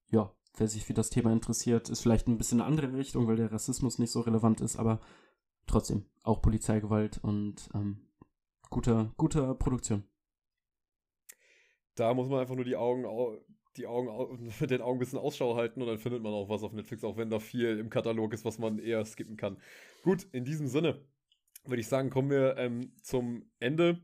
[0.09, 3.37] ja, wer sich für das Thema interessiert, ist vielleicht ein bisschen eine andere Richtung, weil
[3.37, 4.99] der Rassismus nicht so relevant ist, aber
[5.67, 8.09] trotzdem auch Polizeigewalt und ähm,
[8.69, 10.03] guter, guter Produktion.
[11.95, 13.05] Da muss man einfach nur die Augen
[13.77, 16.73] die Augen den Augen ein bisschen Ausschau halten und dann findet man auch was auf
[16.73, 19.57] Netflix, auch wenn da viel im Katalog ist, was man eher skippen kann.
[20.03, 20.99] Gut, in diesem Sinne
[21.65, 24.01] würde ich sagen, kommen wir ähm, zum Ende.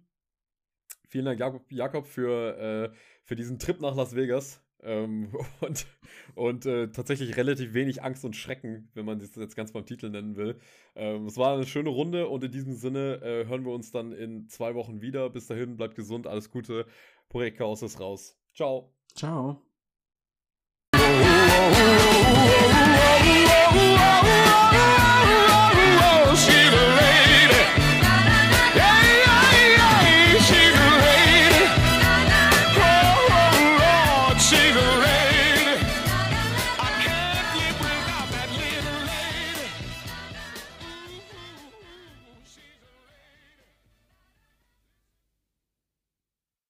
[1.07, 4.61] Vielen Dank, Jakob, Jakob für, äh, für diesen Trip nach Las Vegas.
[4.83, 5.87] Ähm, und
[6.35, 10.09] und äh, tatsächlich relativ wenig Angst und Schrecken, wenn man das jetzt ganz beim Titel
[10.09, 10.59] nennen will.
[10.95, 14.11] Ähm, es war eine schöne Runde und in diesem Sinne äh, hören wir uns dann
[14.11, 15.29] in zwei Wochen wieder.
[15.29, 16.85] Bis dahin, bleibt gesund, alles Gute.
[17.29, 18.37] Projekt Chaos ist raus.
[18.53, 18.96] Ciao.
[19.15, 19.66] Ciao.